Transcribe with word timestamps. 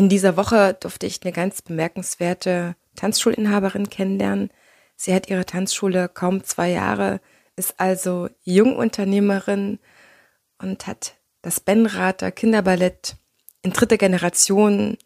In 0.00 0.08
dieser 0.08 0.38
Woche 0.38 0.72
durfte 0.80 1.06
ich 1.06 1.22
eine 1.22 1.30
ganz 1.30 1.60
bemerkenswerte 1.60 2.74
Tanzschulinhaberin 2.96 3.90
kennenlernen. 3.90 4.50
Sie 4.96 5.12
hat 5.12 5.28
ihre 5.28 5.44
Tanzschule 5.44 6.08
kaum 6.08 6.42
zwei 6.42 6.70
Jahre, 6.70 7.20
ist 7.54 7.78
also 7.78 8.30
Jungunternehmerin 8.42 9.78
und 10.56 10.86
hat 10.86 11.18
das 11.42 11.60
Benrather 11.60 12.32
Kinderballett 12.32 13.16
in 13.60 13.74
dritter 13.74 13.98
Generation 13.98 14.96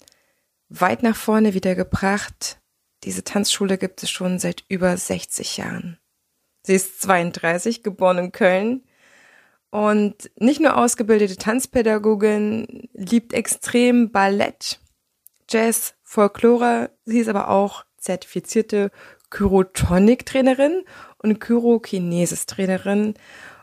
weit 0.69 1.03
nach 1.03 1.17
vorne 1.17 1.55
wieder 1.55 1.75
gebracht. 1.75 2.61
Diese 3.03 3.25
Tanzschule 3.25 3.79
gibt 3.79 4.01
es 4.05 4.11
schon 4.11 4.39
seit 4.39 4.63
über 4.69 4.97
60 4.97 5.57
Jahren. 5.57 5.99
Sie 6.63 6.77
ist 6.77 7.03
32, 7.03 7.83
geboren 7.83 8.19
in 8.19 8.31
Köln 8.31 8.85
und 9.71 10.31
nicht 10.39 10.61
nur 10.61 10.77
ausgebildete 10.77 11.35
Tanzpädagogin, 11.35 12.89
liebt 12.93 13.33
extrem 13.33 14.13
Ballett, 14.13 14.79
Jazz, 15.49 15.95
Folklore. 16.03 16.91
Sie 17.05 17.19
ist 17.19 17.29
aber 17.29 17.49
auch 17.49 17.85
zertifizierte 17.99 18.91
Chirotonic-Trainerin 19.33 20.85
und 21.19 21.45
Chirokinesis-Trainerin 21.45 23.15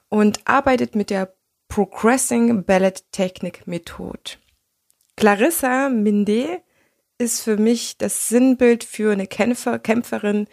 und 0.09 0.39
arbeitet 0.45 0.95
mit 0.95 1.09
der 1.09 1.33
Progressing 1.67 2.65
Ballet 2.65 3.03
Technik 3.11 3.65
Methode. 3.67 4.31
Clarissa 5.15 5.89
Minde 5.89 6.61
ist 7.17 7.41
für 7.41 7.57
mich 7.57 7.97
das 7.97 8.27
Sinnbild 8.27 8.83
für 8.83 9.13
eine 9.13 9.27
Kämpfer, 9.27 9.79
Kämpferin, 9.79 10.47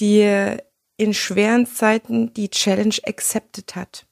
die 0.00 0.56
in 0.96 1.14
schweren 1.14 1.66
Zeiten 1.66 2.32
die 2.32 2.48
Challenge 2.48 2.94
accepted 3.04 3.74
hat. 3.74 4.06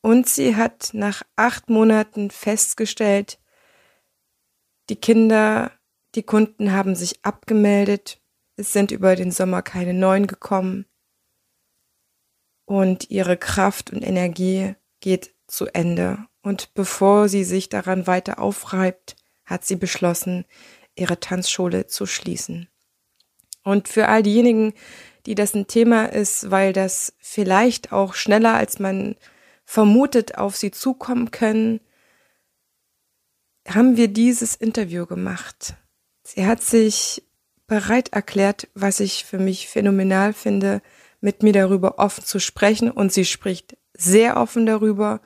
Und 0.00 0.28
sie 0.28 0.56
hat 0.56 0.90
nach 0.94 1.22
acht 1.36 1.70
Monaten 1.70 2.30
festgestellt, 2.30 3.38
die 4.88 4.96
Kinder, 4.96 5.72
die 6.14 6.22
Kunden 6.22 6.72
haben 6.72 6.94
sich 6.94 7.24
abgemeldet, 7.24 8.20
es 8.56 8.72
sind 8.72 8.90
über 8.90 9.16
den 9.16 9.30
Sommer 9.30 9.62
keine 9.62 9.94
neuen 9.94 10.26
gekommen 10.26 10.86
und 12.64 13.10
ihre 13.10 13.36
Kraft 13.36 13.90
und 13.92 14.02
Energie 14.02 14.74
geht 15.00 15.34
zu 15.46 15.66
Ende. 15.66 16.18
Und 16.42 16.74
bevor 16.74 17.28
sie 17.28 17.44
sich 17.44 17.68
daran 17.68 18.06
weiter 18.06 18.38
aufreibt, 18.38 19.16
hat 19.44 19.64
sie 19.64 19.76
beschlossen, 19.76 20.44
ihre 20.94 21.20
Tanzschule 21.20 21.86
zu 21.86 22.06
schließen. 22.06 22.68
Und 23.62 23.88
für 23.88 24.08
all 24.08 24.22
diejenigen, 24.22 24.74
die 25.26 25.34
das 25.34 25.54
ein 25.54 25.66
Thema 25.66 26.06
ist, 26.06 26.50
weil 26.50 26.72
das 26.72 27.14
vielleicht 27.20 27.92
auch 27.92 28.14
schneller 28.14 28.54
als 28.54 28.78
man 28.78 29.16
vermutet 29.64 30.36
auf 30.36 30.56
sie 30.56 30.70
zukommen 30.70 31.30
können, 31.30 31.80
haben 33.68 33.96
wir 33.96 34.08
dieses 34.08 34.54
Interview 34.54 35.06
gemacht. 35.06 35.74
Sie 36.24 36.46
hat 36.46 36.62
sich 36.62 37.22
bereit 37.66 38.12
erklärt, 38.12 38.68
was 38.74 39.00
ich 39.00 39.24
für 39.24 39.38
mich 39.38 39.68
phänomenal 39.68 40.32
finde, 40.32 40.82
mit 41.20 41.42
mir 41.42 41.52
darüber 41.52 41.98
offen 41.98 42.24
zu 42.24 42.40
sprechen 42.40 42.90
und 42.90 43.12
sie 43.12 43.24
spricht 43.24 43.76
sehr 43.94 44.36
offen 44.36 44.66
darüber, 44.66 45.20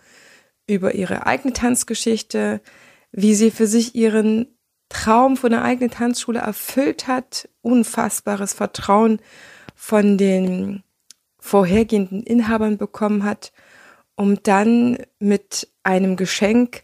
über 0.67 0.95
ihre 0.95 1.27
eigene 1.27 1.53
Tanzgeschichte, 1.53 2.61
wie 3.12 3.34
sie 3.34 3.51
für 3.51 3.67
sich 3.67 3.95
ihren 3.95 4.59
Traum 4.89 5.37
von 5.37 5.50
der 5.50 5.62
eigenen 5.62 5.91
Tanzschule 5.91 6.41
erfüllt 6.41 7.06
hat, 7.06 7.48
unfassbares 7.62 8.53
Vertrauen 8.53 9.21
von 9.75 10.19
den 10.19 10.83
vorhergehenden 11.39 12.23
Inhabern 12.23 12.78
bekommen 12.78 13.25
hat, 13.25 13.53
um 14.17 14.43
dann 14.43 14.98
mit 15.19 15.69
einem 15.83 16.17
Geschenk 16.17 16.81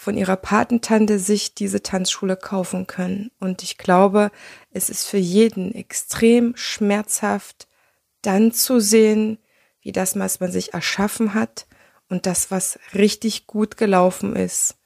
von 0.00 0.16
ihrer 0.16 0.36
Patentante 0.36 1.18
sich 1.18 1.54
diese 1.54 1.82
Tanzschule 1.82 2.34
kaufen 2.34 2.86
können. 2.86 3.30
Und 3.38 3.62
ich 3.62 3.76
glaube, 3.76 4.30
es 4.70 4.88
ist 4.88 5.06
für 5.06 5.18
jeden 5.18 5.74
extrem 5.74 6.56
schmerzhaft, 6.56 7.68
dann 8.22 8.50
zu 8.50 8.80
sehen, 8.80 9.36
wie 9.82 9.92
das, 9.92 10.18
was 10.18 10.40
man 10.40 10.50
sich 10.50 10.72
erschaffen 10.72 11.34
hat 11.34 11.66
und 12.08 12.24
das, 12.24 12.50
was 12.50 12.78
richtig 12.94 13.46
gut 13.46 13.76
gelaufen 13.76 14.36
ist, 14.36 14.78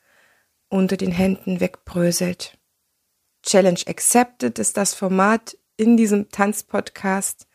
unter 0.68 0.96
den 0.96 1.12
Händen 1.12 1.60
wegbröselt. 1.60 2.58
Challenge 3.44 3.82
Accepted 3.86 4.58
ist 4.58 4.76
das 4.76 4.94
Format 4.94 5.56
in 5.76 5.96
diesem 5.96 6.28
Tanzpodcast, 6.30 7.46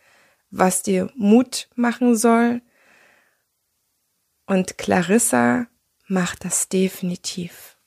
was 0.50 0.82
dir 0.82 1.12
Mut 1.14 1.68
machen 1.76 2.16
soll. 2.16 2.62
Und 4.46 4.78
Clarissa 4.78 5.68
macht 6.10 6.46
das 6.46 6.70
definitiv. 6.70 7.78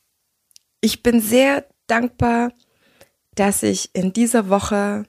Ich 0.80 1.02
bin 1.02 1.20
sehr 1.20 1.66
dankbar, 1.86 2.52
dass 3.34 3.62
ich 3.62 3.90
in 3.94 4.12
dieser 4.12 4.48
Woche 4.48 5.04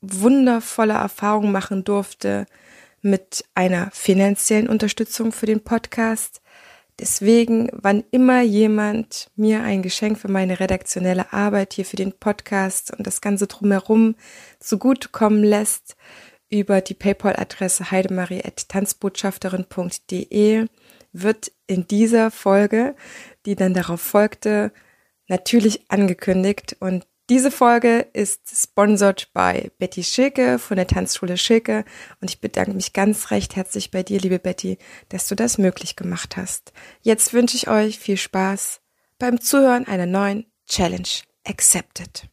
wundervolle 0.00 0.94
Erfahrungen 0.94 1.52
machen 1.52 1.84
durfte 1.84 2.46
mit 3.02 3.44
einer 3.54 3.90
finanziellen 3.92 4.68
Unterstützung 4.68 5.32
für 5.32 5.46
den 5.46 5.62
Podcast. 5.62 6.42
Deswegen, 6.98 7.70
wann 7.72 8.04
immer 8.10 8.42
jemand 8.42 9.30
mir 9.36 9.62
ein 9.62 9.82
Geschenk 9.82 10.18
für 10.18 10.28
meine 10.28 10.60
redaktionelle 10.60 11.32
Arbeit 11.32 11.72
hier 11.72 11.86
für 11.86 11.96
den 11.96 12.12
Podcast 12.12 12.94
und 12.96 13.06
das 13.06 13.22
Ganze 13.22 13.46
drumherum 13.46 14.16
zugutekommen 14.58 15.42
lässt, 15.42 15.96
über 16.50 16.80
die 16.80 16.94
PayPal-Adresse 16.94 17.90
heidemarie.tanzbotschafterin.de 17.90 20.66
wird 21.12 21.52
in 21.66 21.86
dieser 21.86 22.30
Folge, 22.30 22.94
die 23.46 23.56
dann 23.56 23.74
darauf 23.74 24.00
folgte, 24.00 24.72
natürlich 25.28 25.90
angekündigt 25.90 26.76
und 26.80 27.06
diese 27.30 27.52
Folge 27.52 28.08
ist 28.12 28.40
sponsored 28.52 29.28
bei 29.32 29.70
Betty 29.78 30.02
Schilke 30.02 30.58
von 30.58 30.76
der 30.76 30.88
Tanzschule 30.88 31.36
Schilke 31.36 31.84
und 32.20 32.28
ich 32.28 32.40
bedanke 32.40 32.72
mich 32.72 32.92
ganz 32.92 33.30
recht 33.30 33.54
herzlich 33.54 33.92
bei 33.92 34.02
dir, 34.02 34.18
liebe 34.18 34.40
Betty, 34.40 34.78
dass 35.10 35.28
du 35.28 35.36
das 35.36 35.56
möglich 35.56 35.94
gemacht 35.94 36.36
hast. 36.36 36.72
Jetzt 37.02 37.32
wünsche 37.32 37.56
ich 37.56 37.68
euch 37.68 38.00
viel 38.00 38.16
Spaß 38.16 38.80
beim 39.20 39.40
Zuhören 39.40 39.86
einer 39.86 40.06
neuen 40.06 40.46
Challenge 40.66 41.06
Accepted. 41.46 42.28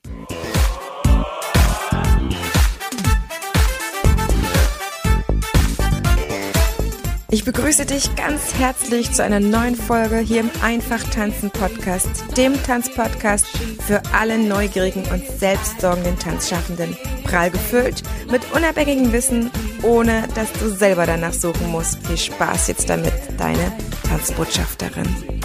Ich 7.30 7.44
begrüße 7.44 7.86
dich 7.86 8.16
ganz 8.16 8.54
herzlich 8.54 9.12
zu 9.12 9.22
einer 9.22 9.42
neuen 9.42 9.76
Folge 9.76 10.20
hier 10.20 10.40
im 10.40 10.52
Einfach 10.62 11.04
Tanzen 11.04 11.52
Podcast, 11.52 12.08
dem 12.38 12.54
Tanzpodcast 12.64 13.46
für 13.86 14.02
alle 14.14 14.38
neugierigen 14.38 15.04
und 15.12 15.28
selbstsorgenden 15.38 16.18
Tanzschaffenden. 16.18 16.96
Prall 17.26 17.52
gefüllt 17.52 18.02
mit 18.32 18.50
unabhängigem 18.54 19.12
Wissen, 19.12 19.52
ohne 19.84 20.26
dass 20.36 20.54
du 20.54 20.70
selber 20.70 21.06
danach 21.06 21.34
suchen 21.34 21.70
musst. 21.70 22.08
Viel 22.08 22.18
Spaß 22.18 22.70
jetzt 22.70 22.90
damit, 22.90 23.14
deine 23.38 23.74
Tanzbotschafterin. 24.08 25.42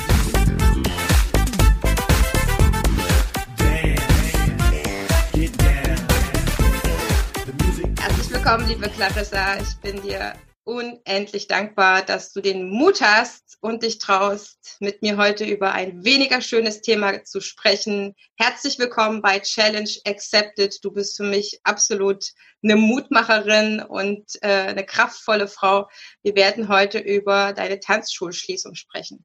Herzlich 7.99 8.31
willkommen, 8.31 8.69
liebe 8.69 8.89
Clarissa. 8.89 9.57
Ich 9.57 9.77
bin 9.79 10.01
dir 10.01 10.33
unendlich 10.65 11.49
dankbar, 11.49 12.03
dass 12.03 12.33
du 12.33 12.41
den 12.41 12.69
Mut 12.69 13.01
hast 13.01 13.59
und 13.61 13.83
dich 13.83 13.99
traust, 13.99 14.77
mit 14.81 15.03
mir 15.03 15.17
heute 15.17 15.45
über 15.45 15.73
ein 15.73 16.05
weniger 16.05 16.41
schönes 16.41 16.81
Thema 16.81 17.25
zu 17.25 17.41
sprechen. 17.41 18.15
Herzlich 18.37 18.79
willkommen 18.79 19.23
bei 19.23 19.41
Challenge 19.41 19.91
Accepted. 20.07 20.79
Du 20.83 20.93
bist 20.93 21.17
für 21.17 21.25
mich 21.25 21.61
absolut 21.65 22.25
eine 22.63 22.77
Mutmacherin 22.77 23.81
und 23.81 24.25
äh, 24.43 24.49
eine 24.49 24.85
kraftvolle 24.85 25.49
Frau. 25.49 25.89
Wir 26.23 26.35
werden 26.37 26.69
heute 26.69 26.99
über 26.99 27.53
deine 27.53 27.81
Tanzschulschließung 27.81 28.75
sprechen. 28.75 29.25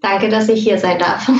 Danke, 0.00 0.28
dass 0.28 0.48
ich 0.48 0.62
hier 0.62 0.78
sein 0.78 0.98
darf. 0.98 1.30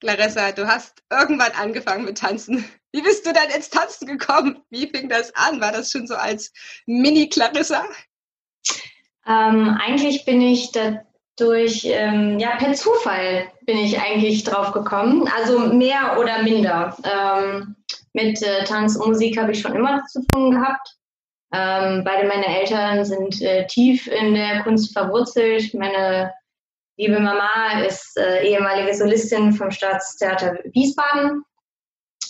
Clarissa, 0.00 0.50
du 0.50 0.66
hast 0.66 1.02
irgendwann 1.10 1.52
angefangen 1.52 2.04
mit 2.04 2.18
Tanzen. 2.18 2.64
Wie 2.92 3.02
bist 3.02 3.26
du 3.26 3.32
dann 3.32 3.48
ins 3.48 3.70
Tanzen 3.70 4.06
gekommen? 4.06 4.62
Wie 4.70 4.86
fing 4.86 5.08
das 5.08 5.34
an? 5.34 5.60
War 5.60 5.72
das 5.72 5.90
schon 5.90 6.06
so 6.06 6.14
als 6.14 6.52
Mini-Clarissa? 6.86 7.84
Ähm, 9.26 9.78
eigentlich 9.80 10.24
bin 10.26 10.42
ich 10.42 10.72
dadurch, 10.72 11.84
ähm, 11.86 12.38
ja, 12.38 12.56
per 12.56 12.74
Zufall 12.74 13.50
bin 13.62 13.78
ich 13.78 13.98
eigentlich 14.00 14.44
drauf 14.44 14.72
gekommen. 14.72 15.28
Also 15.34 15.58
mehr 15.58 16.18
oder 16.18 16.42
minder. 16.42 16.96
Ähm, 17.02 17.76
mit 18.12 18.42
äh, 18.42 18.64
Tanz 18.64 18.96
und 18.96 19.08
Musik 19.08 19.38
habe 19.38 19.52
ich 19.52 19.60
schon 19.60 19.74
immer 19.74 20.04
zu 20.06 20.22
tun 20.26 20.50
gehabt. 20.50 20.96
Ähm, 21.54 22.02
beide 22.04 22.28
meine 22.28 22.46
Eltern 22.46 23.04
sind 23.04 23.40
äh, 23.40 23.66
tief 23.66 24.06
in 24.06 24.34
der 24.34 24.62
Kunst 24.64 24.92
verwurzelt. 24.92 25.72
Meine 25.72 26.32
liebe 26.98 27.20
Mama 27.20 27.82
ist 27.86 28.18
äh, 28.18 28.46
ehemalige 28.46 28.94
Solistin 28.94 29.52
vom 29.52 29.70
Staatstheater 29.70 30.58
Wiesbaden 30.72 31.44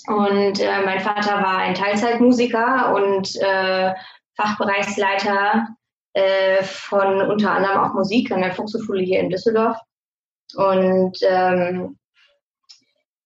und 0.07 0.61
äh, 0.61 0.83
mein 0.85 1.01
Vater 1.01 1.43
war 1.43 1.59
ein 1.59 1.75
Teilzeitmusiker 1.75 2.95
und 2.95 3.37
äh, 3.37 3.95
Fachbereichsleiter 4.37 5.69
äh, 6.15 6.63
von 6.63 7.23
unter 7.23 7.53
anderem 7.53 7.79
auch 7.79 7.95
Musik 7.95 8.31
an 8.33 8.43
der 8.43 8.53
Volkshochschule 8.53 9.03
hier 9.03 9.21
in 9.21 9.31
Düsseldorf. 9.31 9.79
Und 10.55 11.19
ähm, 11.23 11.99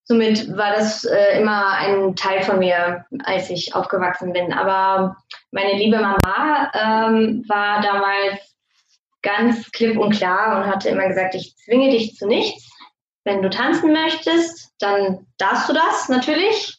somit 0.05 0.57
war 0.57 0.75
das 0.75 1.05
äh, 1.05 1.41
immer 1.41 1.73
ein 1.79 2.15
Teil 2.15 2.43
von 2.43 2.59
mir, 2.59 3.05
als 3.25 3.51
ich 3.51 3.75
aufgewachsen 3.75 4.33
bin. 4.33 4.53
Aber 4.53 5.17
meine 5.51 5.75
liebe 5.75 5.99
Mama 5.99 6.71
ähm, 6.75 7.45
war 7.49 7.81
damals 7.81 8.55
ganz 9.23 9.71
klipp 9.73 9.99
und 9.99 10.15
klar 10.15 10.59
und 10.59 10.67
hatte 10.67 10.91
immer 10.91 11.09
gesagt, 11.09 11.35
ich 11.35 11.57
zwinge 11.57 11.91
dich 11.91 12.15
zu 12.15 12.29
nichts. 12.29 12.71
Wenn 13.27 13.43
du 13.43 13.51
tanzen 13.51 13.93
möchtest, 13.93 14.73
dann 14.79 15.27
darfst 15.37 15.69
du 15.69 15.73
das 15.73 16.09
natürlich. 16.09 16.79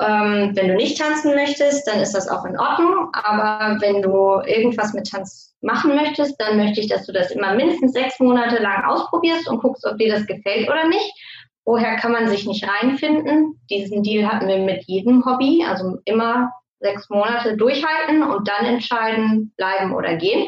Ähm, 0.00 0.52
wenn 0.54 0.68
du 0.68 0.76
nicht 0.76 0.96
tanzen 0.96 1.34
möchtest, 1.34 1.84
dann 1.88 1.98
ist 1.98 2.14
das 2.14 2.28
auch 2.28 2.44
in 2.44 2.56
Ordnung. 2.56 3.08
Aber 3.12 3.76
wenn 3.80 4.00
du 4.00 4.40
irgendwas 4.46 4.92
mit 4.94 5.10
Tanz 5.10 5.52
machen 5.62 5.96
möchtest, 5.96 6.40
dann 6.40 6.58
möchte 6.58 6.80
ich, 6.80 6.86
dass 6.86 7.06
du 7.06 7.12
das 7.12 7.32
immer 7.32 7.56
mindestens 7.56 7.92
sechs 7.92 8.20
Monate 8.20 8.62
lang 8.62 8.84
ausprobierst 8.84 9.48
und 9.48 9.60
guckst, 9.60 9.84
ob 9.84 9.98
dir 9.98 10.12
das 10.12 10.28
gefällt 10.28 10.68
oder 10.68 10.86
nicht. 10.86 11.12
Vorher 11.64 11.96
kann 11.96 12.12
man 12.12 12.28
sich 12.28 12.46
nicht 12.46 12.64
reinfinden. 12.68 13.60
Diesen 13.68 14.04
Deal 14.04 14.30
hatten 14.30 14.46
wir 14.46 14.58
mit 14.58 14.84
jedem 14.84 15.24
Hobby, 15.26 15.64
also 15.68 15.98
immer 16.04 16.52
sechs 16.78 17.10
Monate 17.10 17.56
durchhalten 17.56 18.22
und 18.22 18.48
dann 18.48 18.64
entscheiden, 18.64 19.52
bleiben 19.56 19.92
oder 19.92 20.14
gehen. 20.14 20.46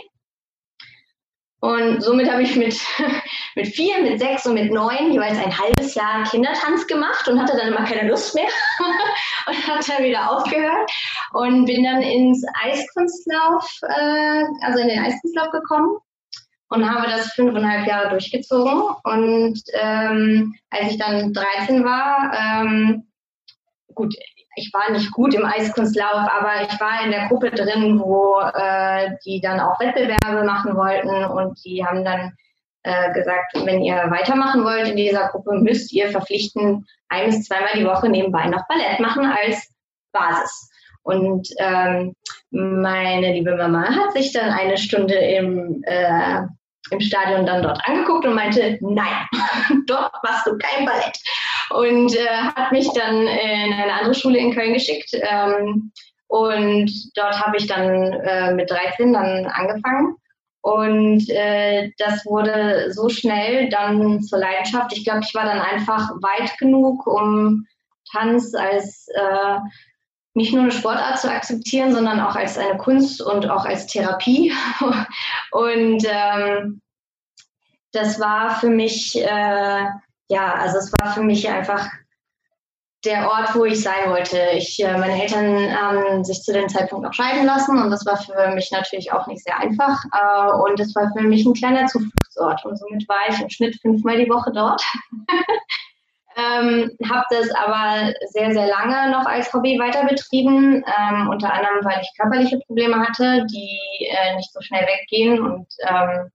Und 1.63 2.03
somit 2.03 2.29
habe 2.29 2.43
ich 2.43 2.57
mit, 2.57 2.77
mit 3.55 3.69
vier, 3.69 4.03
mit 4.03 4.19
sechs 4.19 4.45
und 4.47 4.55
mit 4.55 4.73
neun 4.73 5.13
jeweils 5.13 5.39
ein 5.39 5.57
halbes 5.57 5.95
Jahr 5.95 6.25
Kindertanz 6.25 6.89
gemacht 6.89 7.29
und 7.29 7.41
hatte 7.41 7.57
dann 7.57 7.69
immer 7.69 7.85
keine 7.85 8.11
Lust 8.11 8.35
mehr 8.35 8.49
und 9.47 9.69
habe 9.69 9.79
dann 9.87 10.03
wieder 10.03 10.29
aufgehört 10.29 10.91
und 11.35 11.67
bin 11.67 11.85
dann 11.85 12.03
ins 12.03 12.45
Eiskunstlauf, 12.65 13.79
äh, 13.83 14.43
also 14.63 14.81
in 14.81 14.89
den 14.89 15.05
Eiskunstlauf 15.05 15.53
gekommen 15.53 15.99
und 16.71 16.91
habe 16.91 17.09
das 17.09 17.33
fünfeinhalb 17.35 17.87
Jahre 17.87 18.11
durchgezogen. 18.11 18.83
Und 19.05 19.61
ähm, 19.75 20.57
als 20.71 20.91
ich 20.91 20.99
dann 20.99 21.33
13 21.33 21.85
war, 21.85 22.33
ähm, 22.35 23.07
gut, 23.95 24.13
ich 24.57 24.73
war 24.73 24.91
nicht 24.91 25.11
gut 25.13 25.35
im 25.35 25.45
Eiskunstlauf, 25.45 26.29
aber 26.31 26.63
ich 26.63 26.81
war 26.81 27.05
in 27.05 27.11
der 27.11 27.29
Gruppe 27.29 27.51
drin, 27.51 28.01
wo 28.01 28.41
äh, 28.41 29.11
die 29.25 29.41
dann 29.41 29.61
auch 29.61 29.81
Wettbewerbe 29.81 30.45
machen 30.45 30.77
wollten 30.77 31.25
und 31.25 31.59
die 31.65 31.85
haben 31.85 32.05
dann 32.05 32.33
äh, 32.83 33.13
gesagt, 33.13 33.55
wenn 33.65 33.83
ihr 33.83 33.97
weitermachen 34.11 34.65
wollt 34.65 34.89
in 34.89 34.97
dieser 34.97 35.29
Gruppe, 35.29 35.55
müsst 35.55 35.93
ihr 35.93 36.11
verpflichten, 36.11 36.85
ein 37.09 37.27
bis 37.27 37.45
zweimal 37.45 37.73
die 37.75 37.87
Woche 37.87 38.09
nebenbei 38.09 38.47
noch 38.47 38.67
Ballett 38.69 39.01
machen 39.01 39.25
als 39.25 39.73
Basis. 40.13 40.71
Und 41.03 41.49
ähm, 41.59 42.15
meine 42.51 43.33
liebe 43.33 43.57
Mama 43.57 43.85
hat 43.85 44.13
sich 44.13 44.33
dann 44.33 44.51
eine 44.51 44.77
Stunde 44.77 45.15
im, 45.15 45.83
äh, 45.85 46.43
im 46.91 47.01
Stadion 47.01 47.47
dann 47.47 47.63
dort 47.63 47.81
angeguckt 47.89 48.25
und 48.25 48.35
meinte, 48.35 48.79
nein, 48.81 49.27
dort 49.87 50.13
machst 50.23 50.47
du 50.47 50.57
kein 50.59 50.85
Ballett 50.85 51.19
und 51.75 52.15
äh, 52.15 52.27
hat 52.29 52.73
mich 52.73 52.89
dann 52.93 53.27
in 53.27 53.73
eine 53.73 53.93
andere 53.93 54.15
Schule 54.15 54.39
in 54.39 54.55
Köln 54.55 54.75
geschickt. 54.75 55.11
Ähm, 55.15 55.93
und 56.29 56.91
dort 57.15 57.41
habe 57.41 57.57
ich 57.59 57.67
dann 57.67 58.13
äh, 58.13 58.55
mit 58.55 58.71
13 58.71 59.13
dann 59.13 59.47
angefangen. 59.47 60.17
Und 60.63 61.29
äh, 61.29 61.91
das 61.99 62.25
wurde 62.25 62.93
so 62.93 63.09
schnell 63.09 63.69
dann 63.69 64.23
zur 64.23 64.39
Leidenschaft. 64.39 64.97
Ich 64.97 65.05
glaube, 65.05 65.23
ich 65.25 65.35
war 65.35 65.45
dann 65.45 65.61
einfach 65.61 66.11
weit 66.21 66.57
genug, 66.59 67.07
um 67.07 67.67
Tanz 68.11 68.55
als 68.55 69.09
äh, 69.15 69.59
nicht 70.35 70.53
nur 70.53 70.63
eine 70.63 70.73
Sportart 70.73 71.19
zu 71.19 71.31
akzeptieren, 71.31 71.93
sondern 71.93 72.21
auch 72.21 72.37
als 72.37 72.57
eine 72.57 72.79
Kunst 72.79 73.21
und 73.21 73.51
auch 73.51 73.65
als 73.67 73.87
Therapie. 73.87 74.53
und 75.51 76.07
ähm, 76.09 76.81
das 77.93 78.19
war 78.19 78.59
für 78.59 78.71
mich 78.71 79.21
äh, 79.21 79.85
ja, 80.33 80.55
also 80.55 80.79
es 80.79 80.91
war 80.93 81.13
für 81.13 81.23
mich 81.23 81.47
einfach 81.49 81.91
der 83.05 83.29
Ort, 83.29 83.55
wo 83.55 83.67
ich 83.67 83.83
sein 83.83 84.09
wollte. 84.09 84.39
Ich, 84.55 84.83
äh, 84.83 84.97
meine 84.97 85.21
Eltern 85.21 85.71
haben 85.77 86.25
sich 86.25 86.41
zu 86.43 86.55
dem 86.55 86.71
Zeitpunkt 86.71 87.05
noch 87.05 87.13
scheiden 87.13 87.45
lassen 87.45 87.83
und 87.83 87.91
das 87.91 88.07
war 88.07 88.17
für 88.17 88.55
mich 88.55 88.71
natürlich 88.71 89.13
auch 89.13 89.27
nicht 89.27 89.45
sehr 89.45 89.59
einfach. 89.59 90.03
Äh, 90.13 90.53
und 90.53 90.81
es 90.81 90.95
war 90.95 91.13
für 91.15 91.23
mich 91.23 91.45
ein 91.45 91.53
kleiner 91.53 91.87
Zufluchtsort 91.87 92.65
und 92.65 92.79
somit 92.79 93.07
war 93.09 93.29
ich 93.29 93.41
im 93.43 93.51
Schnitt 93.51 93.79
fünfmal 93.83 94.25
die 94.25 94.31
Woche 94.31 94.53
dort. 94.55 94.83
ähm, 96.37 96.91
habe 97.11 97.27
das 97.29 97.51
aber 97.51 98.15
sehr, 98.31 98.55
sehr 98.55 98.69
lange 98.69 99.11
noch 99.11 99.27
als 99.27 99.53
Hobby 99.53 99.79
weiter 99.79 100.07
betrieben, 100.07 100.83
ähm, 100.87 101.29
unter 101.29 101.53
anderem, 101.53 101.85
weil 101.85 102.01
ich 102.01 102.11
körperliche 102.19 102.59
Probleme 102.61 102.99
hatte, 103.01 103.45
die 103.53 104.07
äh, 104.07 104.37
nicht 104.37 104.51
so 104.51 104.63
schnell 104.63 104.87
weggehen 104.87 105.43
und 105.43 105.67
ähm, 105.87 106.31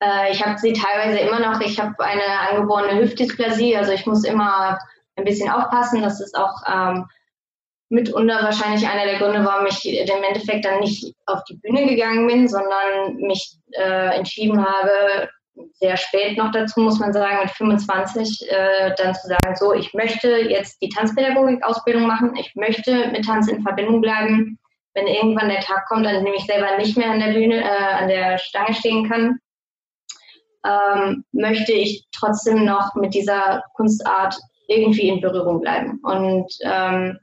äh, 0.00 0.32
ich 0.32 0.44
habe 0.44 0.58
sie 0.58 0.72
teilweise 0.72 1.18
immer 1.18 1.40
noch. 1.40 1.60
Ich 1.60 1.78
habe 1.80 1.94
eine 1.98 2.40
angeborene 2.50 3.00
Hüftdysplasie, 3.00 3.76
also 3.76 3.92
ich 3.92 4.06
muss 4.06 4.24
immer 4.24 4.78
ein 5.16 5.24
bisschen 5.24 5.50
aufpassen. 5.50 6.02
Das 6.02 6.20
ist 6.20 6.36
auch 6.36 6.62
ähm, 6.66 7.06
mitunter 7.88 8.42
wahrscheinlich 8.42 8.86
einer 8.86 9.04
der 9.04 9.18
Gründe, 9.18 9.44
warum 9.44 9.66
ich 9.66 9.84
im 9.86 10.22
Endeffekt 10.22 10.64
dann 10.64 10.80
nicht 10.80 11.14
auf 11.26 11.42
die 11.44 11.56
Bühne 11.56 11.86
gegangen 11.86 12.26
bin, 12.26 12.48
sondern 12.48 13.16
mich 13.16 13.56
äh, 13.72 14.16
entschieden 14.16 14.64
habe, 14.64 15.28
sehr 15.72 15.96
spät 15.96 16.38
noch 16.38 16.52
dazu, 16.52 16.80
muss 16.80 17.00
man 17.00 17.12
sagen, 17.12 17.38
mit 17.42 17.50
25 17.50 18.48
äh, 18.48 18.94
dann 18.96 19.14
zu 19.14 19.26
sagen, 19.26 19.56
so, 19.56 19.72
ich 19.72 19.92
möchte 19.94 20.36
jetzt 20.36 20.80
die 20.82 20.88
Tanzpädagogik-Ausbildung 20.88 22.06
machen, 22.06 22.36
ich 22.36 22.54
möchte 22.54 23.08
mit 23.08 23.24
Tanz 23.24 23.48
in 23.48 23.62
Verbindung 23.62 24.00
bleiben. 24.00 24.58
Wenn 24.94 25.06
irgendwann 25.06 25.48
der 25.48 25.60
Tag 25.60 25.86
kommt, 25.86 26.06
an 26.06 26.24
dem 26.24 26.34
ich 26.34 26.44
selber 26.44 26.76
nicht 26.76 26.96
mehr 26.96 27.10
an 27.10 27.20
der 27.20 27.32
Bühne, 27.32 27.62
äh, 27.62 27.94
an 27.94 28.08
der 28.08 28.38
Stange 28.38 28.74
stehen 28.74 29.08
kann, 29.08 29.38
ähm, 30.68 31.24
möchte 31.32 31.72
ich 31.72 32.06
trotzdem 32.12 32.64
noch 32.64 32.94
mit 32.94 33.14
dieser 33.14 33.62
Kunstart 33.74 34.36
irgendwie 34.68 35.08
in 35.08 35.20
Berührung 35.20 35.60
bleiben. 35.60 36.00
Und 36.02 36.52
ähm, 36.62 37.18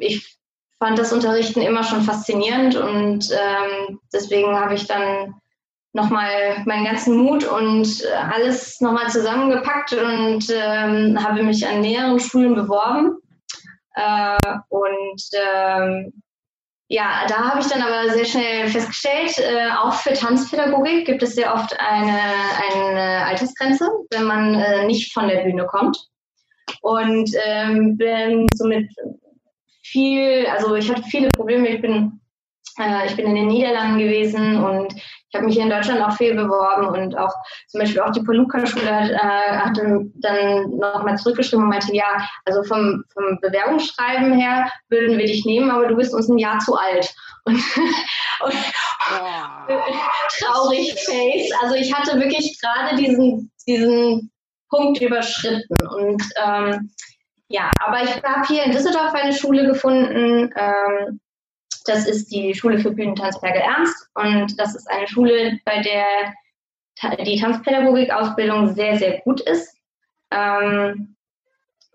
ich 0.00 0.38
fand 0.78 0.98
das 0.98 1.12
Unterrichten 1.12 1.60
immer 1.60 1.82
schon 1.82 2.02
faszinierend 2.02 2.76
und 2.76 3.30
ähm, 3.32 4.00
deswegen 4.12 4.58
habe 4.58 4.74
ich 4.74 4.86
dann 4.86 5.34
nochmal 5.92 6.62
meinen 6.66 6.84
ganzen 6.84 7.16
Mut 7.16 7.44
und 7.44 8.04
alles 8.32 8.80
nochmal 8.80 9.10
zusammengepackt 9.10 9.92
und 9.92 10.48
ähm, 10.50 11.22
habe 11.22 11.42
mich 11.42 11.66
an 11.66 11.80
mehreren 11.80 12.20
Schulen 12.20 12.54
beworben. 12.54 13.18
Äh, 13.94 14.38
und 14.68 15.22
ähm, 15.32 16.12
ja, 16.92 17.24
da 17.28 17.50
habe 17.50 17.60
ich 17.60 17.68
dann 17.68 17.82
aber 17.82 18.12
sehr 18.12 18.24
schnell 18.24 18.66
festgestellt, 18.66 19.38
äh, 19.38 19.70
auch 19.80 19.94
für 19.94 20.12
Tanzpädagogik 20.12 21.06
gibt 21.06 21.22
es 21.22 21.36
sehr 21.36 21.54
oft 21.54 21.72
eine, 21.78 22.20
eine 22.74 23.26
Altersgrenze, 23.26 23.88
wenn 24.10 24.24
man 24.24 24.56
äh, 24.56 24.86
nicht 24.86 25.12
von 25.12 25.28
der 25.28 25.44
Bühne 25.44 25.66
kommt. 25.66 25.96
Und 26.82 27.30
ähm, 27.46 27.96
bin 27.96 28.48
somit 28.54 28.90
viel, 29.84 30.46
also 30.46 30.74
ich 30.74 30.90
hatte 30.90 31.04
viele 31.04 31.28
Probleme. 31.28 31.68
Ich 31.68 31.80
bin, 31.80 32.20
äh, 32.80 33.06
ich 33.06 33.14
bin 33.14 33.26
in 33.26 33.36
den 33.36 33.46
Niederlanden 33.46 34.00
gewesen 34.00 34.60
und 34.64 34.92
ich 35.30 35.36
habe 35.36 35.46
mich 35.46 35.54
hier 35.54 35.62
in 35.62 35.70
Deutschland 35.70 36.02
auch 36.02 36.16
viel 36.16 36.34
beworben 36.34 36.88
und 36.88 37.16
auch 37.16 37.32
zum 37.68 37.80
Beispiel 37.80 38.00
auch 38.00 38.10
die 38.10 38.22
Poluka-Schule 38.22 38.92
hat, 38.92 39.10
äh, 39.10 39.56
hatte 39.58 40.10
dann 40.16 40.70
nochmal 40.76 41.16
zurückgeschrieben 41.16 41.64
und 41.64 41.70
meinte, 41.70 41.94
ja, 41.94 42.28
also 42.44 42.64
vom, 42.64 43.04
vom 43.12 43.38
Bewerbungsschreiben 43.40 44.32
her 44.32 44.68
würden 44.88 45.18
wir 45.18 45.26
dich 45.26 45.44
nehmen, 45.44 45.70
aber 45.70 45.86
du 45.86 45.94
bist 45.94 46.14
uns 46.14 46.28
ein 46.28 46.38
Jahr 46.38 46.58
zu 46.58 46.74
alt. 46.74 47.14
Und, 47.46 47.56
und 48.44 48.54
wow. 49.18 49.66
traurig 50.38 50.94
Face. 51.04 51.50
Also 51.62 51.74
ich 51.74 51.92
hatte 51.92 52.20
wirklich 52.20 52.58
gerade 52.60 52.96
diesen, 52.96 53.50
diesen 53.66 54.30
Punkt 54.68 55.00
überschritten. 55.00 55.86
Und 55.88 56.22
ähm, 56.36 56.90
ja, 57.48 57.70
aber 57.80 58.02
ich 58.02 58.22
habe 58.22 58.46
hier 58.46 58.64
in 58.64 58.72
Düsseldorf 58.72 59.12
eine 59.14 59.32
Schule 59.32 59.66
gefunden, 59.66 60.52
ähm, 60.54 61.20
das 61.88 62.06
ist 62.06 62.30
die 62.30 62.54
Schule 62.54 62.78
für 62.78 62.90
Bühnentanz 62.90 63.40
Berge 63.40 63.60
Ernst 63.60 64.08
und 64.14 64.58
das 64.58 64.74
ist 64.74 64.90
eine 64.90 65.06
Schule, 65.08 65.58
bei 65.64 65.80
der 65.80 66.04
die 67.24 67.40
Tanzpädagogik-Ausbildung 67.40 68.74
sehr, 68.74 68.98
sehr 68.98 69.20
gut 69.20 69.40
ist 69.40 69.74
ähm, 70.30 71.16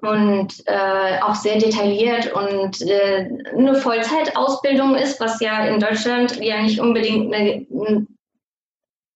und 0.01 0.63
äh, 0.65 1.19
auch 1.21 1.35
sehr 1.35 1.59
detailliert 1.59 2.33
und 2.33 2.81
äh, 2.81 3.29
eine 3.55 3.75
Vollzeitausbildung 3.75 4.95
ist, 4.95 5.19
was 5.19 5.39
ja 5.39 5.65
in 5.65 5.79
Deutschland 5.79 6.43
ja 6.43 6.61
nicht 6.61 6.79
unbedingt 6.79 7.33
eine, 7.33 7.65
eine 7.69 8.07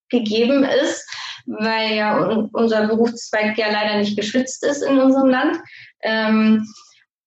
gegeben 0.09 0.63
ist, 0.63 1.07
weil 1.45 1.95
ja 1.95 2.17
unser 2.53 2.87
Berufszweig 2.87 3.57
ja 3.57 3.71
leider 3.71 3.97
nicht 3.97 4.17
geschützt 4.17 4.63
ist 4.63 4.81
in 4.81 4.99
unserem 4.99 5.29
Land. 5.29 5.57
Ähm, 6.01 6.67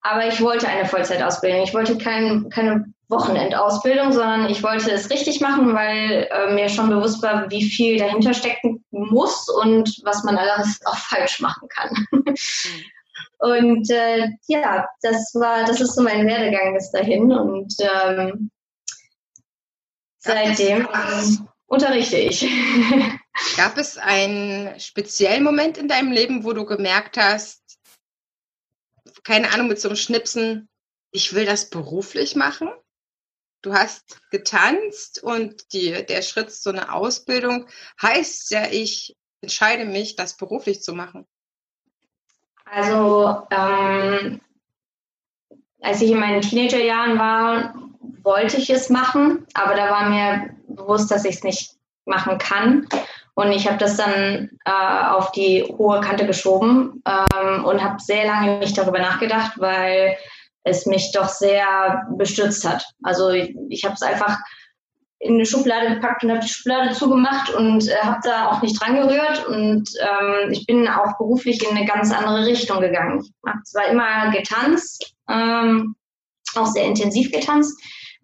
aber 0.00 0.26
ich 0.26 0.40
wollte 0.40 0.68
eine 0.68 0.86
Vollzeitausbildung. 0.86 1.62
Ich 1.62 1.74
wollte 1.74 1.96
kein, 1.96 2.48
keine 2.50 2.91
Wochenendausbildung, 3.12 4.12
sondern 4.12 4.50
ich 4.50 4.62
wollte 4.62 4.90
es 4.90 5.10
richtig 5.10 5.40
machen, 5.40 5.74
weil 5.74 6.28
äh, 6.30 6.52
mir 6.52 6.68
schon 6.68 6.90
bewusst 6.90 7.22
war, 7.22 7.48
wie 7.50 7.62
viel 7.62 7.98
dahinter 7.98 8.34
stecken 8.34 8.84
muss 8.90 9.48
und 9.48 10.00
was 10.02 10.24
man 10.24 10.36
alles 10.36 10.80
auch 10.84 10.96
falsch 10.96 11.38
machen 11.40 11.68
kann. 11.68 12.06
und 13.38 13.88
äh, 13.90 14.30
ja, 14.48 14.88
das 15.02 15.32
war, 15.34 15.64
das 15.64 15.80
ist 15.80 15.94
so 15.94 16.02
mein 16.02 16.26
Werdegang 16.26 16.74
bis 16.74 16.90
dahin 16.90 17.30
und 17.30 17.72
ähm, 17.80 18.50
seitdem. 20.18 20.88
unterrichte 21.66 22.16
ich. 22.16 22.42
Gab 23.56 23.78
es 23.78 23.96
einen 23.96 24.78
speziellen 24.80 25.44
Moment 25.44 25.78
in 25.78 25.88
deinem 25.88 26.12
Leben, 26.12 26.44
wo 26.44 26.52
du 26.52 26.64
gemerkt 26.64 27.16
hast, 27.16 27.62
keine 29.24 29.52
Ahnung, 29.52 29.68
mit 29.68 29.80
so 29.80 29.88
einem 29.88 29.96
Schnipsen, 29.96 30.68
ich 31.10 31.34
will 31.34 31.46
das 31.46 31.70
beruflich 31.70 32.36
machen? 32.36 32.68
Du 33.62 33.72
hast 33.72 34.20
getanzt 34.30 35.22
und 35.22 35.72
die, 35.72 36.04
der 36.04 36.22
Schritt 36.22 36.52
zu 36.52 36.70
einer 36.70 36.94
Ausbildung 36.94 37.66
heißt 38.00 38.50
ja, 38.50 38.66
ich 38.70 39.16
entscheide 39.40 39.84
mich, 39.84 40.16
das 40.16 40.36
beruflich 40.36 40.82
zu 40.82 40.94
machen. 40.94 41.26
Also, 42.64 43.46
ähm, 43.50 44.40
als 45.80 46.00
ich 46.00 46.10
in 46.10 46.18
meinen 46.18 46.40
Teenagerjahren 46.40 47.18
war, 47.18 47.74
wollte 48.22 48.56
ich 48.56 48.70
es 48.70 48.88
machen, 48.88 49.46
aber 49.54 49.74
da 49.74 49.90
war 49.90 50.08
mir 50.08 50.54
bewusst, 50.68 51.10
dass 51.10 51.24
ich 51.24 51.36
es 51.36 51.44
nicht 51.44 51.76
machen 52.04 52.38
kann. 52.38 52.88
Und 53.34 53.52
ich 53.52 53.66
habe 53.66 53.78
das 53.78 53.96
dann 53.96 54.50
äh, 54.64 55.06
auf 55.08 55.32
die 55.32 55.64
hohe 55.64 56.00
Kante 56.00 56.26
geschoben 56.26 57.02
ähm, 57.06 57.64
und 57.64 57.82
habe 57.82 58.00
sehr 58.00 58.26
lange 58.26 58.58
nicht 58.58 58.76
darüber 58.76 58.98
nachgedacht, 58.98 59.52
weil 59.56 60.16
es 60.64 60.86
mich 60.86 61.12
doch 61.12 61.28
sehr 61.28 62.06
bestürzt 62.16 62.68
hat. 62.68 62.84
Also 63.02 63.30
ich, 63.30 63.54
ich 63.68 63.84
habe 63.84 63.94
es 63.94 64.02
einfach 64.02 64.38
in 65.22 65.34
eine 65.34 65.46
Schublade 65.46 65.94
gepackt 65.94 66.24
und 66.24 66.30
habe 66.30 66.40
die 66.40 66.48
Schublade 66.48 66.92
zugemacht 66.94 67.54
und 67.54 67.88
äh, 67.88 67.96
habe 68.02 68.20
da 68.24 68.50
auch 68.50 68.60
nicht 68.60 68.80
dran 68.80 68.96
gerührt. 68.96 69.46
Und 69.46 69.88
ähm, 70.00 70.50
ich 70.50 70.66
bin 70.66 70.88
auch 70.88 71.16
beruflich 71.16 71.62
in 71.62 71.76
eine 71.76 71.86
ganz 71.86 72.12
andere 72.12 72.44
Richtung 72.44 72.80
gegangen. 72.80 73.20
Ich 73.22 73.32
habe 73.46 73.62
zwar 73.62 73.86
immer 73.86 74.32
getanzt, 74.32 75.14
ähm, 75.28 75.94
auch 76.56 76.66
sehr 76.66 76.86
intensiv 76.86 77.30
getanzt, 77.30 77.80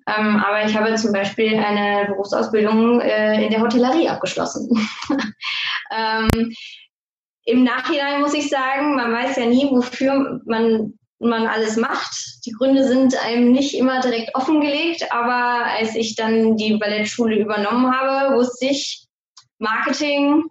ähm, 0.08 0.42
aber 0.44 0.64
ich 0.64 0.76
habe 0.76 0.92
zum 0.96 1.12
Beispiel 1.12 1.56
eine 1.56 2.06
Berufsausbildung 2.08 3.00
äh, 3.00 3.44
in 3.44 3.50
der 3.50 3.60
Hotellerie 3.60 4.08
abgeschlossen. 4.08 4.68
ähm, 5.92 6.52
Im 7.44 7.62
Nachhinein 7.62 8.20
muss 8.20 8.34
ich 8.34 8.48
sagen, 8.48 8.96
man 8.96 9.12
weiß 9.12 9.36
ja 9.36 9.46
nie, 9.46 9.68
wofür 9.70 10.40
man 10.46 10.97
man 11.20 11.46
alles 11.46 11.76
macht. 11.76 12.44
Die 12.46 12.52
Gründe 12.52 12.86
sind 12.86 13.16
einem 13.24 13.52
nicht 13.52 13.74
immer 13.74 14.00
direkt 14.00 14.34
offengelegt, 14.34 15.10
aber 15.10 15.66
als 15.66 15.94
ich 15.94 16.14
dann 16.14 16.56
die 16.56 16.76
Ballettschule 16.76 17.36
übernommen 17.36 17.92
habe, 17.92 18.36
wusste 18.36 18.66
ich 18.66 19.06
Marketing, 19.58 20.44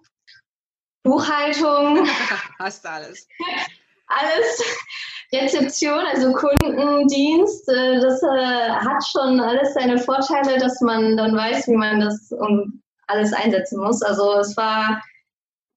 Buchhaltung. 1.04 2.08
Hast 2.60 2.86
alles. 2.86 3.28
alles. 4.08 4.64
Rezeption, 5.34 6.06
also 6.14 6.32
Kundendienst, 6.32 7.68
äh, 7.68 8.00
das 8.00 8.22
äh, 8.24 8.70
hat 8.70 9.04
schon 9.12 9.42
alles 9.42 9.74
seine 9.74 9.98
Vorteile, 9.98 10.58
dass 10.58 10.80
man 10.80 11.18
dann 11.18 11.36
weiß, 11.36 11.68
wie 11.68 11.76
man 11.76 12.00
das 12.00 12.32
um 12.32 12.82
alles 13.08 13.34
einsetzen 13.34 13.82
muss. 13.82 14.02
Also 14.02 14.40
es 14.40 14.56
war 14.56 15.02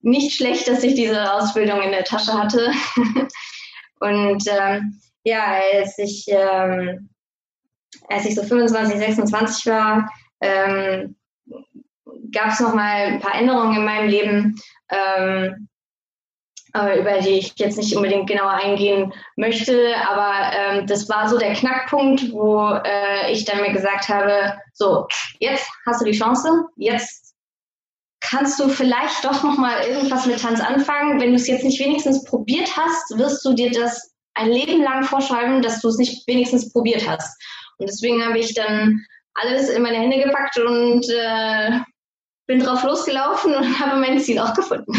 nicht 0.03 0.37
schlecht, 0.37 0.69
dass 0.69 0.85
ich 0.85 0.95
diese 0.95 1.33
Ausbildung 1.33 1.81
in 1.83 1.91
der 1.91 2.05
Tasche 2.05 2.33
hatte. 2.33 2.73
Und 4.01 4.45
ähm, 4.49 5.01
ja, 5.25 5.55
als 5.75 5.99
ich, 5.99 6.27
ähm, 6.29 7.11
als 8.09 8.27
ich 8.27 8.35
so 8.35 8.43
25, 8.43 8.99
26 8.99 9.67
war, 9.67 10.11
ähm, 10.41 11.17
gab 12.33 12.49
es 12.49 12.61
noch 12.61 12.75
mal 12.75 13.07
ein 13.07 13.21
paar 13.21 13.35
Änderungen 13.35 13.77
in 13.77 13.85
meinem 13.85 14.09
Leben, 14.09 14.57
ähm, 14.91 15.69
äh, 16.75 17.01
über 17.01 17.19
die 17.21 17.39
ich 17.39 17.53
jetzt 17.57 17.77
nicht 17.77 17.97
unbedingt 17.97 18.29
genauer 18.29 18.53
eingehen 18.53 19.13
möchte. 19.37 19.95
Aber 20.09 20.53
ähm, 20.57 20.87
das 20.87 21.09
war 21.09 21.29
so 21.29 21.39
der 21.39 21.55
Knackpunkt, 21.55 22.33
wo 22.33 22.81
äh, 22.85 23.33
ich 23.33 23.45
dann 23.45 23.61
mir 23.61 23.73
gesagt 23.73 24.09
habe, 24.09 24.55
so, 24.73 25.07
jetzt 25.41 25.69
hast 25.87 26.01
du 26.01 26.05
die 26.05 26.19
Chance, 26.19 26.49
jetzt 26.77 27.20
kannst 28.21 28.61
du 28.61 28.69
vielleicht 28.69 29.25
doch 29.25 29.43
noch 29.43 29.57
mal 29.57 29.83
irgendwas 29.83 30.27
mit 30.27 30.41
Tanz 30.41 30.61
anfangen. 30.61 31.21
Wenn 31.21 31.31
du 31.31 31.37
es 31.37 31.47
jetzt 31.47 31.65
nicht 31.65 31.81
wenigstens 31.81 32.25
probiert 32.25 32.77
hast, 32.77 33.19
wirst 33.19 33.45
du 33.45 33.55
dir 33.55 33.71
das 33.71 34.15
ein 34.35 34.51
Leben 34.51 34.83
lang 34.83 35.05
vorschreiben, 35.05 35.63
dass 35.63 35.81
du 35.81 35.89
es 35.89 35.97
nicht 35.97 36.27
wenigstens 36.27 36.73
probiert 36.73 37.09
hast. 37.09 37.41
Und 37.79 37.89
deswegen 37.89 38.25
habe 38.25 38.39
ich 38.39 38.55
dann 38.55 39.05
alles 39.35 39.69
in 39.71 39.83
meine 39.83 39.99
Hände 39.99 40.23
gepackt 40.23 40.59
und 40.59 41.09
äh, 41.09 41.81
bin 42.47 42.61
drauf 42.61 42.83
losgelaufen 42.83 43.55
und 43.55 43.81
habe 43.81 43.99
mein 44.01 44.21
Ziel 44.21 44.39
auch 44.39 44.55
gefunden. 44.55 44.93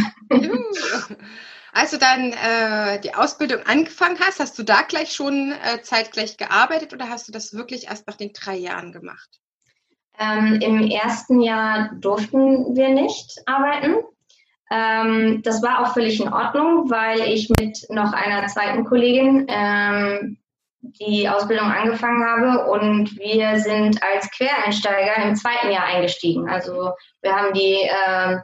Als 1.73 1.91
du 1.91 1.97
dann 1.97 2.33
äh, 2.33 2.99
die 2.99 3.13
Ausbildung 3.13 3.61
angefangen 3.65 4.19
hast, 4.19 4.39
hast 4.39 4.59
du 4.59 4.63
da 4.63 4.81
gleich 4.81 5.13
schon 5.13 5.53
äh, 5.53 5.81
zeitgleich 5.81 6.35
gearbeitet 6.35 6.93
oder 6.93 7.07
hast 7.07 7.27
du 7.27 7.31
das 7.31 7.53
wirklich 7.53 7.87
erst 7.87 8.07
nach 8.07 8.17
den 8.17 8.33
drei 8.33 8.57
Jahren 8.57 8.91
gemacht? 8.91 9.39
Ähm, 10.21 10.59
Im 10.61 10.87
ersten 10.87 11.41
Jahr 11.41 11.89
durften 11.99 12.75
wir 12.75 12.89
nicht 12.89 13.41
arbeiten. 13.47 13.95
Ähm, 14.69 15.41
das 15.43 15.63
war 15.63 15.81
auch 15.81 15.93
völlig 15.93 16.21
in 16.21 16.31
Ordnung, 16.31 16.89
weil 16.89 17.21
ich 17.21 17.49
mit 17.49 17.85
noch 17.89 18.13
einer 18.13 18.47
zweiten 18.47 18.85
Kollegin 18.85 19.47
ähm, 19.49 20.37
die 20.81 21.27
Ausbildung 21.27 21.71
angefangen 21.71 22.23
habe 22.23 22.71
und 22.71 23.17
wir 23.17 23.59
sind 23.59 24.01
als 24.01 24.29
Quereinsteiger 24.31 25.23
im 25.23 25.35
zweiten 25.35 25.71
Jahr 25.71 25.85
eingestiegen. 25.85 26.49
Also 26.49 26.91
wir 27.21 27.35
haben 27.35 27.53
die 27.53 27.77
äh, 27.81 28.37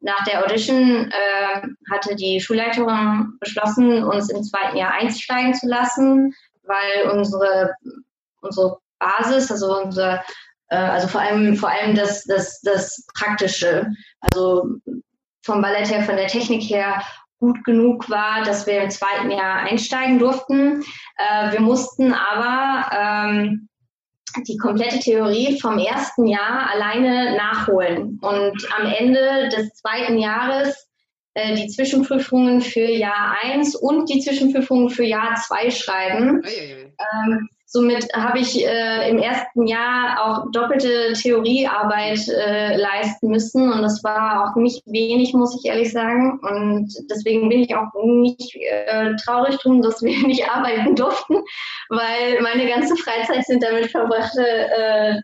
nach 0.00 0.22
der 0.24 0.44
Audition 0.44 1.10
äh, 1.10 1.62
hatte 1.90 2.14
die 2.14 2.40
Schulleiterin 2.40 3.38
beschlossen, 3.40 4.04
uns 4.04 4.30
im 4.30 4.42
zweiten 4.42 4.76
Jahr 4.76 4.92
einsteigen 4.92 5.54
zu 5.54 5.66
lassen, 5.66 6.34
weil 6.62 7.10
unsere, 7.10 7.74
unsere 8.42 8.78
Basis, 8.98 9.50
also 9.50 9.82
unser, 9.82 10.16
äh, 10.16 10.18
also 10.68 11.08
vor 11.08 11.20
allem, 11.20 11.56
vor 11.56 11.70
allem 11.70 11.94
das, 11.94 12.24
das, 12.24 12.60
das 12.62 13.06
Praktische, 13.14 13.86
also 14.20 14.76
vom 15.42 15.60
Ballett 15.60 15.90
her, 15.90 16.02
von 16.02 16.16
der 16.16 16.28
Technik 16.28 16.62
her 16.62 17.02
gut 17.38 17.62
genug 17.64 18.08
war, 18.08 18.42
dass 18.44 18.66
wir 18.66 18.82
im 18.82 18.90
zweiten 18.90 19.30
Jahr 19.30 19.58
einsteigen 19.58 20.18
durften. 20.18 20.82
Äh, 21.16 21.52
wir 21.52 21.60
mussten 21.60 22.14
aber 22.14 22.90
ähm, 23.38 23.68
die 24.48 24.56
komplette 24.56 24.98
Theorie 24.98 25.60
vom 25.60 25.78
ersten 25.78 26.26
Jahr 26.26 26.70
alleine 26.72 27.36
nachholen 27.36 28.18
und 28.22 28.66
am 28.78 28.86
Ende 28.86 29.48
des 29.50 29.74
zweiten 29.74 30.18
Jahres 30.18 30.88
äh, 31.34 31.54
die 31.54 31.68
Zwischenprüfungen 31.68 32.62
für 32.62 32.88
Jahr 32.88 33.36
1 33.42 33.76
und 33.76 34.08
die 34.08 34.20
Zwischenprüfungen 34.20 34.88
für 34.88 35.04
Jahr 35.04 35.34
2 35.34 35.70
schreiben. 35.70 36.42
Ähm, 36.46 37.48
somit 37.66 38.06
habe 38.14 38.38
ich 38.38 38.64
äh, 38.64 39.10
im 39.10 39.18
ersten 39.18 39.66
Jahr 39.66 40.22
auch 40.22 40.50
doppelte 40.52 41.12
Theoriearbeit 41.14 42.28
äh, 42.28 42.76
leisten 42.76 43.28
müssen 43.28 43.72
und 43.72 43.82
das 43.82 44.04
war 44.04 44.44
auch 44.44 44.56
nicht 44.56 44.82
wenig, 44.86 45.34
muss 45.34 45.56
ich 45.58 45.68
ehrlich 45.68 45.92
sagen. 45.92 46.38
Und 46.40 46.92
deswegen 47.10 47.48
bin 47.48 47.60
ich 47.62 47.74
auch 47.74 47.88
nicht 48.04 48.54
äh, 48.56 49.14
traurig 49.16 49.56
drum, 49.58 49.82
dass 49.82 50.02
wir 50.02 50.16
nicht 50.26 50.48
arbeiten 50.48 50.94
durften, 50.94 51.42
weil 51.88 52.40
meine 52.42 52.68
ganze 52.68 52.96
Freizeit 52.96 53.44
sind 53.44 53.62
damit 53.62 53.90
verbrachte, 53.90 54.46
äh, 54.46 55.20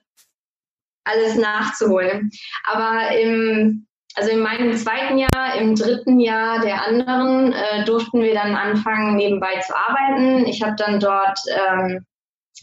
alles 1.04 1.37
nachzuholen. 1.37 2.30
Aber 2.64 3.16
im 3.16 3.87
also 4.16 4.32
in 4.32 4.40
meinem 4.40 4.76
zweiten 4.76 5.18
Jahr, 5.18 5.54
im 5.56 5.76
dritten 5.76 6.18
Jahr 6.18 6.61
der 6.61 6.85
anderen 6.85 7.52
äh, 7.52 7.85
durften 7.85 8.20
wir 8.23 8.35
dann 8.35 8.56
anfangen, 8.56 9.14
nebenbei 9.14 9.61
zu 9.61 9.73
arbeiten. 9.75 10.47
Ich 10.47 10.62
habe 10.62 10.75
dann 10.76 10.99
dort 10.99 11.38
ähm, 11.49 12.04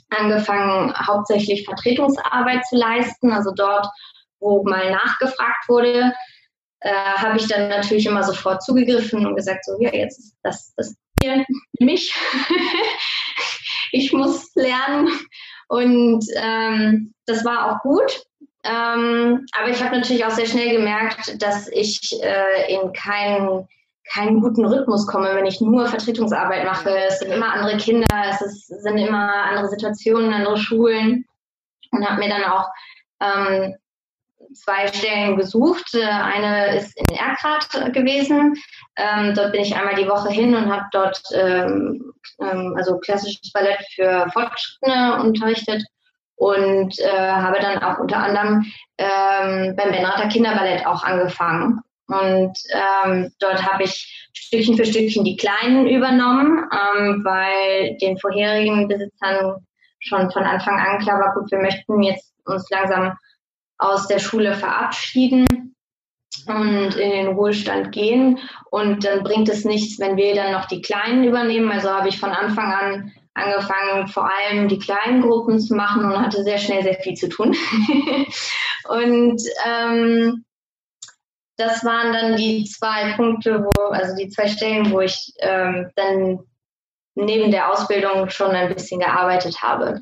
angefangen, 0.09 0.93
hauptsächlich 0.95 1.65
Vertretungsarbeit 1.65 2.65
zu 2.65 2.77
leisten. 2.77 3.31
Also 3.31 3.51
dort, 3.55 3.87
wo 4.39 4.63
mal 4.63 4.91
nachgefragt 4.91 5.67
wurde, 5.67 6.13
äh, 6.81 6.91
habe 6.91 7.37
ich 7.37 7.47
dann 7.47 7.69
natürlich 7.69 8.05
immer 8.05 8.23
sofort 8.23 8.63
zugegriffen 8.63 9.25
und 9.25 9.35
gesagt, 9.35 9.65
so, 9.65 9.77
ja, 9.79 9.93
jetzt 9.93 10.19
ist 10.19 10.35
das, 10.43 10.73
das 10.75 10.95
hier 11.21 11.45
mich. 11.79 12.13
ich 13.91 14.13
muss 14.13 14.51
lernen. 14.55 15.09
Und 15.69 16.25
ähm, 16.35 17.13
das 17.25 17.43
war 17.43 17.71
auch 17.71 17.81
gut. 17.81 18.23
Ähm, 18.63 19.45
aber 19.57 19.69
ich 19.69 19.81
habe 19.81 19.95
natürlich 19.95 20.25
auch 20.25 20.31
sehr 20.31 20.45
schnell 20.45 20.75
gemerkt, 20.75 21.41
dass 21.41 21.67
ich 21.69 21.99
äh, 22.21 22.73
in 22.73 22.91
keinen 22.93 23.67
keinen 24.13 24.41
guten 24.41 24.65
Rhythmus 24.65 25.07
komme, 25.07 25.35
wenn 25.35 25.45
ich 25.45 25.61
nur 25.61 25.87
Vertretungsarbeit 25.87 26.65
mache. 26.65 26.89
Es 27.07 27.19
sind 27.19 27.31
immer 27.31 27.53
andere 27.53 27.77
Kinder, 27.77 28.07
es 28.29 28.41
ist, 28.41 28.67
sind 28.67 28.97
immer 28.97 29.31
andere 29.49 29.67
Situationen, 29.69 30.33
andere 30.33 30.57
Schulen. 30.57 31.25
Und 31.91 32.07
habe 32.07 32.19
mir 32.19 32.29
dann 32.29 32.43
auch 32.43 32.67
ähm, 33.21 33.75
zwei 34.53 34.87
Stellen 34.87 35.37
gesucht. 35.37 35.93
Äh, 35.93 36.03
eine 36.03 36.77
ist 36.77 36.97
in 36.97 37.15
Erkrath 37.15 37.93
gewesen. 37.93 38.55
Ähm, 38.97 39.33
dort 39.33 39.51
bin 39.51 39.61
ich 39.61 39.75
einmal 39.75 39.95
die 39.95 40.07
Woche 40.07 40.29
hin 40.29 40.55
und 40.55 40.71
habe 40.71 40.85
dort 40.91 41.21
ähm, 41.33 42.13
ähm, 42.39 42.73
also 42.77 42.97
klassisches 42.99 43.51
Ballett 43.51 43.79
für 43.95 44.27
Fortgeschrittene 44.33 45.21
unterrichtet 45.21 45.83
und 46.35 46.99
äh, 46.99 47.31
habe 47.31 47.59
dann 47.59 47.79
auch 47.79 47.99
unter 47.99 48.17
anderem 48.17 48.65
ähm, 48.97 49.75
beim 49.75 49.91
Benrather 49.91 50.27
Kinderballett 50.27 50.85
auch 50.85 51.03
angefangen. 51.03 51.81
Und 52.07 52.57
ähm, 52.71 53.31
dort 53.39 53.63
habe 53.69 53.83
ich 53.83 54.29
Stückchen 54.33 54.77
für 54.77 54.85
Stückchen 54.85 55.25
die 55.25 55.35
Kleinen 55.35 55.87
übernommen, 55.87 56.63
ähm, 56.71 57.21
weil 57.23 57.97
den 57.97 58.17
vorherigen 58.17 58.87
Besitzern 58.87 59.65
schon 59.99 60.31
von 60.31 60.43
Anfang 60.43 60.79
an 60.79 60.99
klar 60.99 61.19
war, 61.19 61.33
gut, 61.33 61.51
wir 61.51 61.59
möchten 61.59 62.01
jetzt 62.03 62.33
uns 62.45 62.69
langsam 62.69 63.17
aus 63.77 64.07
der 64.07 64.19
Schule 64.19 64.53
verabschieden 64.53 65.45
und 66.47 66.95
in 66.95 67.09
den 67.11 67.27
Ruhestand 67.27 67.91
gehen. 67.91 68.39
Und 68.71 69.03
dann 69.03 69.23
bringt 69.23 69.49
es 69.49 69.65
nichts, 69.65 69.99
wenn 69.99 70.17
wir 70.17 70.35
dann 70.35 70.53
noch 70.53 70.65
die 70.65 70.81
Kleinen 70.81 71.23
übernehmen. 71.23 71.71
Also 71.71 71.89
habe 71.89 72.09
ich 72.09 72.19
von 72.19 72.31
Anfang 72.31 72.71
an 72.71 73.11
angefangen, 73.33 74.07
vor 74.07 74.29
allem 74.29 74.67
die 74.67 74.79
kleinen 74.79 75.21
Gruppen 75.21 75.59
zu 75.59 75.75
machen 75.75 76.05
und 76.05 76.19
hatte 76.19 76.43
sehr 76.43 76.57
schnell 76.57 76.83
sehr 76.83 76.95
viel 76.95 77.13
zu 77.13 77.29
tun. 77.29 77.55
und 78.89 79.41
ähm, 79.65 80.43
das 81.57 81.83
waren 81.83 82.13
dann 82.13 82.35
die 82.37 82.63
zwei 82.65 83.13
Punkte, 83.13 83.63
wo, 83.63 83.89
also 83.89 84.15
die 84.15 84.29
zwei 84.29 84.47
Stellen, 84.47 84.91
wo 84.91 85.01
ich 85.01 85.33
ähm, 85.39 85.91
dann 85.95 86.39
neben 87.15 87.51
der 87.51 87.71
Ausbildung 87.71 88.29
schon 88.29 88.51
ein 88.51 88.73
bisschen 88.73 88.99
gearbeitet 88.99 89.61
habe. 89.61 90.01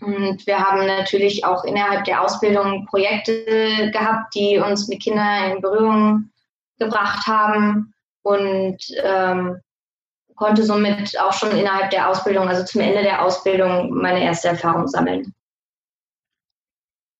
Und 0.00 0.46
wir 0.46 0.58
haben 0.58 0.86
natürlich 0.86 1.44
auch 1.44 1.64
innerhalb 1.64 2.04
der 2.04 2.22
Ausbildung 2.22 2.86
Projekte 2.86 3.90
gehabt, 3.92 4.34
die 4.34 4.58
uns 4.58 4.88
mit 4.88 5.02
Kindern 5.02 5.52
in 5.52 5.62
Berührung 5.62 6.30
gebracht 6.78 7.26
haben 7.26 7.94
und 8.22 8.78
ähm, 9.02 9.60
konnte 10.34 10.64
somit 10.64 11.18
auch 11.20 11.32
schon 11.32 11.56
innerhalb 11.56 11.90
der 11.90 12.10
Ausbildung, 12.10 12.48
also 12.48 12.64
zum 12.64 12.80
Ende 12.80 13.02
der 13.02 13.24
Ausbildung, 13.24 13.90
meine 13.94 14.22
erste 14.22 14.48
Erfahrung 14.48 14.88
sammeln. 14.88 15.32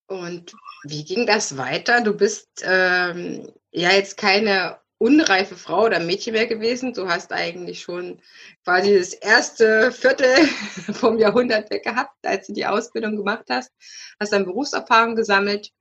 Und 0.08 0.52
wie 0.84 1.04
ging 1.04 1.26
das 1.26 1.56
weiter? 1.56 2.00
Du 2.00 2.16
bist 2.16 2.48
ähm, 2.64 3.52
ja 3.70 3.90
jetzt 3.90 4.16
keine 4.16 4.78
unreife 4.98 5.56
Frau 5.56 5.86
oder 5.86 5.98
Mädchen 5.98 6.32
mehr 6.32 6.46
gewesen. 6.46 6.92
Du 6.94 7.08
hast 7.08 7.32
eigentlich 7.32 7.82
schon 7.82 8.20
quasi 8.64 8.96
das 8.96 9.12
erste 9.12 9.90
Viertel 9.90 10.46
vom 10.92 11.18
Jahrhundert 11.18 11.70
weg 11.70 11.82
gehabt, 11.82 12.14
als 12.24 12.46
du 12.46 12.52
die 12.52 12.66
Ausbildung 12.66 13.16
gemacht 13.16 13.46
hast, 13.50 13.72
hast 14.20 14.32
dann 14.32 14.44
Berufserfahrung 14.44 15.16
gesammelt 15.16 15.72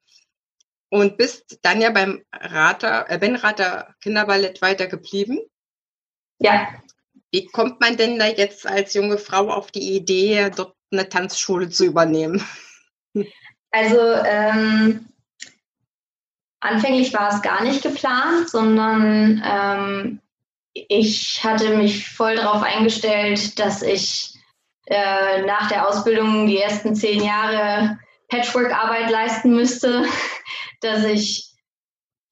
und 0.90 1.18
bist 1.18 1.60
dann 1.62 1.82
ja 1.82 1.92
beim 1.92 2.24
Rater, 2.34 3.06
äh, 3.10 3.20
Ben 3.20 3.36
Rater 3.36 3.96
Kinderballett 4.02 4.62
weiter 4.62 4.88
geblieben. 4.88 5.40
Ja. 6.40 6.68
Wie 7.32 7.46
kommt 7.46 7.80
man 7.80 7.98
denn 7.98 8.18
da 8.18 8.28
jetzt 8.28 8.66
als 8.66 8.94
junge 8.96 9.18
Frau 9.18 9.50
auf 9.50 9.72
die 9.72 9.96
Idee, 9.96 10.50
dort 10.50 10.76
eine 10.92 11.08
Tanzschule 11.08 11.70
zu 11.70 11.86
übernehmen? 11.86 12.44
Also 13.72 14.00
ähm, 14.26 15.08
anfänglich 16.60 17.14
war 17.14 17.30
es 17.34 17.42
gar 17.42 17.64
nicht 17.64 17.82
geplant, 17.82 18.50
sondern 18.50 19.42
ähm, 19.46 20.20
ich 20.74 21.44
hatte 21.44 21.76
mich 21.76 22.10
voll 22.10 22.36
darauf 22.36 22.64
eingestellt, 22.64 23.60
dass 23.60 23.82
ich 23.82 24.36
äh, 24.86 25.42
nach 25.44 25.70
der 25.70 25.88
Ausbildung 25.88 26.48
die 26.48 26.60
ersten 26.60 26.96
zehn 26.96 27.24
Jahre 27.24 27.98
Patchwork-Arbeit 28.30 29.10
leisten 29.10 29.52
müsste, 29.52 30.06
dass 30.82 31.04
ich 31.04 31.51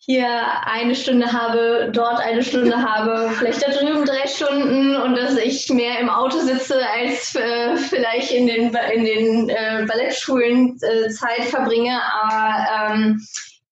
hier 0.10 0.66
eine 0.66 0.96
Stunde 0.96 1.32
habe, 1.32 1.92
dort 1.94 2.20
eine 2.20 2.42
Stunde 2.42 2.76
habe, 2.76 3.30
vielleicht 3.30 3.62
da 3.62 3.72
drüben 3.72 4.06
drei 4.06 4.26
Stunden 4.26 4.96
und 4.96 5.16
dass 5.16 5.38
ich 5.38 5.70
mehr 5.70 6.00
im 6.00 6.10
Auto 6.10 6.40
sitze, 6.40 6.82
als 6.98 7.36
äh, 7.36 7.78
vielleicht 7.78 8.32
in 8.32 8.48
den, 8.48 8.76
in 8.92 9.06
den 9.06 9.50
äh, 9.50 9.86
Ballettschulen 9.88 10.80
äh, 10.82 11.10
Zeit 11.10 11.44
verbringe. 11.44 12.02
Aber 12.24 12.92
ähm, 12.92 13.22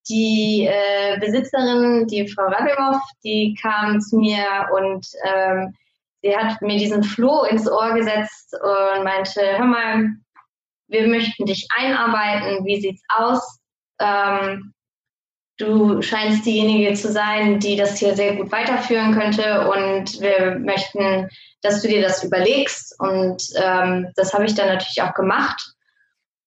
die 0.10 0.70
äh, 0.70 1.20
Besitzerin, 1.20 2.06
die 2.06 2.27
Frau 2.27 2.44
Rabimov, 2.44 3.01
die 3.24 3.58
kam 3.60 4.00
zu 4.00 4.17
mir 4.17 4.46
und 4.77 5.08
ähm, 5.25 5.74
sie 6.22 6.38
hat 6.38 6.62
mir 6.62 6.77
diesen 6.77 7.01
Floh 7.01 7.46
ins 7.46 7.67
Ohr 7.67 7.96
gesetzt 7.96 8.56
und 8.62 9.03
meinte, 9.03 9.41
hör 9.58 9.65
mal, 9.65 10.10
wir 10.88 11.08
möchten 11.08 11.48
dich 11.48 11.67
einarbeiten, 11.75 12.63
wie 12.63 12.79
sieht's 12.79 13.01
aus? 13.10 13.60
Ähm, 14.00 14.75
du 15.58 16.02
scheinst 16.02 16.46
diejenige 16.46 16.94
zu 16.94 17.12
sein, 17.12 17.60
die 17.60 17.76
das 17.76 17.98
hier 17.98 18.16
sehr 18.16 18.36
gut 18.36 18.52
weiterführen 18.52 19.14
könnte 19.14 19.70
und 19.70 20.22
wir 20.22 20.60
möchten, 20.60 21.30
dass 21.62 21.82
du 21.82 21.88
dir 21.88 22.02
das 22.02 22.24
überlegst 22.24 22.96
und 23.00 23.44
ähm, 23.62 24.12
das 24.15 24.34
habe 24.34 24.46
ich 24.46 24.56
dann 24.56 24.67
natürlich 24.67 25.02
auch 25.02 25.13
gemacht 25.13 25.74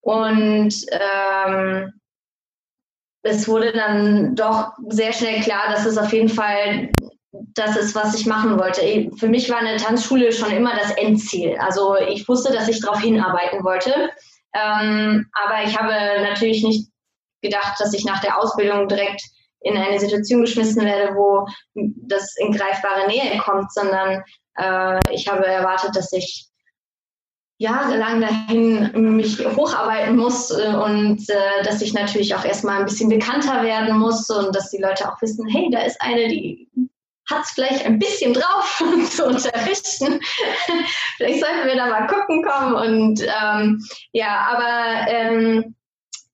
und 0.00 0.74
ähm, 0.92 1.92
es 3.22 3.48
wurde 3.48 3.72
dann 3.72 4.34
doch 4.34 4.72
sehr 4.88 5.12
schnell 5.12 5.40
klar, 5.42 5.64
dass 5.70 5.84
es 5.84 5.98
auf 5.98 6.12
jeden 6.12 6.28
Fall 6.28 6.90
das 7.32 7.76
ist, 7.76 7.94
was 7.94 8.18
ich 8.18 8.26
machen 8.26 8.58
wollte. 8.58 9.10
Für 9.16 9.28
mich 9.28 9.50
war 9.50 9.58
eine 9.58 9.76
Tanzschule 9.76 10.32
schon 10.32 10.50
immer 10.50 10.74
das 10.74 10.92
Endziel. 10.92 11.56
Also 11.58 11.96
ich 11.96 12.26
wusste, 12.28 12.52
dass 12.52 12.68
ich 12.68 12.80
darauf 12.80 13.00
hinarbeiten 13.00 13.62
wollte. 13.62 13.92
Ähm, 14.52 15.26
aber 15.32 15.64
ich 15.64 15.78
habe 15.78 15.92
natürlich 16.22 16.64
nicht 16.64 16.88
gedacht, 17.42 17.78
dass 17.78 17.94
ich 17.94 18.04
nach 18.04 18.20
der 18.20 18.38
Ausbildung 18.38 18.88
direkt 18.88 19.22
in 19.60 19.76
eine 19.76 20.00
Situation 20.00 20.40
geschmissen 20.40 20.84
werde, 20.84 21.14
wo 21.14 21.46
das 21.74 22.34
in 22.38 22.52
greifbare 22.52 23.06
Nähe 23.08 23.38
kommt, 23.38 23.72
sondern 23.72 24.22
äh, 24.56 25.00
ich 25.12 25.28
habe 25.28 25.46
erwartet, 25.46 25.94
dass 25.94 26.12
ich 26.12 26.50
jahrelang 27.58 28.22
dahin 28.22 28.90
mich 29.16 29.38
hocharbeiten 29.38 30.16
muss 30.16 30.50
äh, 30.50 30.74
und 30.74 31.28
äh, 31.28 31.62
dass 31.62 31.82
ich 31.82 31.92
natürlich 31.92 32.34
auch 32.34 32.44
erstmal 32.44 32.78
ein 32.78 32.86
bisschen 32.86 33.10
bekannter 33.10 33.62
werden 33.62 33.98
muss 33.98 34.30
und 34.30 34.56
dass 34.56 34.70
die 34.70 34.80
Leute 34.80 35.06
auch 35.06 35.20
wissen, 35.20 35.46
hey, 35.46 35.68
da 35.70 35.80
ist 35.82 36.00
eine, 36.00 36.28
die 36.28 36.70
hat 37.30 37.44
es 37.44 37.50
vielleicht 37.50 37.84
ein 37.84 37.98
bisschen 37.98 38.32
drauf 38.32 38.82
zu 39.10 39.26
unterrichten. 39.26 40.20
vielleicht 41.18 41.40
sollten 41.40 41.66
wir 41.66 41.76
da 41.76 41.86
mal 41.86 42.06
gucken 42.06 42.42
kommen 42.42 42.74
und 42.74 43.20
ähm, 43.20 43.78
ja, 44.12 44.48
aber 44.52 45.10
ähm, 45.12 45.74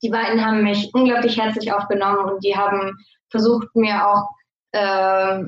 die 0.03 0.11
beiden 0.11 0.45
haben 0.45 0.63
mich 0.63 0.91
unglaublich 0.93 1.39
herzlich 1.39 1.73
aufgenommen 1.73 2.31
und 2.31 2.45
die 2.45 2.57
haben 2.57 2.93
versucht, 3.31 3.75
mir 3.75 4.07
auch 4.07 4.29
äh, 4.73 5.43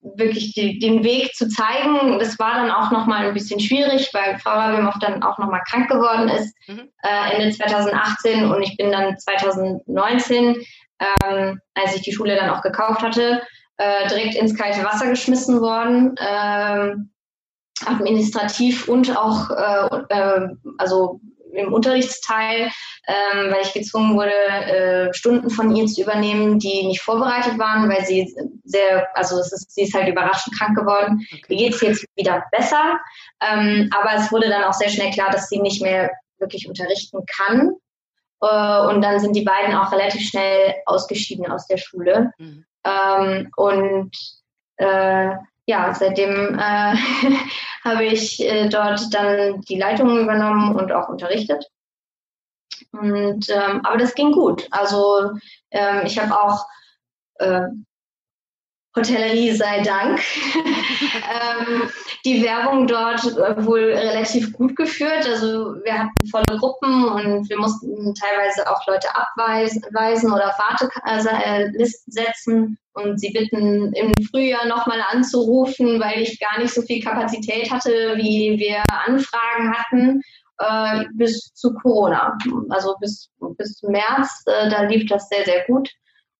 wirklich 0.00 0.54
die, 0.54 0.78
den 0.78 1.02
Weg 1.04 1.34
zu 1.34 1.48
zeigen. 1.48 2.18
Das 2.18 2.38
war 2.38 2.54
dann 2.54 2.70
auch 2.70 2.90
nochmal 2.90 3.26
ein 3.26 3.34
bisschen 3.34 3.60
schwierig, 3.60 4.10
weil 4.12 4.38
Frau 4.38 4.50
Rabimov 4.50 4.94
dann 5.00 5.22
auch 5.22 5.38
nochmal 5.38 5.62
krank 5.68 5.88
geworden 5.88 6.28
ist, 6.28 6.54
mhm. 6.68 6.88
äh, 7.02 7.34
Ende 7.34 7.56
2018 7.56 8.50
und 8.50 8.62
ich 8.62 8.76
bin 8.76 8.92
dann 8.92 9.18
2019, 9.18 10.56
ähm, 11.00 11.60
als 11.74 11.96
ich 11.96 12.02
die 12.02 12.12
Schule 12.12 12.36
dann 12.36 12.50
auch 12.50 12.62
gekauft 12.62 13.02
hatte, 13.02 13.42
äh, 13.76 14.08
direkt 14.08 14.34
ins 14.34 14.56
kalte 14.56 14.84
Wasser 14.84 15.08
geschmissen 15.08 15.60
worden. 15.60 16.14
Ähm, 16.18 17.10
administrativ 17.86 18.88
und 18.88 19.16
auch 19.16 19.50
äh, 19.50 19.96
äh 20.08 20.48
also 20.78 21.20
im 21.58 21.72
Unterrichtsteil, 21.72 22.70
ähm, 23.06 23.50
weil 23.50 23.62
ich 23.62 23.72
gezwungen 23.72 24.16
wurde, 24.16 24.32
äh, 24.32 25.14
Stunden 25.14 25.50
von 25.50 25.74
ihr 25.74 25.86
zu 25.86 26.02
übernehmen, 26.02 26.58
die 26.58 26.86
nicht 26.86 27.00
vorbereitet 27.00 27.58
waren, 27.58 27.88
weil 27.88 28.04
sie 28.04 28.34
sehr, 28.64 29.08
also 29.16 29.38
es 29.38 29.52
ist, 29.52 29.74
sie 29.74 29.82
ist 29.82 29.94
halt 29.94 30.08
überraschend 30.08 30.56
krank 30.58 30.76
geworden. 30.76 31.26
Okay. 31.32 31.44
Ihr 31.48 31.56
geht 31.56 31.74
es 31.74 31.80
jetzt 31.80 32.06
wieder 32.16 32.44
besser, 32.52 32.98
ähm, 33.40 33.90
aber 33.98 34.14
es 34.14 34.30
wurde 34.32 34.48
dann 34.48 34.64
auch 34.64 34.72
sehr 34.72 34.88
schnell 34.88 35.10
klar, 35.10 35.30
dass 35.30 35.48
sie 35.48 35.60
nicht 35.60 35.82
mehr 35.82 36.10
wirklich 36.38 36.68
unterrichten 36.68 37.24
kann. 37.26 37.72
Äh, 38.40 38.86
und 38.88 39.02
dann 39.02 39.20
sind 39.20 39.34
die 39.34 39.44
beiden 39.44 39.74
auch 39.74 39.92
relativ 39.92 40.28
schnell 40.28 40.74
ausgeschieden 40.86 41.50
aus 41.50 41.66
der 41.66 41.78
Schule. 41.78 42.32
Mhm. 42.38 42.64
Ähm, 42.84 43.50
und 43.56 44.12
äh, 44.76 45.30
ja, 45.68 45.92
seitdem 45.94 46.58
äh, 46.58 46.96
habe 47.84 48.04
ich 48.04 48.42
äh, 48.42 48.68
dort 48.70 49.12
dann 49.12 49.60
die 49.60 49.78
Leitung 49.78 50.18
übernommen 50.18 50.74
und 50.74 50.90
auch 50.92 51.10
unterrichtet. 51.10 51.66
Und 52.92 53.50
ähm, 53.50 53.84
aber 53.84 53.98
das 53.98 54.14
ging 54.14 54.32
gut. 54.32 54.66
Also 54.70 55.32
ähm, 55.70 56.06
ich 56.06 56.18
habe 56.18 56.40
auch 56.40 56.64
äh, 57.34 57.68
Hotellerie 58.96 59.54
sei 59.54 59.82
Dank. 59.82 60.20
ähm, 60.54 61.90
die 62.24 62.42
Werbung 62.42 62.86
dort 62.86 63.22
wohl 63.66 63.92
relativ 63.92 64.54
gut 64.54 64.74
geführt. 64.74 65.28
Also 65.28 65.74
wir 65.84 65.98
hatten 65.98 66.26
volle 66.30 66.58
Gruppen 66.58 67.04
und 67.08 67.48
wir 67.48 67.58
mussten 67.58 68.14
teilweise 68.14 68.68
auch 68.70 68.86
Leute 68.86 69.08
abweisen 69.14 70.32
oder 70.32 70.56
Wartelisten 70.56 72.12
setzen 72.12 72.78
und 72.98 73.18
sie 73.18 73.30
bitten 73.30 73.92
im 73.92 74.12
Frühjahr 74.30 74.66
nochmal 74.66 75.00
anzurufen, 75.10 76.00
weil 76.00 76.22
ich 76.22 76.38
gar 76.40 76.58
nicht 76.60 76.74
so 76.74 76.82
viel 76.82 77.02
Kapazität 77.02 77.70
hatte, 77.70 78.14
wie 78.16 78.58
wir 78.58 78.82
Anfragen 79.06 79.74
hatten. 79.74 80.20
Äh, 80.60 81.04
bis 81.12 81.54
zu 81.54 81.72
Corona, 81.74 82.36
also 82.70 82.96
bis, 83.00 83.30
bis 83.56 83.80
März, 83.82 84.42
äh, 84.46 84.68
da 84.68 84.82
lief 84.82 85.08
das 85.08 85.28
sehr, 85.28 85.44
sehr 85.44 85.64
gut. 85.66 85.88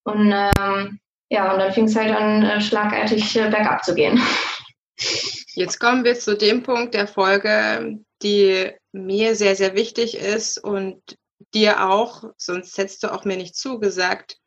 Und 0.03 0.33
ähm, 0.33 0.99
ja, 1.29 1.53
und 1.53 1.59
dann 1.59 1.71
fing 1.71 1.85
es 1.85 1.95
halt 1.95 2.13
an, 2.13 2.43
äh, 2.43 2.59
schlagartig 2.59 3.37
äh, 3.37 3.49
bergab 3.49 3.83
zu 3.85 3.95
gehen. 3.95 4.19
Jetzt 5.53 5.79
kommen 5.79 6.03
wir 6.03 6.19
zu 6.19 6.35
dem 6.35 6.63
Punkt 6.63 6.95
der 6.95 7.07
Folge, 7.07 7.99
die 8.21 8.71
mir 8.91 9.35
sehr, 9.35 9.55
sehr 9.55 9.75
wichtig 9.75 10.17
ist 10.17 10.61
und 10.61 11.01
dir 11.53 11.89
auch, 11.89 12.25
sonst 12.35 12.77
hättest 12.77 13.03
du 13.03 13.13
auch 13.13 13.23
mir 13.23 13.37
nicht 13.37 13.55
zugesagt. 13.55 14.37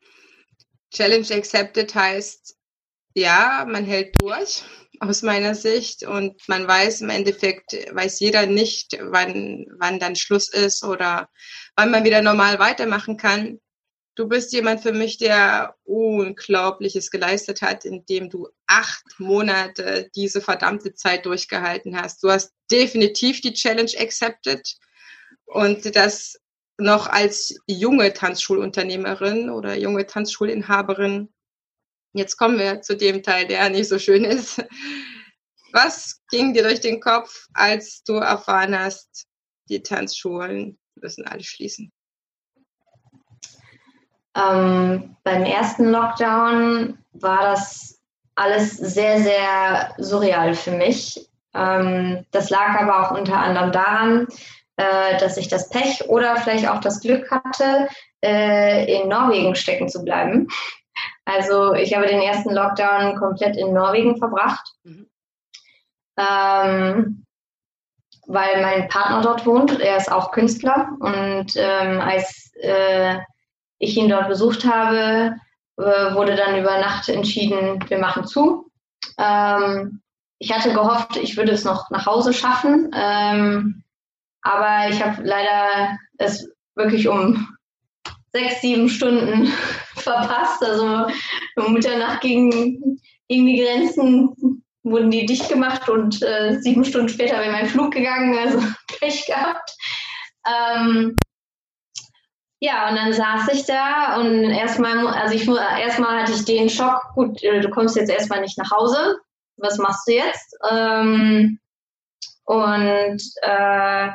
Challenge 0.93 1.27
accepted 1.31 1.93
heißt, 1.93 2.55
ja, 3.15 3.65
man 3.67 3.85
hält 3.85 4.19
durch 4.19 4.63
aus 4.99 5.21
meiner 5.21 5.55
Sicht 5.55 6.03
und 6.03 6.47
man 6.47 6.67
weiß 6.67 7.01
im 7.01 7.09
Endeffekt, 7.09 7.73
weiß 7.93 8.19
jeder 8.19 8.45
nicht, 8.45 8.97
wann, 9.01 9.65
wann 9.77 9.99
dann 9.99 10.15
Schluss 10.15 10.49
ist 10.49 10.83
oder 10.83 11.29
wann 11.75 11.91
man 11.91 12.03
wieder 12.03 12.21
normal 12.21 12.59
weitermachen 12.59 13.17
kann. 13.17 13.59
du 14.15 14.27
bist 14.27 14.53
jemand 14.53 14.81
für 14.81 14.93
mich, 14.93 15.17
der 15.17 15.75
Unglaubliches 15.83 17.09
geleistet 17.09 17.61
hat, 17.61 17.85
indem 17.85 18.29
du 18.29 18.47
acht 18.67 19.03
Monate 19.17 20.09
diese 20.15 20.41
verdammte 20.41 20.93
Zeit 20.93 21.25
durchgehalten 21.25 21.99
hast. 21.99 22.23
Du 22.23 22.29
hast 22.29 22.53
definitiv 22.71 23.41
die 23.41 23.53
Challenge 23.53 23.91
accepted 23.97 24.75
und 25.45 25.95
das 25.95 26.39
noch 26.77 27.07
als 27.07 27.55
junge 27.67 28.13
Tanzschulunternehmerin 28.13 29.49
oder 29.49 29.77
junge 29.77 30.05
Tanzschulinhaberin. 30.05 31.33
Jetzt 32.13 32.37
kommen 32.37 32.59
wir 32.59 32.81
zu 32.81 32.95
dem 32.95 33.23
Teil, 33.23 33.47
der 33.47 33.69
nicht 33.69 33.89
so 33.89 33.99
schön 33.99 34.23
ist. 34.23 34.63
Was 35.71 36.21
ging 36.29 36.53
dir 36.53 36.63
durch 36.63 36.81
den 36.81 36.99
Kopf, 36.99 37.47
als 37.53 38.03
du 38.03 38.13
erfahren 38.13 38.77
hast, 38.77 39.25
die 39.69 39.81
Tanzschulen 39.81 40.77
müssen 40.95 41.25
alle 41.25 41.43
schließen? 41.43 41.91
Ähm, 44.35 45.15
beim 45.23 45.43
ersten 45.43 45.85
Lockdown 45.85 46.97
war 47.13 47.41
das 47.41 47.99
alles 48.35 48.77
sehr, 48.77 49.21
sehr 49.21 49.95
surreal 49.97 50.55
für 50.55 50.71
mich. 50.71 51.29
Ähm, 51.53 52.25
das 52.31 52.49
lag 52.49 52.79
aber 52.79 53.01
auch 53.01 53.17
unter 53.17 53.37
anderem 53.37 53.71
daran, 53.71 54.27
äh, 54.77 55.17
dass 55.17 55.37
ich 55.37 55.47
das 55.47 55.69
Pech 55.69 56.09
oder 56.09 56.35
vielleicht 56.37 56.67
auch 56.67 56.79
das 56.79 56.99
Glück 56.99 57.29
hatte, 57.29 57.87
äh, 58.23 59.01
in 59.01 59.09
Norwegen 59.09 59.55
stecken 59.55 59.89
zu 59.89 60.03
bleiben. 60.03 60.47
Also 61.25 61.73
ich 61.73 61.95
habe 61.95 62.07
den 62.07 62.21
ersten 62.21 62.53
Lockdown 62.53 63.15
komplett 63.17 63.55
in 63.55 63.73
Norwegen 63.73 64.17
verbracht, 64.17 64.67
mhm. 64.83 65.09
ähm, 66.17 67.25
weil 68.27 68.61
mein 68.61 68.87
Partner 68.89 69.21
dort 69.21 69.45
wohnt. 69.45 69.79
Er 69.79 69.97
ist 69.97 70.11
auch 70.11 70.31
Künstler 70.31 70.89
und 70.99 71.53
ähm, 71.55 72.01
als 72.01 72.51
äh, 72.61 73.19
ich 73.79 73.97
ihn 73.97 74.09
dort 74.09 74.27
besucht 74.27 74.65
habe, 74.65 75.35
äh, 75.77 76.13
wurde 76.13 76.35
dann 76.35 76.57
über 76.57 76.77
Nacht 76.79 77.09
entschieden, 77.09 77.83
wir 77.89 77.97
machen 77.97 78.25
zu. 78.25 78.71
Ähm, 79.17 80.01
ich 80.39 80.51
hatte 80.53 80.73
gehofft, 80.73 81.15
ich 81.17 81.37
würde 81.37 81.51
es 81.51 81.63
noch 81.63 81.89
nach 81.89 82.05
Hause 82.05 82.33
schaffen, 82.33 82.91
ähm, 82.95 83.82
aber 84.43 84.89
ich 84.89 85.03
habe 85.03 85.23
leider 85.23 85.97
es 86.17 86.47
wirklich 86.75 87.07
um 87.07 87.47
sechs, 88.33 88.61
sieben 88.61 88.89
Stunden 88.89 89.47
verpasst. 89.95 90.63
Also 90.63 91.07
um 91.55 91.73
Mitternacht 91.73 92.21
gegen, 92.21 92.99
gegen 93.27 93.45
die 93.45 93.61
Grenzen 93.61 94.63
wurden 94.83 95.11
die 95.11 95.25
dicht 95.25 95.47
gemacht 95.47 95.87
und 95.89 96.21
äh, 96.21 96.59
sieben 96.59 96.83
Stunden 96.83 97.09
später 97.09 97.39
wäre 97.39 97.51
mein 97.51 97.67
Flug 97.67 97.93
gegangen, 97.93 98.37
also 98.37 98.59
Pech 98.99 99.25
gehabt. 99.25 99.71
Ähm, 100.45 101.15
ja, 102.59 102.89
und 102.89 102.95
dann 102.95 103.13
saß 103.13 103.53
ich 103.53 103.65
da 103.65 104.17
und 104.19 104.43
erstmal, 104.43 105.07
also 105.07 105.35
ich 105.35 105.47
erstmal 105.47 106.21
hatte 106.21 106.33
ich 106.33 106.45
den 106.45 106.69
Schock, 106.69 107.01
gut, 107.13 107.41
äh, 107.43 107.61
du 107.61 107.69
kommst 107.69 107.95
jetzt 107.95 108.09
erstmal 108.09 108.41
nicht 108.41 108.57
nach 108.57 108.71
Hause. 108.71 109.17
Was 109.57 109.77
machst 109.77 110.07
du 110.07 110.13
jetzt? 110.13 110.55
Ähm, 110.69 111.59
und 112.45 113.21
äh, 113.41 114.09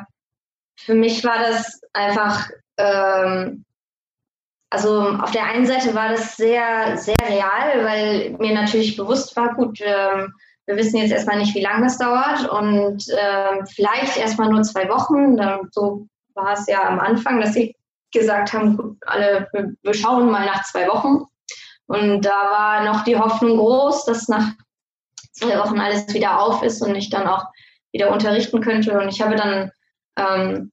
für 0.89 0.95
mich 0.95 1.23
war 1.23 1.37
das 1.37 1.81
einfach, 1.93 2.49
ähm, 2.77 3.63
also 4.71 5.01
auf 5.01 5.29
der 5.29 5.45
einen 5.45 5.67
Seite 5.67 5.93
war 5.93 6.09
das 6.09 6.35
sehr, 6.35 6.97
sehr 6.97 7.15
real, 7.27 7.85
weil 7.85 8.31
mir 8.39 8.55
natürlich 8.55 8.97
bewusst 8.97 9.35
war, 9.35 9.53
gut, 9.53 9.79
ähm, 9.81 10.33
wir 10.65 10.77
wissen 10.77 10.97
jetzt 10.97 11.11
erstmal 11.11 11.37
nicht, 11.37 11.53
wie 11.53 11.61
lange 11.61 11.83
das 11.83 11.99
dauert 11.99 12.49
und 12.49 13.07
äh, 13.07 13.63
vielleicht 13.67 14.17
erstmal 14.17 14.49
nur 14.49 14.63
zwei 14.63 14.89
Wochen. 14.89 15.37
Dann, 15.37 15.69
so 15.69 16.07
war 16.33 16.53
es 16.53 16.65
ja 16.65 16.81
am 16.81 16.99
Anfang, 16.99 17.39
dass 17.39 17.55
ich 17.55 17.75
gesagt 18.11 18.53
haben, 18.53 18.75
gut, 18.75 18.97
alle, 19.05 19.47
wir 19.53 19.93
schauen 19.93 20.31
mal 20.31 20.47
nach 20.47 20.63
zwei 20.63 20.87
Wochen. 20.87 21.25
Und 21.85 22.25
da 22.25 22.31
war 22.49 22.83
noch 22.83 23.03
die 23.03 23.15
Hoffnung 23.15 23.57
groß, 23.57 24.05
dass 24.05 24.27
nach 24.27 24.53
zwei 25.33 25.59
Wochen 25.59 25.79
alles 25.79 26.11
wieder 26.15 26.41
auf 26.41 26.63
ist 26.63 26.81
und 26.81 26.95
ich 26.95 27.11
dann 27.11 27.27
auch 27.27 27.45
wieder 27.91 28.11
unterrichten 28.11 28.59
könnte. 28.61 28.99
Und 28.99 29.09
ich 29.09 29.21
habe 29.21 29.35
dann 29.35 29.71
ähm, 30.17 30.71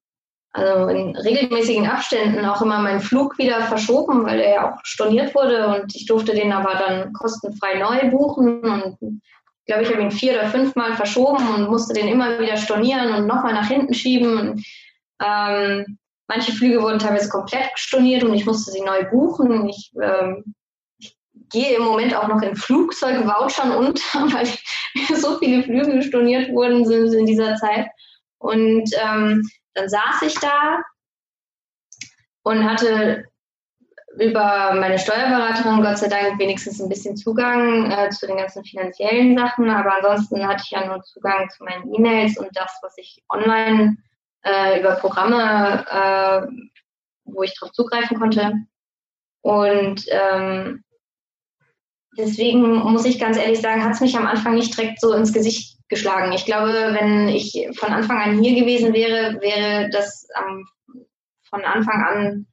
also 0.57 0.89
in 0.89 1.17
regelmäßigen 1.17 1.87
Abständen 1.87 2.45
auch 2.45 2.63
immer 2.63 2.79
meinen 2.79 3.01
Flug 3.01 3.39
wieder 3.39 3.61
verschoben, 3.63 4.25
weil 4.25 4.41
er 4.41 4.55
ja 4.55 4.73
auch 4.73 4.79
storniert 4.85 5.35
wurde 5.35 5.69
und 5.69 5.95
ich 5.95 6.07
durfte 6.07 6.33
den 6.33 6.53
aber 6.53 6.75
dann 6.75 7.13
kostenfrei 7.13 7.79
neu 7.79 8.11
buchen 8.11 8.61
und 8.61 8.97
ich 9.01 9.67
glaube, 9.67 9.83
ich 9.83 9.93
habe 9.93 10.03
ihn 10.03 10.13
vier 10.13 10.35
oder 10.35 10.47
fünfmal 10.47 10.95
verschoben 10.95 11.47
und 11.55 11.69
musste 11.69 11.93
den 11.93 12.09
immer 12.09 12.39
wieder 12.39 12.57
stornieren 12.57 13.15
und 13.15 13.27
nochmal 13.27 13.53
nach 13.53 13.67
hinten 13.67 13.95
schieben. 13.95 14.39
Und, 14.39 14.65
ähm, 15.21 15.99
Manche 16.29 16.53
Flüge 16.53 16.83
wurden 16.83 16.99
teilweise 16.99 17.29
komplett 17.29 17.71
storniert 17.77 18.25
und 18.25 18.35
ich 18.35 18.47
musste 18.47 18.73
sie 18.73 18.83
neu 18.83 19.05
buchen. 19.11 19.69
Ich, 19.69 19.93
ähm, 20.01 20.55
ich 20.99 21.17
gehe 21.51 21.77
im 21.77 21.85
Moment 21.85 22.17
auch 22.17 22.27
noch 22.27 22.43
in 22.43 22.57
Flugzeugvouchern 22.57 23.71
unter, 23.73 24.03
weil 24.33 24.47
so 25.17 25.39
viele 25.39 25.63
Flüge 25.63 26.03
storniert 26.03 26.51
wurden 26.51 26.85
sind 26.85 27.13
in 27.13 27.27
dieser 27.27 27.55
Zeit. 27.57 27.87
Und 28.39 28.91
ähm, 29.01 29.49
dann 29.77 29.89
saß 29.89 30.23
ich 30.23 30.35
da 30.41 30.83
und 32.43 32.65
hatte 32.65 33.27
über 34.19 34.75
meine 34.75 34.99
Steuerberaterin 34.99 35.83
Gott 35.83 35.99
sei 35.99 36.09
Dank 36.09 36.39
wenigstens 36.39 36.81
ein 36.81 36.89
bisschen 36.89 37.17
Zugang 37.17 37.91
äh, 37.91 38.09
zu 38.09 38.27
den 38.27 38.39
ganzen 38.39 38.65
finanziellen 38.65 39.37
Sachen, 39.37 39.69
aber 39.69 39.97
ansonsten 39.97 40.47
hatte 40.47 40.63
ich 40.65 40.71
ja 40.71 40.87
nur 40.87 41.03
Zugang 41.03 41.51
zu 41.51 41.63
meinen 41.65 41.93
E-Mails 41.95 42.39
und 42.39 42.49
das, 42.55 42.79
was 42.81 42.97
ich 42.97 43.23
online 43.29 43.99
äh, 44.43 44.81
über 44.81 44.95
Programme, 44.95 45.85
äh, 45.91 46.47
wo 47.25 47.43
ich 47.43 47.55
darauf 47.59 47.73
zugreifen 47.73 48.19
konnte. 48.19 48.55
Und 49.43 50.07
ähm, 50.09 50.83
deswegen 52.17 52.63
muss 52.63 53.05
ich 53.05 53.21
ganz 53.21 53.37
ehrlich 53.37 53.61
sagen, 53.61 53.85
hat 53.85 53.93
es 53.93 54.01
mich 54.01 54.17
am 54.17 54.27
Anfang 54.27 54.55
nicht 54.55 54.77
direkt 54.77 54.99
so 54.99 55.13
ins 55.13 55.35
Gesicht 55.35 55.76
geschlagen. 55.89 56.33
Ich 56.33 56.45
glaube, 56.45 56.97
wenn 56.99 57.29
ich 57.29 57.69
von 57.79 57.93
Anfang 57.93 58.19
an 58.19 58.43
hier 58.43 58.61
gewesen 58.61 58.93
wäre, 58.93 59.41
wäre 59.41 59.89
das 59.91 60.27
ähm, 60.39 60.67
von 61.49 61.65
Anfang 61.65 62.03
an 62.03 62.47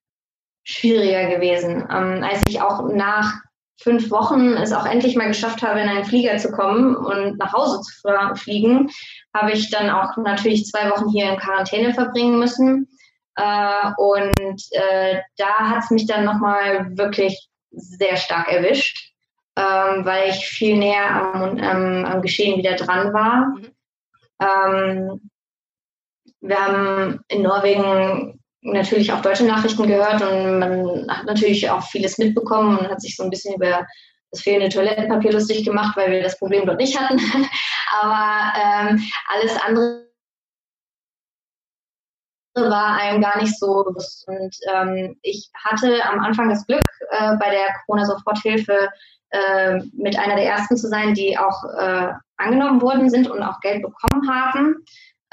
schwieriger 0.63 1.29
gewesen. 1.29 1.87
Ähm, 1.89 2.23
als 2.23 2.43
ich 2.47 2.61
auch 2.61 2.89
nach 2.89 3.33
fünf 3.81 4.11
Wochen 4.11 4.53
es 4.53 4.71
auch 4.71 4.85
endlich 4.85 5.15
mal 5.15 5.27
geschafft 5.27 5.61
habe, 5.61 5.81
in 5.81 5.89
einen 5.89 6.05
Flieger 6.05 6.37
zu 6.37 6.51
kommen 6.51 6.95
und 6.95 7.37
nach 7.37 7.53
Hause 7.53 7.81
zu 7.81 8.35
fliegen, 8.35 8.89
habe 9.35 9.51
ich 9.51 9.69
dann 9.71 9.89
auch 9.89 10.15
natürlich 10.17 10.65
zwei 10.65 10.89
Wochen 10.89 11.09
hier 11.09 11.31
in 11.31 11.39
Quarantäne 11.39 11.93
verbringen 11.93 12.39
müssen. 12.39 12.87
Äh, 13.35 13.91
und 13.97 14.61
äh, 14.71 15.19
da 15.37 15.69
hat 15.69 15.83
es 15.83 15.89
mich 15.89 16.05
dann 16.05 16.23
nochmal 16.23 16.95
wirklich 16.97 17.49
sehr 17.71 18.15
stark 18.15 18.47
erwischt, 18.47 19.12
ähm, 19.55 20.05
weil 20.05 20.29
ich 20.29 20.47
viel 20.47 20.77
näher 20.77 21.09
am, 21.11 21.57
am, 21.59 22.05
am, 22.05 22.21
Geschehen 22.21 22.57
wieder 22.57 22.75
dran 22.75 23.13
war. 23.13 23.47
Mhm. 23.47 23.71
Ähm, 24.41 25.29
wir 26.41 26.57
haben 26.59 27.19
in 27.27 27.43
Norwegen 27.43 28.39
natürlich 28.61 29.11
auch 29.11 29.21
deutsche 29.21 29.45
Nachrichten 29.45 29.87
gehört 29.87 30.21
und 30.21 30.59
man 30.59 31.07
hat 31.09 31.25
natürlich 31.25 31.69
auch 31.69 31.83
vieles 31.83 32.17
mitbekommen 32.17 32.77
und 32.77 32.89
hat 32.89 33.01
sich 33.01 33.15
so 33.15 33.23
ein 33.23 33.29
bisschen 33.29 33.55
über 33.55 33.85
das 34.31 34.41
fehlende 34.41 34.69
Toilettenpapier 34.69 35.31
lustig 35.31 35.63
gemacht, 35.63 35.95
weil 35.95 36.11
wir 36.11 36.23
das 36.23 36.39
Problem 36.39 36.65
dort 36.65 36.79
nicht 36.79 36.99
hatten. 36.99 37.19
Aber 38.01 38.53
ähm, 38.57 39.03
alles 39.27 39.55
andere 39.61 40.07
war 42.55 42.97
einem 42.97 43.21
gar 43.21 43.41
nicht 43.41 43.57
so 43.57 43.83
bewusst. 43.83 44.27
Und 44.27 44.55
ähm, 44.71 45.17
ich 45.21 45.49
hatte 45.55 46.03
am 46.05 46.19
Anfang 46.19 46.49
das 46.49 46.65
Glück, 46.65 46.85
äh, 47.11 47.35
bei 47.37 47.49
der 47.49 47.67
Corona-Soforthilfe 47.85 48.89
äh, 49.33 49.79
mit 49.93 50.17
einer 50.17 50.35
der 50.35 50.45
ersten 50.45 50.77
zu 50.77 50.87
sein, 50.87 51.13
die 51.13 51.37
auch 51.37 51.63
äh, 51.77 52.13
angenommen 52.37 52.81
worden 52.81 53.09
sind 53.09 53.29
und 53.29 53.41
auch 53.41 53.59
Geld 53.61 53.81
bekommen 53.81 54.29
haben. 54.29 54.75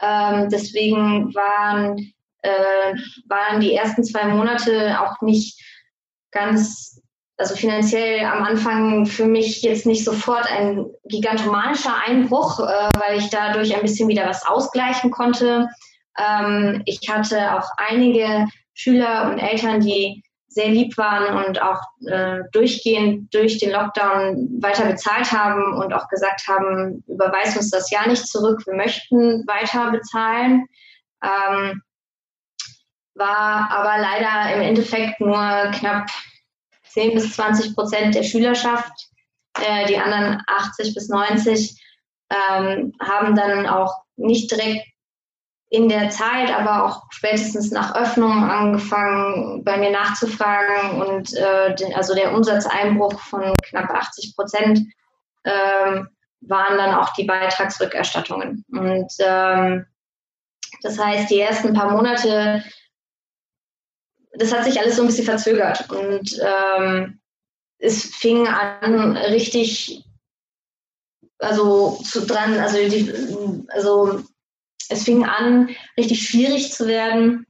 Ähm, 0.02 0.48
deswegen 0.48 1.34
waren 1.34 2.12
äh, 2.42 2.94
waren 3.26 3.60
die 3.60 3.74
ersten 3.74 4.02
zwei 4.02 4.24
Monate 4.24 4.98
auch 5.00 5.20
nicht 5.20 5.60
ganz, 6.30 7.02
also 7.36 7.54
finanziell 7.54 8.24
am 8.24 8.44
Anfang 8.44 9.04
für 9.04 9.26
mich 9.26 9.62
jetzt 9.62 9.84
nicht 9.84 10.04
sofort 10.04 10.50
ein 10.50 10.86
gigantomanischer 11.04 11.94
Einbruch, 12.06 12.60
äh, 12.60 12.88
weil 12.98 13.18
ich 13.18 13.28
dadurch 13.28 13.74
ein 13.74 13.82
bisschen 13.82 14.08
wieder 14.08 14.26
was 14.26 14.46
ausgleichen 14.46 15.10
konnte. 15.10 15.68
Ähm, 16.18 16.82
ich 16.86 17.00
hatte 17.10 17.58
auch 17.58 17.68
einige 17.76 18.46
Schüler 18.72 19.30
und 19.30 19.38
Eltern, 19.38 19.80
die 19.80 20.22
sehr 20.50 20.68
lieb 20.68 20.98
waren 20.98 21.46
und 21.46 21.62
auch 21.62 21.80
äh, 22.06 22.40
durchgehend 22.50 23.32
durch 23.32 23.58
den 23.58 23.70
Lockdown 23.70 24.60
weiter 24.60 24.84
bezahlt 24.84 25.30
haben 25.30 25.74
und 25.74 25.94
auch 25.94 26.08
gesagt 26.08 26.48
haben, 26.48 27.04
überweist 27.06 27.56
uns 27.56 27.70
das 27.70 27.88
Jahr 27.90 28.08
nicht 28.08 28.26
zurück, 28.26 28.60
wir 28.66 28.74
möchten 28.74 29.46
weiter 29.46 29.92
bezahlen. 29.92 30.66
Ähm, 31.22 31.82
war 33.14 33.70
aber 33.70 34.02
leider 34.02 34.56
im 34.56 34.62
Endeffekt 34.62 35.20
nur 35.20 35.36
knapp 35.78 36.08
10 36.88 37.14
bis 37.14 37.32
20 37.34 37.76
Prozent 37.76 38.14
der 38.16 38.24
Schülerschaft. 38.24 39.08
Äh, 39.60 39.86
die 39.86 39.98
anderen 39.98 40.42
80 40.48 40.94
bis 40.94 41.08
90 41.08 41.80
ähm, 42.30 42.92
haben 43.00 43.36
dann 43.36 43.68
auch 43.68 44.02
nicht 44.16 44.50
direkt 44.50 44.84
in 45.70 45.88
der 45.88 46.10
Zeit, 46.10 46.50
aber 46.50 46.84
auch 46.84 47.04
spätestens 47.10 47.70
nach 47.70 47.94
Öffnung 47.94 48.50
angefangen, 48.50 49.62
bei 49.62 49.76
mir 49.76 49.92
nachzufragen 49.92 51.00
und 51.00 51.32
äh, 51.36 51.74
den, 51.76 51.94
also 51.94 52.14
der 52.14 52.34
Umsatzeinbruch 52.34 53.20
von 53.20 53.56
knapp 53.62 53.88
80 53.88 54.34
Prozent 54.34 54.80
ähm, 55.44 56.08
waren 56.40 56.76
dann 56.76 56.94
auch 56.94 57.12
die 57.12 57.24
Beitragsrückerstattungen. 57.24 58.64
Und 58.72 59.12
ähm, 59.20 59.86
das 60.82 60.98
heißt, 60.98 61.30
die 61.30 61.38
ersten 61.38 61.72
paar 61.72 61.92
Monate, 61.92 62.64
das 64.32 64.52
hat 64.52 64.64
sich 64.64 64.80
alles 64.80 64.96
so 64.96 65.02
ein 65.02 65.06
bisschen 65.06 65.24
verzögert 65.24 65.88
und 65.90 66.36
ähm, 66.42 67.20
es 67.78 68.04
fing 68.04 68.46
an 68.48 69.16
richtig, 69.16 70.04
also 71.38 71.98
zu 72.02 72.26
dran, 72.26 72.58
also 72.58 72.76
die, 72.76 73.64
also 73.68 74.24
es 74.90 75.04
fing 75.04 75.24
an, 75.24 75.70
richtig 75.96 76.28
schwierig 76.28 76.72
zu 76.72 76.86
werden, 76.86 77.46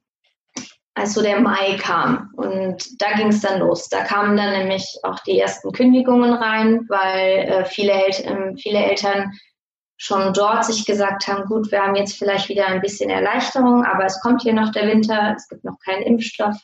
als 0.95 1.15
so 1.15 1.23
der 1.23 1.41
Mai 1.41 1.77
kam. 1.81 2.31
Und 2.37 3.01
da 3.01 3.13
ging 3.17 3.29
es 3.29 3.41
dann 3.41 3.61
los. 3.61 3.89
Da 3.89 4.05
kamen 4.05 4.37
dann 4.37 4.53
nämlich 4.53 4.99
auch 5.03 5.19
die 5.21 5.39
ersten 5.39 5.73
Kündigungen 5.73 6.33
rein, 6.33 6.87
weil 6.89 7.39
äh, 7.39 7.65
viele, 7.65 7.93
El 7.93 8.11
äh, 8.11 8.57
viele 8.57 8.79
Eltern 8.79 9.33
schon 9.97 10.33
dort 10.33 10.65
sich 10.65 10.87
gesagt 10.87 11.27
haben, 11.29 11.45
gut, 11.45 11.71
wir 11.71 11.83
haben 11.83 11.95
jetzt 11.95 12.17
vielleicht 12.17 12.49
wieder 12.49 12.67
ein 12.67 12.81
bisschen 12.81 13.11
Erleichterung, 13.11 13.85
aber 13.85 14.07
es 14.07 14.21
kommt 14.21 14.43
hier 14.43 14.55
noch 14.55 14.73
der 14.73 14.87
Winter, 14.87 15.35
es 15.37 15.47
gibt 15.49 15.63
noch 15.65 15.79
keinen 15.85 16.03
Impfstoff. 16.03 16.57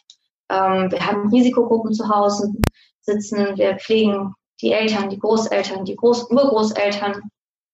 Ähm, 0.50 0.90
wir 0.90 1.06
haben 1.06 1.28
Risikogruppen 1.28 1.92
zu 1.92 2.08
Hause 2.08 2.52
sitzen, 3.02 3.56
wir 3.56 3.76
pflegen 3.76 4.34
die 4.62 4.72
Eltern, 4.72 5.10
die 5.10 5.18
Großeltern, 5.18 5.84
die 5.84 5.96
Groß 5.96 6.30
Urgroßeltern. 6.30 7.20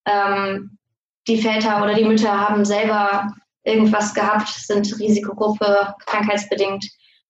Ähm, 0.04 0.78
die 1.28 1.40
Väter 1.40 1.82
oder 1.82 1.94
die 1.94 2.04
Mütter 2.04 2.48
haben 2.48 2.64
selber 2.64 3.32
irgendwas 3.64 4.14
gehabt, 4.14 4.48
sind 4.48 4.98
Risikogruppe, 4.98 5.94
krankheitsbedingt. 6.06 6.84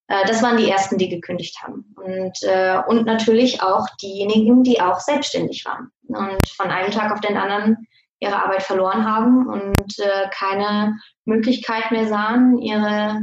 Äh, 0.09 0.27
das 0.27 0.43
waren 0.43 0.57
die 0.57 0.71
ersten, 0.71 0.99
die 0.99 1.09
gekündigt 1.09 1.57
haben. 1.63 1.95
Und, 1.97 2.43
äh, 2.43 2.79
und 2.87 3.07
natürlich 3.07 3.63
auch 3.63 3.87
diejenigen, 4.01 4.63
die 4.63 4.81
auch 4.81 5.01
selbstständig 5.01 5.65
waren 5.65 5.91
und 6.09 6.49
von 6.49 6.71
einem 6.71 6.91
Tag 6.91 7.13
auf 7.13 7.21
den 7.21 7.37
anderen 7.37 7.87
ihre 8.21 8.37
Arbeit 8.37 8.63
verloren 8.63 9.05
haben 9.05 9.49
und 9.49 9.99
äh, 9.99 10.29
keine 10.31 10.97
Möglichkeit 11.25 11.91
mehr 11.91 12.07
sahen, 12.09 12.59
ihre 12.59 13.23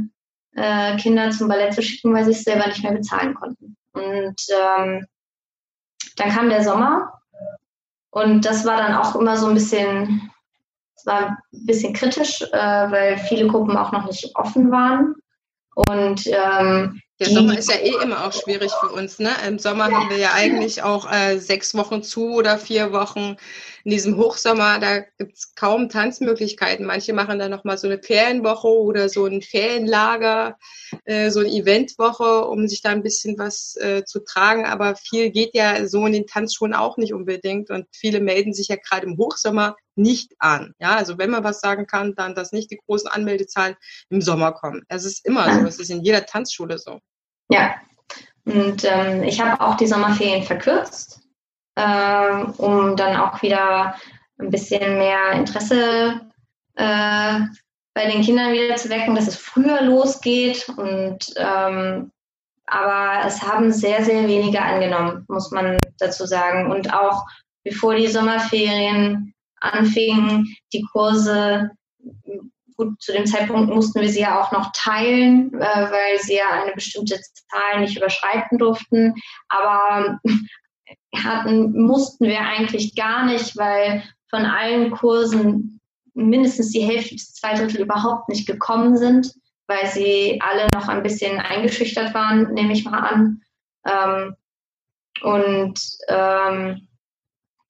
Kinder 1.00 1.30
zum 1.30 1.46
Ballett 1.46 1.74
zu 1.74 1.80
schicken, 1.80 2.12
weil 2.12 2.24
sie 2.24 2.32
es 2.32 2.42
selber 2.42 2.66
nicht 2.66 2.82
mehr 2.82 2.92
bezahlen 2.92 3.34
konnten. 3.34 3.76
Und 3.92 4.34
ähm, 4.50 5.06
dann 6.16 6.30
kam 6.30 6.50
der 6.50 6.64
Sommer 6.64 7.12
und 8.10 8.44
das 8.44 8.66
war 8.66 8.76
dann 8.76 8.94
auch 8.94 9.14
immer 9.14 9.36
so 9.36 9.46
ein 9.46 9.54
bisschen 9.54 10.32
es 11.00 11.06
war 11.06 11.28
ein 11.28 11.66
bisschen 11.66 11.92
kritisch, 11.92 12.42
äh, 12.42 12.56
weil 12.56 13.18
viele 13.18 13.46
Gruppen 13.46 13.76
auch 13.76 13.92
noch 13.92 14.06
nicht 14.06 14.30
offen 14.34 14.70
waren. 14.70 15.14
Und 15.74 16.26
ähm, 16.26 17.00
der 17.18 17.28
Sommer 17.28 17.58
ist 17.58 17.70
ja 17.70 17.76
eh 17.76 17.94
immer 18.02 18.26
auch 18.26 18.32
schwierig 18.32 18.70
für 18.80 18.88
uns. 18.88 19.18
Ne? 19.18 19.30
Im 19.46 19.58
Sommer 19.58 19.84
haben 19.84 20.10
wir 20.10 20.18
ja 20.18 20.32
eigentlich 20.34 20.82
auch 20.82 21.10
äh, 21.10 21.38
sechs 21.38 21.74
Wochen 21.74 22.02
zu 22.02 22.34
oder 22.34 22.58
vier 22.58 22.92
Wochen 22.92 23.36
in 23.84 23.90
diesem 23.90 24.16
Hochsommer, 24.16 24.78
da 24.78 25.00
gibt's 25.18 25.54
kaum 25.54 25.88
Tanzmöglichkeiten. 25.88 26.86
Manche 26.86 27.12
machen 27.12 27.38
dann 27.38 27.50
nochmal 27.50 27.78
so 27.78 27.88
eine 27.88 28.02
Ferienwoche 28.02 28.68
oder 28.68 29.08
so 29.08 29.26
ein 29.26 29.42
Ferienlager, 29.42 30.58
äh, 31.04 31.30
so 31.30 31.40
eine 31.40 31.48
Eventwoche, 31.48 32.46
um 32.46 32.68
sich 32.68 32.82
da 32.82 32.90
ein 32.90 33.02
bisschen 33.02 33.38
was 33.38 33.76
äh, 33.76 34.04
zu 34.04 34.20
tragen. 34.20 34.64
Aber 34.64 34.96
viel 34.96 35.30
geht 35.30 35.54
ja 35.54 35.86
so 35.86 36.04
in 36.06 36.12
den 36.12 36.26
Tanzschulen 36.26 36.74
auch 36.74 36.96
nicht 36.96 37.14
unbedingt. 37.14 37.70
Und 37.70 37.86
viele 37.92 38.20
melden 38.20 38.52
sich 38.52 38.68
ja 38.68 38.76
gerade 38.76 39.06
im 39.06 39.16
Hochsommer 39.16 39.76
nicht 39.96 40.32
an. 40.38 40.74
Ja, 40.78 40.96
also 40.96 41.18
wenn 41.18 41.30
man 41.30 41.44
was 41.44 41.60
sagen 41.60 41.86
kann, 41.86 42.14
dann, 42.14 42.34
dass 42.34 42.52
nicht 42.52 42.70
die 42.70 42.80
großen 42.86 43.08
Anmeldezahlen 43.08 43.76
im 44.08 44.20
Sommer 44.20 44.52
kommen. 44.52 44.82
Es 44.88 45.04
ist 45.04 45.24
immer 45.26 45.52
so. 45.52 45.66
Es 45.66 45.78
ist 45.78 45.90
in 45.90 46.02
jeder 46.02 46.26
Tanzschule 46.26 46.78
so. 46.78 47.00
Ja. 47.50 47.74
Und 48.44 48.84
ähm, 48.84 49.22
ich 49.22 49.40
habe 49.40 49.60
auch 49.62 49.76
die 49.76 49.86
Sommerferien 49.86 50.42
verkürzt 50.42 51.20
äh, 51.76 52.44
um 52.58 52.96
dann 52.96 53.16
auch 53.16 53.42
wieder 53.42 53.94
ein 54.38 54.50
bisschen 54.50 54.98
mehr 54.98 55.32
Interesse 55.32 56.20
äh, 56.76 57.40
bei 57.94 58.10
den 58.10 58.22
Kindern 58.22 58.52
wieder 58.52 58.76
zu 58.76 58.88
wecken, 58.88 59.14
dass 59.14 59.28
es 59.28 59.36
früher 59.36 59.82
losgeht. 59.82 60.68
Und 60.76 61.32
ähm, 61.36 62.10
aber 62.66 63.26
es 63.26 63.42
haben 63.42 63.72
sehr, 63.72 64.04
sehr 64.04 64.28
wenige 64.28 64.62
angenommen, 64.62 65.24
muss 65.28 65.50
man 65.50 65.76
dazu 65.98 66.24
sagen. 66.24 66.70
Und 66.70 66.94
auch 66.94 67.26
bevor 67.64 67.96
die 67.96 68.06
Sommerferien 68.06 69.34
anfingen, 69.60 70.56
die 70.72 70.86
Kurse, 70.92 71.70
gut, 72.76 73.00
zu 73.02 73.12
dem 73.12 73.26
Zeitpunkt 73.26 73.74
mussten 73.74 74.00
wir 74.00 74.08
sie 74.08 74.20
ja 74.20 74.40
auch 74.40 74.52
noch 74.52 74.70
teilen, 74.72 75.52
äh, 75.54 75.90
weil 75.90 76.18
sie 76.20 76.36
ja 76.36 76.62
eine 76.62 76.72
bestimmte 76.72 77.20
Zahl 77.50 77.80
nicht 77.80 77.96
überschreiten 77.96 78.56
durften. 78.56 79.14
Aber 79.48 80.20
hatten, 81.14 81.80
mussten 81.80 82.26
wir 82.26 82.40
eigentlich 82.40 82.94
gar 82.94 83.26
nicht, 83.26 83.56
weil 83.56 84.02
von 84.28 84.44
allen 84.44 84.90
Kursen 84.92 85.80
mindestens 86.14 86.70
die 86.70 86.82
Hälfte 86.82 87.14
bis 87.14 87.34
zwei 87.34 87.54
Drittel 87.54 87.82
überhaupt 87.82 88.28
nicht 88.28 88.46
gekommen 88.46 88.96
sind, 88.96 89.34
weil 89.66 89.86
sie 89.86 90.40
alle 90.42 90.66
noch 90.74 90.88
ein 90.88 91.02
bisschen 91.02 91.38
eingeschüchtert 91.38 92.14
waren, 92.14 92.52
nehme 92.54 92.72
ich 92.72 92.84
mal 92.84 92.98
an. 92.98 93.42
Ähm, 93.86 94.36
und 95.22 95.80
ähm, 96.08 96.88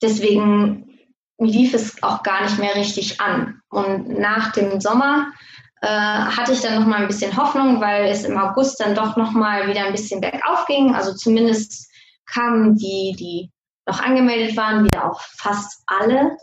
deswegen 0.02 0.98
lief 1.38 1.74
es 1.74 2.02
auch 2.02 2.22
gar 2.22 2.42
nicht 2.42 2.58
mehr 2.58 2.74
richtig 2.74 3.20
an. 3.20 3.60
Und 3.70 4.18
nach 4.18 4.52
dem 4.52 4.80
Sommer 4.80 5.32
äh, 5.80 5.86
hatte 5.86 6.52
ich 6.52 6.60
dann 6.60 6.78
noch 6.78 6.86
mal 6.86 7.00
ein 7.00 7.06
bisschen 7.06 7.36
Hoffnung, 7.36 7.80
weil 7.80 8.06
es 8.06 8.24
im 8.24 8.36
August 8.36 8.80
dann 8.80 8.94
doch 8.94 9.16
noch 9.16 9.32
mal 9.32 9.66
wieder 9.68 9.84
ein 9.84 9.92
bisschen 9.92 10.20
bergauf 10.20 10.66
ging. 10.66 10.94
Also 10.94 11.14
zumindest 11.14 11.89
kamen 12.26 12.76
die, 12.76 13.14
die 13.18 13.50
noch 13.86 14.00
angemeldet 14.00 14.56
waren, 14.56 14.84
wieder 14.84 15.10
auch 15.10 15.20
fast 15.20 15.82
alle. 15.86 16.36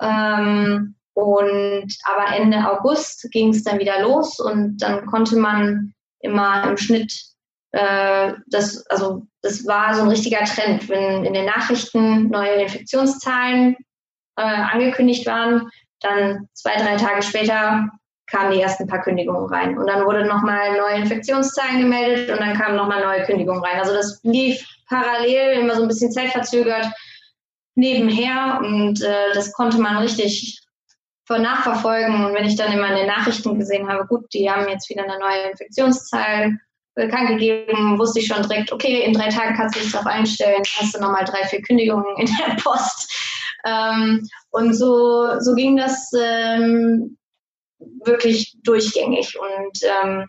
Ähm, 0.00 0.94
und 1.14 1.96
aber 2.04 2.36
Ende 2.36 2.58
August 2.70 3.28
ging 3.32 3.50
es 3.50 3.64
dann 3.64 3.80
wieder 3.80 4.02
los 4.02 4.38
und 4.38 4.78
dann 4.78 5.06
konnte 5.06 5.36
man 5.36 5.92
immer 6.20 6.64
im 6.68 6.76
Schnitt 6.76 7.12
äh, 7.72 8.34
das, 8.46 8.86
also 8.86 9.26
das 9.42 9.66
war 9.66 9.94
so 9.94 10.02
ein 10.02 10.08
richtiger 10.08 10.44
Trend, 10.44 10.88
wenn 10.88 11.24
in 11.24 11.34
den 11.34 11.46
Nachrichten 11.46 12.28
neue 12.28 12.62
Infektionszahlen 12.62 13.76
äh, 14.36 14.42
angekündigt 14.42 15.26
waren, 15.26 15.68
dann 16.00 16.48
zwei, 16.54 16.76
drei 16.76 16.96
Tage 16.96 17.22
später 17.22 17.88
kamen 18.26 18.52
die 18.52 18.60
ersten 18.60 18.86
paar 18.86 19.02
Kündigungen 19.02 19.46
rein. 19.52 19.76
Und 19.78 19.88
dann 19.88 20.04
wurde 20.04 20.26
nochmal 20.26 20.76
neue 20.76 21.02
Infektionszahlen 21.02 21.80
gemeldet 21.80 22.30
und 22.30 22.40
dann 22.40 22.56
kamen 22.56 22.76
nochmal 22.76 23.02
neue 23.02 23.24
Kündigungen 23.24 23.62
rein. 23.64 23.80
Also 23.80 23.92
das 23.92 24.20
lief 24.22 24.64
parallel, 24.88 25.60
immer 25.60 25.76
so 25.76 25.82
ein 25.82 25.88
bisschen 25.88 26.12
zeitverzögert 26.12 26.86
nebenher 27.74 28.60
und 28.62 29.00
äh, 29.02 29.32
das 29.34 29.52
konnte 29.52 29.78
man 29.78 29.98
richtig 29.98 30.60
nachverfolgen. 31.28 32.24
Und 32.24 32.34
wenn 32.34 32.46
ich 32.46 32.56
dann 32.56 32.72
immer 32.72 32.88
in 32.88 32.96
den 32.96 33.06
Nachrichten 33.06 33.58
gesehen 33.58 33.88
habe, 33.88 34.06
gut, 34.06 34.24
die 34.32 34.50
haben 34.50 34.66
jetzt 34.68 34.88
wieder 34.88 35.04
eine 35.04 35.18
neue 35.18 35.50
Infektionszahl 35.50 36.58
bekannt 36.94 37.28
gegeben, 37.28 37.98
wusste 37.98 38.20
ich 38.20 38.26
schon 38.26 38.42
direkt, 38.42 38.72
okay, 38.72 39.02
in 39.02 39.12
drei 39.12 39.28
Tagen 39.28 39.54
kannst 39.54 39.76
du 39.76 39.80
dich 39.80 39.92
darauf 39.92 40.06
einstellen, 40.06 40.62
hast 40.78 40.94
du 40.94 41.00
nochmal 41.00 41.24
drei, 41.24 41.46
vier 41.46 41.62
Kündigungen 41.62 42.16
in 42.16 42.26
der 42.26 42.54
Post. 42.62 43.12
Ähm, 43.66 44.26
und 44.50 44.74
so, 44.74 45.38
so 45.40 45.54
ging 45.54 45.76
das 45.76 46.10
ähm, 46.18 47.18
wirklich 48.04 48.56
durchgängig. 48.64 49.38
Und 49.38 49.78
ähm, 49.82 50.26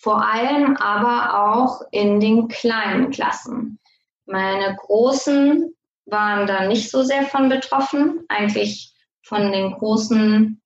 vor 0.00 0.26
allem 0.26 0.76
aber 0.76 1.52
auch 1.52 1.82
in 1.90 2.20
den 2.20 2.48
kleinen 2.48 3.10
Klassen. 3.10 3.78
Meine 4.24 4.74
Großen 4.76 5.74
waren 6.06 6.46
da 6.46 6.66
nicht 6.66 6.90
so 6.90 7.02
sehr 7.02 7.24
von 7.24 7.50
betroffen. 7.50 8.24
Eigentlich 8.28 8.94
von 9.22 9.52
den 9.52 9.72
Großen 9.72 10.60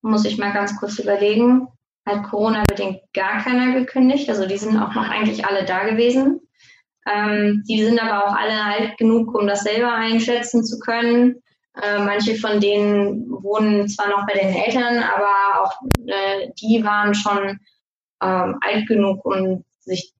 muss 0.00 0.24
ich 0.24 0.38
mal 0.38 0.52
ganz 0.52 0.78
kurz 0.78 0.98
überlegen. 0.98 1.68
Hat 2.06 2.22
Corona-bedingt 2.24 3.00
gar 3.12 3.42
keiner 3.42 3.74
gekündigt. 3.74 4.30
Also 4.30 4.46
die 4.46 4.56
sind 4.56 4.78
auch 4.78 4.94
noch 4.94 5.08
eigentlich 5.08 5.44
alle 5.44 5.66
da 5.66 5.84
gewesen. 5.84 6.40
Ähm, 7.06 7.62
die 7.68 7.84
sind 7.84 8.00
aber 8.00 8.26
auch 8.26 8.34
alle 8.34 8.64
alt 8.64 8.96
genug, 8.96 9.34
um 9.34 9.46
das 9.46 9.62
selber 9.62 9.92
einschätzen 9.92 10.64
zu 10.64 10.78
können. 10.78 11.42
Äh, 11.82 11.98
manche 11.98 12.34
von 12.36 12.60
denen 12.60 13.30
wohnen 13.30 13.88
zwar 13.88 14.08
noch 14.08 14.26
bei 14.26 14.32
den 14.32 14.54
Eltern, 14.54 15.02
aber 15.02 15.62
auch 15.62 15.72
äh, 16.06 16.50
die 16.60 16.82
waren 16.82 17.14
schon 17.14 17.60
ähm, 18.22 18.58
alt 18.60 18.86
genug, 18.86 19.24
um 19.24 19.64
sich 19.80 20.12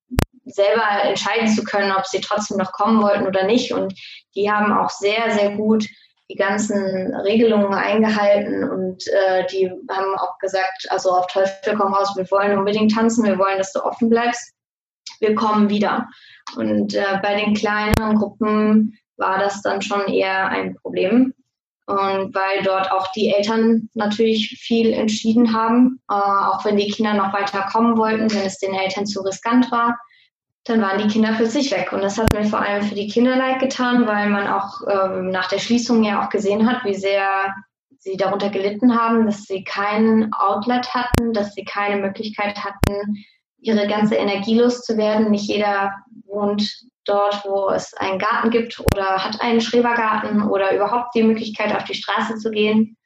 selber 0.45 0.85
entscheiden 1.05 1.49
zu 1.49 1.65
können, 1.65 1.93
ob 1.93 2.07
sie 2.07 2.21
trotzdem 2.21 2.57
noch 2.57 2.73
kommen 2.73 3.03
wollten 3.03 3.27
oder 3.27 3.45
nicht. 3.45 3.73
Und 3.73 3.95
die 4.35 4.51
haben 4.51 4.73
auch 4.73 4.91
sehr, 4.91 5.31
sehr 5.31 5.57
gut 5.57 5.87
die 6.31 6.37
ganzen 6.37 7.15
Regelungen 7.17 7.75
eingehalten 7.75 8.63
und 8.63 9.05
äh, 9.09 9.45
die 9.51 9.69
haben 9.91 10.15
auch 10.17 10.39
gesagt, 10.39 10.87
also 10.89 11.11
auf 11.11 11.27
Teufel 11.27 11.77
komm 11.77 11.93
raus, 11.93 12.13
wir 12.17 12.31
wollen 12.31 12.57
unbedingt 12.57 12.95
tanzen, 12.95 13.25
wir 13.25 13.37
wollen, 13.37 13.59
dass 13.59 13.73
du 13.73 13.83
offen 13.83 14.09
bleibst, 14.09 14.53
wir 15.19 15.35
kommen 15.35 15.69
wieder. 15.69 16.09
Und 16.57 16.95
äh, 16.95 17.19
bei 17.21 17.35
den 17.35 17.55
kleineren 17.55 18.15
Gruppen 18.17 18.97
war 19.17 19.39
das 19.39 19.61
dann 19.63 19.83
schon 19.83 20.07
eher 20.07 20.47
ein 20.47 20.77
Problem. 20.77 21.35
Und 21.91 22.35
weil 22.35 22.63
dort 22.63 22.91
auch 22.93 23.11
die 23.13 23.33
Eltern 23.35 23.89
natürlich 23.95 24.61
viel 24.63 24.93
entschieden 24.93 25.53
haben, 25.53 26.01
äh, 26.09 26.15
auch 26.15 26.65
wenn 26.65 26.77
die 26.77 26.91
Kinder 26.91 27.15
noch 27.15 27.33
weiter 27.33 27.63
kommen 27.73 27.97
wollten, 27.97 28.33
wenn 28.33 28.47
es 28.47 28.59
den 28.59 28.75
Eltern 28.75 29.07
zu 29.07 29.21
riskant 29.23 29.71
war, 29.73 29.99
dann 30.65 30.81
waren 30.81 30.99
die 30.99 31.09
Kinder 31.13 31.35
für 31.35 31.47
sich 31.47 31.71
weg. 31.73 31.93
Und 31.93 32.03
das 32.03 32.19
hat 32.19 32.33
mir 32.33 32.45
vor 32.45 32.61
allem 32.61 32.83
für 32.83 32.95
die 32.95 33.09
Kinder 33.09 33.37
leid 33.37 33.61
getan, 33.61 34.07
weil 34.07 34.29
man 34.29 34.47
auch 34.47 34.81
ähm, 34.89 35.31
nach 35.31 35.49
der 35.49 35.59
Schließung 35.59 36.05
ja 36.05 36.25
auch 36.25 36.31
gesehen 36.31 36.71
hat, 36.71 36.85
wie 36.85 36.95
sehr 36.95 37.55
sie 37.99 38.17
darunter 38.17 38.51
gelitten 38.51 38.99
haben, 38.99 39.27
dass 39.27 39.45
sie 39.45 39.65
kein 39.65 40.33
Outlet 40.33 40.95
hatten, 40.95 41.33
dass 41.33 41.55
sie 41.55 41.65
keine 41.65 42.01
Möglichkeit 42.01 42.57
hatten, 42.65 43.25
ihre 43.59 43.87
ganze 43.87 44.15
Energie 44.15 44.59
loszuwerden. 44.59 45.31
Nicht 45.31 45.49
jeder 45.49 45.93
wohnt 46.27 46.63
dort, 47.05 47.45
wo 47.45 47.71
es 47.71 47.95
einen 47.95 48.19
Garten 48.19 48.51
gibt 48.51 48.81
oder 48.81 49.25
hat 49.25 49.41
einen 49.41 49.61
Schrebergarten 49.61 50.43
oder 50.49 50.75
überhaupt 50.75 51.15
die 51.15 51.23
Möglichkeit, 51.23 51.75
auf 51.75 51.85
die 51.85 51.95
Straße 51.95 52.37
zu 52.37 52.51
gehen 52.51 52.97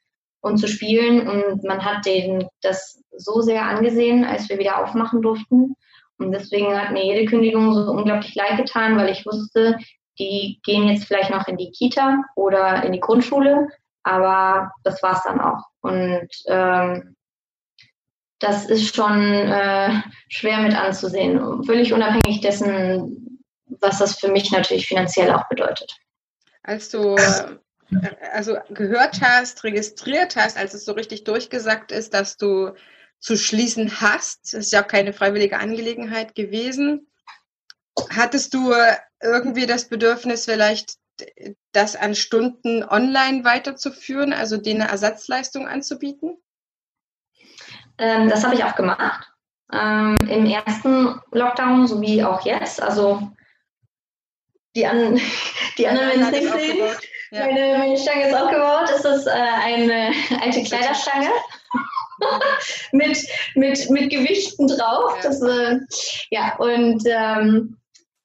und 0.41 0.57
zu 0.57 0.67
spielen. 0.67 1.27
Und 1.27 1.63
man 1.63 1.83
hat 1.83 2.05
denen 2.05 2.47
das 2.61 3.01
so 3.17 3.41
sehr 3.41 3.63
angesehen, 3.63 4.25
als 4.25 4.49
wir 4.49 4.59
wieder 4.59 4.83
aufmachen 4.83 5.21
durften. 5.21 5.75
Und 6.17 6.31
deswegen 6.31 6.79
hat 6.79 6.91
mir 6.91 7.05
jede 7.05 7.25
Kündigung 7.25 7.73
so 7.73 7.91
unglaublich 7.91 8.35
leid 8.35 8.57
getan, 8.57 8.97
weil 8.97 9.09
ich 9.09 9.25
wusste, 9.25 9.77
die 10.19 10.59
gehen 10.63 10.87
jetzt 10.87 11.05
vielleicht 11.05 11.29
noch 11.29 11.47
in 11.47 11.57
die 11.57 11.71
Kita 11.71 12.23
oder 12.35 12.83
in 12.83 12.93
die 12.93 13.01
Grundschule, 13.01 13.67
aber 14.03 14.71
das 14.83 15.03
war 15.03 15.13
es 15.13 15.23
dann 15.23 15.41
auch. 15.41 15.63
Und 15.81 16.29
ähm, 16.47 17.15
das 18.39 18.65
ist 18.65 18.95
schon 18.95 19.21
äh, 19.21 19.89
schwer 20.29 20.59
mit 20.59 20.75
anzusehen, 20.75 21.63
völlig 21.63 21.93
unabhängig 21.93 22.41
dessen, 22.41 23.24
was 23.67 23.99
das 23.99 24.19
für 24.19 24.29
mich 24.29 24.51
natürlich 24.51 24.87
finanziell 24.87 25.31
auch 25.31 25.47
bedeutet. 25.47 25.97
Als 26.63 26.89
du 26.89 27.15
also 28.33 28.57
gehört 28.69 29.21
hast, 29.21 29.63
registriert 29.63 30.35
hast, 30.35 30.57
als 30.57 30.73
es 30.73 30.85
so 30.85 30.93
richtig 30.93 31.23
durchgesagt 31.23 31.91
ist, 31.91 32.13
dass 32.13 32.37
du 32.37 32.73
zu 33.19 33.37
schließen 33.37 34.01
hast, 34.01 34.53
das 34.53 34.65
ist 34.65 34.71
ja 34.73 34.83
auch 34.83 34.87
keine 34.87 35.13
freiwillige 35.13 35.59
Angelegenheit 35.59 36.35
gewesen, 36.35 37.07
hattest 38.09 38.53
du 38.53 38.73
irgendwie 39.21 39.65
das 39.65 39.87
Bedürfnis, 39.87 40.45
vielleicht 40.45 40.95
das 41.71 41.95
an 41.95 42.15
Stunden 42.15 42.83
online 42.83 43.43
weiterzuführen, 43.45 44.33
also 44.33 44.57
dir 44.57 44.75
eine 44.75 44.89
Ersatzleistung 44.89 45.67
anzubieten? 45.67 46.37
Ähm, 47.97 48.29
das 48.29 48.43
habe 48.43 48.55
ich 48.55 48.63
auch 48.63 48.75
gemacht. 48.75 49.31
Ähm, 49.71 50.17
Im 50.27 50.45
ersten 50.45 51.19
Lockdown 51.31 51.87
sowie 51.87 52.23
auch 52.23 52.45
jetzt. 52.45 52.81
Also 52.81 53.31
die, 54.75 54.85
an, 54.85 55.19
die 55.77 55.87
anderen, 55.87 56.09
wenn 56.09 56.21
es 56.21 56.31
nicht 56.31 56.53
sehen, 56.53 56.77
ja. 57.31 57.45
meine, 57.45 57.77
meine, 57.77 57.97
Stange 57.97 58.27
ist 58.27 58.35
aufgebaut. 58.35 58.89
Es 58.93 59.05
ist 59.05 59.27
äh, 59.27 59.31
eine 59.31 60.11
alte 60.41 60.63
Kleiderstange 60.63 61.29
mit, 62.91 63.17
mit, 63.55 63.89
mit 63.89 64.09
Gewichten 64.09 64.67
drauf. 64.67 65.15
Ja, 65.17 65.23
das, 65.23 65.41
äh, 65.41 65.79
ja 66.29 66.55
und 66.57 67.03
ähm, 67.05 67.77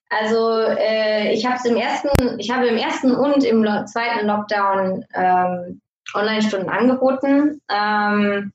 also 0.09 0.59
äh, 0.61 1.33
ich 1.33 1.47
habe 1.47 1.69
im 1.69 1.77
ersten, 1.77 2.39
ich 2.39 2.51
habe 2.51 2.67
im 2.67 2.77
ersten 2.77 3.15
und 3.15 3.45
im 3.45 3.65
zweiten 3.87 4.27
Lockdown 4.27 5.05
ähm, 5.15 5.81
Online-Stunden 6.15 6.69
angeboten. 6.69 7.61
Ähm, 7.71 8.53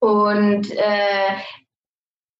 und 0.00 0.70
äh, 0.72 1.36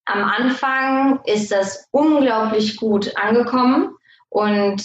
am 0.07 0.25
Anfang 0.25 1.21
ist 1.25 1.53
das 1.53 1.89
unglaublich 1.93 2.77
gut 2.77 3.17
angekommen 3.17 3.97
und 4.35 4.83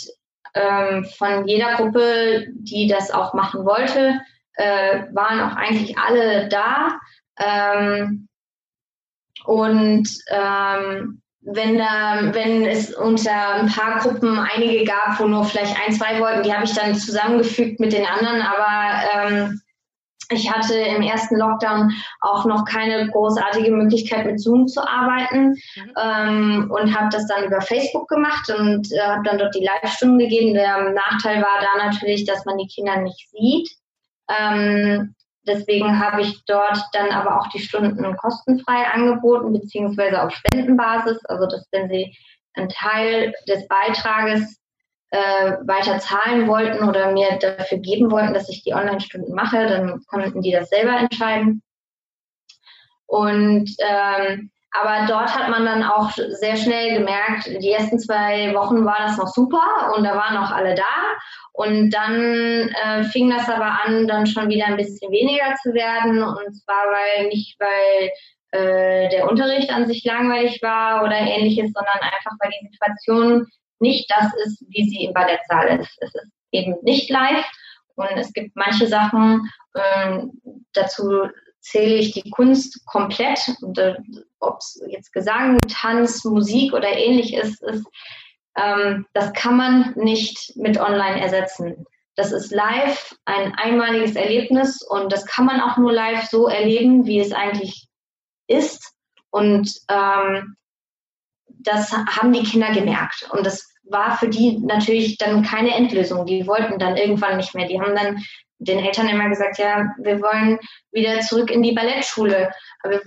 ähm, 0.53 1.05
von 1.17 1.47
jeder 1.47 1.73
Gruppe, 1.73 2.45
die 2.53 2.87
das 2.87 3.09
auch 3.09 3.33
machen 3.33 3.65
wollte, 3.65 4.21
äh, 4.53 5.05
waren 5.11 5.41
auch 5.41 5.55
eigentlich 5.55 5.97
alle 5.97 6.47
da. 6.49 6.99
Ähm, 7.39 8.27
und 9.45 10.07
ähm, 10.29 11.21
wenn, 11.41 11.79
da, 11.79 12.31
wenn 12.31 12.63
es 12.67 12.93
unter 12.93 13.55
ein 13.55 13.69
paar 13.69 13.99
Gruppen 13.99 14.37
einige 14.37 14.83
gab, 14.83 15.19
wo 15.19 15.27
nur 15.27 15.45
vielleicht 15.45 15.75
ein, 15.83 15.93
zwei 15.93 16.19
wollten, 16.19 16.43
die 16.43 16.53
habe 16.53 16.65
ich 16.65 16.73
dann 16.73 16.93
zusammengefügt 16.93 17.79
mit 17.79 17.91
den 17.91 18.05
anderen. 18.05 18.43
Aber 18.43 19.01
ähm, 19.15 19.61
ich 20.31 20.51
hatte 20.51 20.75
im 20.75 21.01
ersten 21.01 21.37
Lockdown 21.37 21.91
auch 22.21 22.45
noch 22.45 22.65
keine 22.65 23.09
großartige 23.09 23.71
Möglichkeit 23.71 24.25
mit 24.25 24.39
Zoom 24.39 24.67
zu 24.67 24.81
arbeiten 24.87 25.49
mhm. 25.49 25.93
ähm, 26.01 26.71
und 26.71 26.95
habe 26.95 27.09
das 27.11 27.27
dann 27.27 27.45
über 27.45 27.61
Facebook 27.61 28.07
gemacht 28.07 28.49
und 28.49 28.91
äh, 28.91 29.01
habe 29.01 29.23
dann 29.23 29.39
dort 29.39 29.55
die 29.55 29.65
Live-Stunden 29.65 30.19
gegeben. 30.19 30.53
Der 30.53 30.91
Nachteil 30.91 31.41
war 31.41 31.59
da 31.61 31.85
natürlich, 31.85 32.25
dass 32.25 32.45
man 32.45 32.57
die 32.57 32.67
Kinder 32.67 32.97
nicht 32.97 33.29
sieht. 33.31 33.69
Ähm, 34.29 35.15
deswegen 35.47 35.99
habe 35.99 36.21
ich 36.21 36.43
dort 36.45 36.79
dann 36.93 37.09
aber 37.09 37.39
auch 37.39 37.47
die 37.47 37.59
Stunden 37.59 38.15
kostenfrei 38.17 38.85
angeboten, 38.93 39.51
beziehungsweise 39.51 40.21
auf 40.21 40.31
Spendenbasis. 40.31 41.25
Also, 41.25 41.47
dass 41.47 41.67
wenn 41.71 41.89
Sie 41.89 42.15
einen 42.53 42.69
Teil 42.69 43.33
des 43.47 43.67
Beitrages 43.67 44.58
äh, 45.11 45.53
weiter 45.65 45.99
zahlen 45.99 46.47
wollten 46.47 46.87
oder 46.87 47.11
mir 47.11 47.37
dafür 47.39 47.79
geben 47.79 48.11
wollten, 48.11 48.33
dass 48.33 48.49
ich 48.49 48.63
die 48.63 48.73
Online-Stunden 48.73 49.33
mache, 49.33 49.67
dann 49.67 50.01
konnten 50.07 50.41
die 50.41 50.51
das 50.51 50.69
selber 50.69 50.97
entscheiden. 50.97 51.61
Und 53.07 53.71
ähm, 53.79 54.51
aber 54.71 55.07
dort 55.07 55.35
hat 55.35 55.49
man 55.49 55.65
dann 55.65 55.83
auch 55.83 56.11
sehr 56.11 56.55
schnell 56.55 56.99
gemerkt, 56.99 57.47
die 57.47 57.71
ersten 57.71 57.97
zwei 57.97 58.53
Wochen 58.53 58.85
war 58.85 58.99
das 58.99 59.17
noch 59.17 59.27
super 59.27 59.93
und 59.95 60.03
da 60.03 60.15
waren 60.15 60.37
auch 60.37 60.51
alle 60.51 60.75
da. 60.75 60.83
Und 61.53 61.89
dann 61.89 62.69
äh, 62.69 63.03
fing 63.05 63.29
das 63.31 63.49
aber 63.49 63.83
an, 63.83 64.07
dann 64.07 64.27
schon 64.27 64.47
wieder 64.47 64.67
ein 64.67 64.77
bisschen 64.77 65.11
weniger 65.11 65.55
zu 65.63 65.73
werden. 65.73 66.21
Und 66.21 66.53
zwar 66.53 66.85
weil 66.91 67.27
nicht, 67.27 67.59
weil 67.59 68.11
äh, 68.51 69.09
der 69.09 69.27
Unterricht 69.27 69.71
an 69.71 69.87
sich 69.87 70.03
langweilig 70.05 70.61
war 70.61 71.03
oder 71.03 71.17
ähnliches, 71.17 71.71
sondern 71.73 71.99
einfach 71.99 72.31
weil 72.39 72.51
die 72.61 72.67
Situation 72.67 73.47
nicht 73.79 74.09
das 74.09 74.33
ist, 74.45 74.63
wie 74.69 74.89
sie 74.89 75.05
im 75.05 75.13
Ballettsaal 75.13 75.79
ist. 75.79 75.97
Es 76.01 76.13
ist 76.15 76.31
eben 76.51 76.75
nicht 76.81 77.09
live 77.09 77.45
und 77.95 78.11
es 78.15 78.31
gibt 78.33 78.55
manche 78.55 78.87
Sachen, 78.87 79.49
ähm, 79.75 80.31
dazu 80.73 81.27
zähle 81.59 81.95
ich 81.95 82.13
die 82.13 82.29
Kunst 82.29 82.85
komplett. 82.85 83.39
äh, 83.77 83.95
Ob 84.39 84.59
es 84.59 84.81
jetzt 84.87 85.11
Gesang, 85.11 85.57
Tanz, 85.67 86.23
Musik 86.23 86.73
oder 86.73 86.91
ähnlich 86.91 87.33
ist, 87.33 87.61
ist 87.63 87.85
ähm, 88.57 89.05
das 89.13 89.33
kann 89.33 89.57
man 89.57 89.93
nicht 89.95 90.55
mit 90.55 90.79
online 90.79 91.21
ersetzen. 91.21 91.85
Das 92.15 92.31
ist 92.31 92.51
live 92.51 93.15
ein 93.25 93.53
einmaliges 93.55 94.15
Erlebnis 94.15 94.81
und 94.81 95.11
das 95.11 95.25
kann 95.25 95.45
man 95.45 95.61
auch 95.61 95.77
nur 95.77 95.93
live 95.93 96.25
so 96.25 96.47
erleben, 96.47 97.05
wie 97.05 97.19
es 97.19 97.31
eigentlich 97.31 97.87
ist. 98.47 98.93
Und 99.29 99.71
ähm, 99.89 100.55
das 101.59 101.91
haben 101.91 102.33
die 102.33 102.43
Kinder 102.43 102.71
gemerkt. 102.71 103.29
Und 103.31 103.45
das 103.45 103.67
war 103.83 104.17
für 104.17 104.29
die 104.29 104.59
natürlich 104.59 105.17
dann 105.17 105.43
keine 105.43 105.75
Endlösung. 105.75 106.25
Die 106.25 106.47
wollten 106.47 106.79
dann 106.79 106.97
irgendwann 106.97 107.37
nicht 107.37 107.55
mehr. 107.55 107.67
Die 107.67 107.79
haben 107.79 107.95
dann 107.95 108.23
den 108.59 108.79
Eltern 108.79 109.07
immer 109.07 109.29
gesagt, 109.29 109.57
ja, 109.57 109.85
wir 109.99 110.21
wollen 110.21 110.59
wieder 110.91 111.19
zurück 111.21 111.49
in 111.51 111.63
die 111.63 111.73
Ballettschule. 111.73 112.51
Aber 112.83 112.99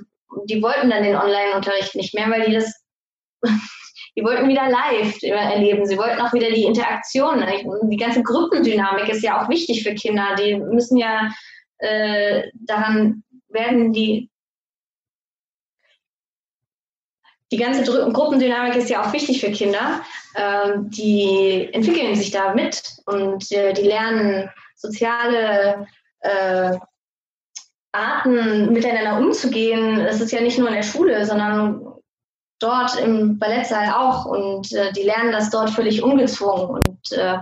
die 0.47 0.62
wollten 0.62 0.91
dann 0.91 1.03
den 1.03 1.17
Online-Unterricht 1.17 1.95
nicht 1.95 2.15
mehr, 2.15 2.29
weil 2.31 2.47
die 2.47 2.55
das, 2.55 2.85
die 4.17 4.25
wollten 4.25 4.49
wieder 4.49 4.69
live 4.69 5.23
erleben. 5.23 5.87
Sie 5.87 5.99
wollten 5.99 6.21
auch 6.21 6.33
wieder 6.33 6.51
die 6.51 6.65
Interaktion. 6.65 7.45
Die 7.91 7.97
ganze 7.97 8.23
Gruppendynamik 8.23 9.09
ist 9.09 9.23
ja 9.23 9.41
auch 9.41 9.49
wichtig 9.49 9.83
für 9.83 9.95
Kinder. 9.95 10.35
Die 10.38 10.57
müssen 10.57 10.97
ja 10.97 11.31
äh, 11.79 12.45
daran 12.55 13.23
werden 13.49 13.93
die 13.93 14.31
die 17.53 17.59
ganze 17.59 17.85
Gruppendynamik 17.85 18.75
ist 18.77 18.88
ja 18.88 19.03
auch 19.03 19.12
wichtig 19.12 19.41
für 19.41 19.53
Kinder. 19.53 20.01
Ähm, 20.35 20.91
die 20.91 21.69
entwickeln 21.73 22.17
sich 22.17 22.31
da 22.31 22.55
mit 22.55 22.83
und 23.05 23.53
äh, 23.53 23.75
die 23.75 23.83
lernen 23.83 24.51
soziale 24.75 25.87
äh, 26.21 26.79
Arten 27.93 28.73
miteinander 28.73 29.19
umzugehen. 29.19 30.01
Es 30.01 30.23
ist 30.23 30.33
ja 30.33 30.41
nicht 30.41 30.59
nur 30.59 30.69
in 30.69 30.75
der 30.75 30.83
Schule, 30.83 31.27
sondern 31.27 31.93
dort 32.59 32.99
im 32.99 33.38
Ballettsaal 33.38 33.93
auch. 33.93 34.25
Und 34.25 34.73
äh, 34.73 34.90
die 34.92 35.03
lernen 35.03 35.33
das 35.33 35.50
dort 35.50 35.69
völlig 35.69 36.03
ungezwungen. 36.03 36.71
Und 36.71 37.13
äh, 37.13 37.37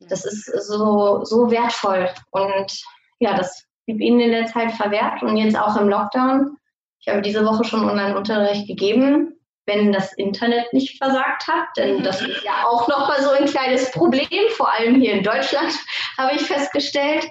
das 0.00 0.24
ist 0.24 0.46
so, 0.66 1.24
so 1.24 1.52
wertvoll. 1.52 2.10
Und 2.32 2.82
ja, 3.20 3.36
das 3.36 3.64
blieb 3.84 4.00
ihnen 4.00 4.18
in 4.18 4.32
der 4.32 4.46
Zeit 4.46 4.72
verwehrt 4.72 5.22
und 5.22 5.36
jetzt 5.36 5.56
auch 5.56 5.76
im 5.76 5.88
Lockdown. 5.88 6.56
Ich 6.98 7.06
habe 7.06 7.22
diese 7.22 7.46
Woche 7.46 7.62
schon 7.62 7.88
Online-Unterricht 7.88 8.66
gegeben 8.66 9.35
wenn 9.66 9.92
das 9.92 10.12
Internet 10.14 10.72
nicht 10.72 10.96
versagt 10.98 11.46
hat. 11.48 11.68
Denn 11.76 11.98
mhm. 11.98 12.02
das 12.02 12.22
ist 12.22 12.42
ja 12.44 12.64
auch 12.66 12.88
nochmal 12.88 13.20
so 13.22 13.30
ein 13.30 13.46
kleines 13.46 13.90
Problem, 13.90 14.48
vor 14.56 14.72
allem 14.72 15.00
hier 15.00 15.12
in 15.12 15.24
Deutschland, 15.24 15.72
habe 16.18 16.34
ich 16.34 16.42
festgestellt. 16.42 17.26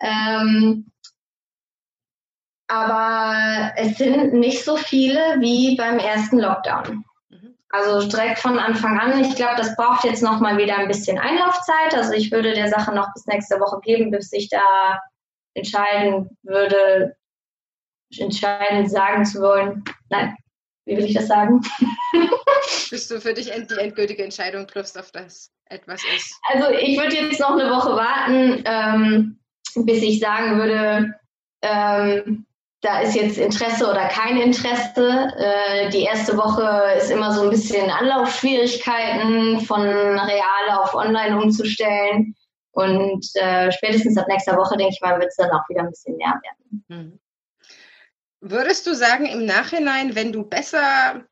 Ähm, 0.00 0.90
aber 2.68 3.72
es 3.76 3.98
sind 3.98 4.32
nicht 4.32 4.64
so 4.64 4.76
viele 4.76 5.36
wie 5.40 5.76
beim 5.76 5.98
ersten 5.98 6.38
Lockdown. 6.38 7.04
Mhm. 7.28 7.54
Also 7.70 8.08
direkt 8.08 8.38
von 8.38 8.58
Anfang 8.58 8.98
an. 8.98 9.20
Ich 9.20 9.34
glaube, 9.34 9.56
das 9.56 9.76
braucht 9.76 10.04
jetzt 10.04 10.22
noch 10.22 10.40
mal 10.40 10.56
wieder 10.56 10.78
ein 10.78 10.88
bisschen 10.88 11.18
Einlaufzeit. 11.18 11.94
Also 11.94 12.12
ich 12.12 12.30
würde 12.30 12.54
der 12.54 12.68
Sache 12.68 12.94
noch 12.94 13.12
bis 13.12 13.26
nächste 13.26 13.60
Woche 13.60 13.80
geben, 13.80 14.10
bis 14.10 14.32
ich 14.32 14.48
da 14.48 15.00
entscheiden 15.54 16.30
würde, 16.42 17.16
entscheiden 18.16 18.88
sagen 18.88 19.24
zu 19.24 19.40
wollen. 19.40 19.84
Nein, 20.08 20.34
wie 20.84 20.96
will 20.96 21.04
ich 21.04 21.14
das 21.14 21.28
sagen? 21.28 21.60
Bis 22.90 23.08
du 23.08 23.20
für 23.20 23.34
dich 23.34 23.50
die 23.50 23.78
endgültige 23.78 24.24
Entscheidung 24.24 24.66
triffst, 24.66 24.98
auf 24.98 25.10
das 25.12 25.52
etwas 25.66 26.02
ist. 26.16 26.34
Also 26.52 26.70
ich 26.70 26.98
würde 26.98 27.16
jetzt 27.16 27.40
noch 27.40 27.52
eine 27.52 27.70
Woche 27.70 27.96
warten, 27.96 28.62
ähm, 28.66 29.38
bis 29.74 30.02
ich 30.02 30.20
sagen 30.20 30.58
würde, 30.58 31.14
ähm, 31.62 32.46
da 32.82 33.00
ist 33.00 33.14
jetzt 33.14 33.38
Interesse 33.38 33.88
oder 33.88 34.08
kein 34.08 34.36
Interesse. 34.38 35.28
Äh, 35.38 35.88
die 35.90 36.02
erste 36.02 36.36
Woche 36.36 36.96
ist 36.98 37.10
immer 37.10 37.32
so 37.32 37.42
ein 37.42 37.50
bisschen 37.50 37.88
Anlaufschwierigkeiten 37.90 39.60
von 39.60 39.82
real 39.82 40.78
auf 40.78 40.94
online 40.94 41.40
umzustellen. 41.40 42.34
Und 42.72 43.24
äh, 43.34 43.70
spätestens 43.70 44.18
ab 44.18 44.26
nächster 44.28 44.56
Woche, 44.56 44.76
denke 44.76 44.94
ich 44.94 45.00
mal, 45.00 45.18
wird 45.20 45.28
es 45.28 45.36
dann 45.36 45.50
auch 45.50 45.68
wieder 45.68 45.82
ein 45.82 45.90
bisschen 45.90 46.16
mehr 46.16 46.34
werden. 46.42 46.84
Mhm. 46.88 47.20
Würdest 48.44 48.88
du 48.88 48.94
sagen, 48.94 49.26
im 49.26 49.46
Nachhinein, 49.46 50.16
wenn 50.16 50.32
du 50.32 50.42
besser 50.42 51.24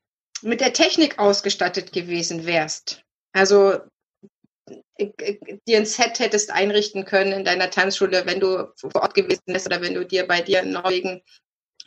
mit 0.43 0.61
der 0.61 0.73
Technik 0.73 1.19
ausgestattet 1.19 1.93
gewesen 1.93 2.47
wärst, 2.47 3.03
also 3.33 3.81
äh, 4.97 5.11
äh, 5.19 5.59
dir 5.67 5.79
ein 5.79 5.87
Set 5.87 6.21
hättest 6.21 6.53
einrichten 6.53 7.05
können 7.05 7.33
in 7.33 7.45
deiner 7.45 7.69
Tanzschule, 7.69 8.27
wenn 8.27 8.39
du 8.39 8.73
vor 8.77 8.95
Ort 8.95 9.15
gewesen 9.15 9.43
wärst 9.47 9.67
oder 9.67 9.81
wenn 9.81 9.95
du 9.95 10.07
dir 10.07 10.29
bei 10.29 10.41
dir 10.41 10.61
in 10.61 10.71
Norwegen 10.71 11.21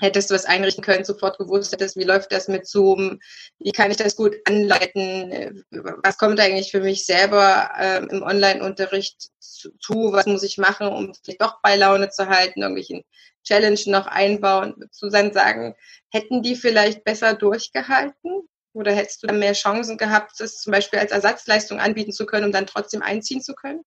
hättest 0.03 0.29
du 0.29 0.35
was 0.35 0.45
einrichten 0.45 0.83
können, 0.83 1.05
sofort 1.05 1.37
gewusst 1.37 1.71
hättest, 1.71 1.95
wie 1.95 2.03
läuft 2.03 2.31
das 2.31 2.47
mit 2.47 2.67
Zoom, 2.67 3.19
wie 3.59 3.71
kann 3.71 3.89
ich 3.89 3.97
das 3.97 4.15
gut 4.15 4.35
anleiten, 4.45 5.63
was 5.71 6.17
kommt 6.17 6.39
eigentlich 6.39 6.71
für 6.71 6.81
mich 6.81 7.05
selber 7.05 7.71
ähm, 7.79 8.09
im 8.09 8.21
Online-Unterricht 8.21 9.29
zu, 9.39 10.11
was 10.11 10.25
muss 10.25 10.43
ich 10.43 10.57
machen, 10.57 10.87
um 10.87 11.13
vielleicht 11.23 11.41
doch 11.41 11.61
bei 11.61 11.75
Laune 11.75 12.09
zu 12.09 12.27
halten, 12.27 12.61
irgendwelchen 12.61 13.03
Challenge 13.43 13.79
noch 13.87 14.07
einbauen, 14.07 14.75
zu 14.91 15.09
dann 15.09 15.33
sagen, 15.33 15.75
hätten 16.11 16.43
die 16.43 16.55
vielleicht 16.55 17.03
besser 17.03 17.33
durchgehalten? 17.33 18.47
Oder 18.73 18.91
hättest 18.91 19.21
du 19.21 19.27
dann 19.27 19.37
mehr 19.37 19.53
Chancen 19.53 19.97
gehabt, 19.97 20.31
das 20.39 20.59
zum 20.59 20.71
Beispiel 20.71 20.97
als 20.97 21.11
Ersatzleistung 21.11 21.79
anbieten 21.79 22.11
zu 22.11 22.25
können, 22.25 22.45
um 22.45 22.51
dann 22.51 22.65
trotzdem 22.65 23.03
einziehen 23.03 23.41
zu 23.41 23.53
können? 23.53 23.83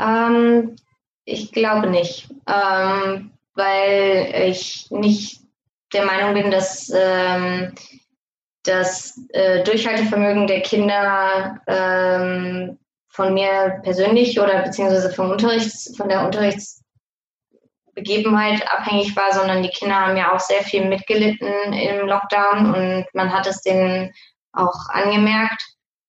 Ähm, 0.00 0.76
ich 1.26 1.52
glaube 1.52 1.90
nicht. 1.90 2.30
Ähm, 2.46 3.32
weil 3.54 4.48
ich 4.48 4.90
nicht 4.90 5.40
der 5.92 6.04
Meinung 6.04 6.34
bin, 6.34 6.50
dass 6.50 6.90
ähm, 6.94 7.74
das 8.64 9.18
äh, 9.32 9.62
Durchhaltevermögen 9.64 10.46
der 10.46 10.60
Kinder 10.62 11.60
ähm, 11.66 12.78
von 13.08 13.34
mir 13.34 13.80
persönlich 13.82 14.38
oder 14.40 14.62
beziehungsweise 14.62 15.12
vom 15.12 15.30
Unterrichts, 15.30 15.94
von 15.96 16.08
der 16.08 16.24
Unterrichtsbegebenheit 16.24 18.66
abhängig 18.72 19.14
war, 19.16 19.32
sondern 19.32 19.62
die 19.62 19.68
Kinder 19.68 19.96
haben 19.96 20.16
ja 20.16 20.32
auch 20.32 20.40
sehr 20.40 20.62
viel 20.62 20.86
mitgelitten 20.86 21.72
im 21.72 22.06
Lockdown 22.06 22.74
und 22.74 23.06
man 23.12 23.30
hat 23.32 23.46
es 23.46 23.60
denen 23.60 24.14
auch 24.52 24.88
angemerkt. 24.88 25.62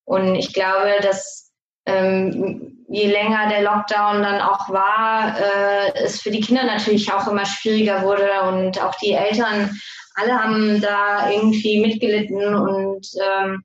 Und 0.05 0.35
ich 0.35 0.53
glaube, 0.53 1.01
dass 1.01 1.51
ähm, 1.85 2.82
je 2.93 3.07
länger 3.07 3.49
der 3.49 3.63
Lockdown 3.63 4.21
dann 4.21 4.39
auch 4.39 4.69
war, 4.69 5.35
äh, 5.35 5.93
es 5.95 6.21
für 6.21 6.29
die 6.29 6.41
Kinder 6.41 6.63
natürlich 6.63 7.11
auch 7.11 7.27
immer 7.27 7.43
schwieriger 7.43 8.03
wurde 8.03 8.29
und 8.49 8.79
auch 8.83 8.93
die 9.01 9.13
Eltern, 9.13 9.75
alle 10.13 10.39
haben 10.39 10.79
da 10.79 11.31
irgendwie 11.31 11.81
mitgelitten 11.81 12.53
und 12.53 13.07
ähm, 13.19 13.63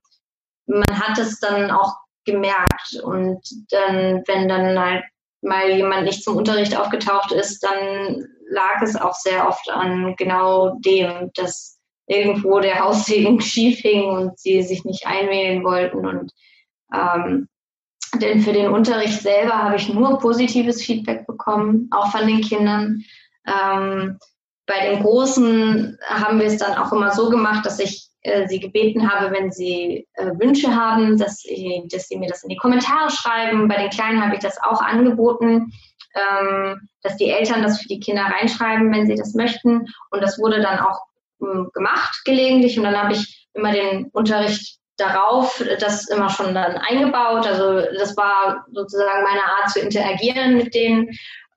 man 0.64 0.98
hat 0.98 1.18
es 1.18 1.40
dann 1.40 1.70
auch 1.70 1.94
gemerkt 2.24 3.00
und 3.02 3.38
dann, 3.68 4.22
wenn 4.26 4.48
dann 4.48 4.80
halt 4.80 5.04
mal 5.42 5.72
jemand 5.72 6.04
nicht 6.04 6.24
zum 6.24 6.36
Unterricht 6.38 6.74
aufgetaucht 6.74 7.30
ist, 7.30 7.62
dann 7.62 8.26
lag 8.48 8.80
es 8.80 8.96
auch 8.96 9.14
sehr 9.14 9.46
oft 9.46 9.68
an 9.68 10.16
genau 10.16 10.78
dem, 10.78 11.30
dass 11.34 11.78
irgendwo 12.06 12.60
der 12.60 12.78
Haussegen 12.82 13.42
schief 13.42 13.80
hing 13.80 14.08
und 14.08 14.38
sie 14.38 14.62
sich 14.62 14.86
nicht 14.86 15.06
einwählen 15.06 15.62
wollten 15.64 16.06
und 16.06 16.32
ähm, 16.94 17.46
denn 18.16 18.40
für 18.40 18.52
den 18.52 18.70
Unterricht 18.70 19.20
selber 19.20 19.54
habe 19.54 19.76
ich 19.76 19.92
nur 19.92 20.18
positives 20.18 20.82
Feedback 20.82 21.26
bekommen, 21.26 21.88
auch 21.90 22.10
von 22.10 22.26
den 22.26 22.40
Kindern. 22.40 23.04
Ähm, 23.46 24.18
bei 24.66 24.90
den 24.90 25.02
Großen 25.02 25.98
haben 26.06 26.38
wir 26.38 26.46
es 26.46 26.58
dann 26.58 26.76
auch 26.76 26.92
immer 26.92 27.12
so 27.12 27.30
gemacht, 27.30 27.64
dass 27.64 27.78
ich 27.78 28.08
äh, 28.22 28.46
sie 28.48 28.60
gebeten 28.60 29.10
habe, 29.10 29.34
wenn 29.34 29.50
sie 29.50 30.06
äh, 30.14 30.26
Wünsche 30.38 30.74
haben, 30.74 31.16
dass, 31.16 31.44
ich, 31.44 31.82
dass 31.88 32.08
sie 32.08 32.18
mir 32.18 32.28
das 32.28 32.42
in 32.42 32.50
die 32.50 32.56
Kommentare 32.56 33.10
schreiben. 33.10 33.68
Bei 33.68 33.76
den 33.76 33.90
Kleinen 33.90 34.22
habe 34.22 34.34
ich 34.34 34.40
das 34.40 34.60
auch 34.60 34.82
angeboten, 34.82 35.72
ähm, 36.14 36.88
dass 37.02 37.16
die 37.16 37.30
Eltern 37.30 37.62
das 37.62 37.80
für 37.80 37.88
die 37.88 38.00
Kinder 38.00 38.22
reinschreiben, 38.22 38.92
wenn 38.92 39.06
sie 39.06 39.14
das 39.14 39.34
möchten. 39.34 39.86
Und 40.10 40.20
das 40.20 40.38
wurde 40.38 40.60
dann 40.60 40.80
auch 40.80 41.00
ähm, 41.40 41.70
gemacht 41.72 42.22
gelegentlich. 42.24 42.76
Und 42.78 42.84
dann 42.84 43.00
habe 43.00 43.14
ich 43.14 43.48
immer 43.54 43.72
den 43.72 44.06
Unterricht 44.12 44.77
darauf 44.98 45.64
das 45.80 46.08
immer 46.08 46.28
schon 46.28 46.54
dann 46.54 46.76
eingebaut. 46.76 47.46
Also 47.46 47.80
das 47.98 48.16
war 48.16 48.66
sozusagen 48.72 49.22
meine 49.22 49.44
Art 49.44 49.70
zu 49.70 49.80
interagieren 49.80 50.56
mit 50.56 50.74
denen 50.74 51.08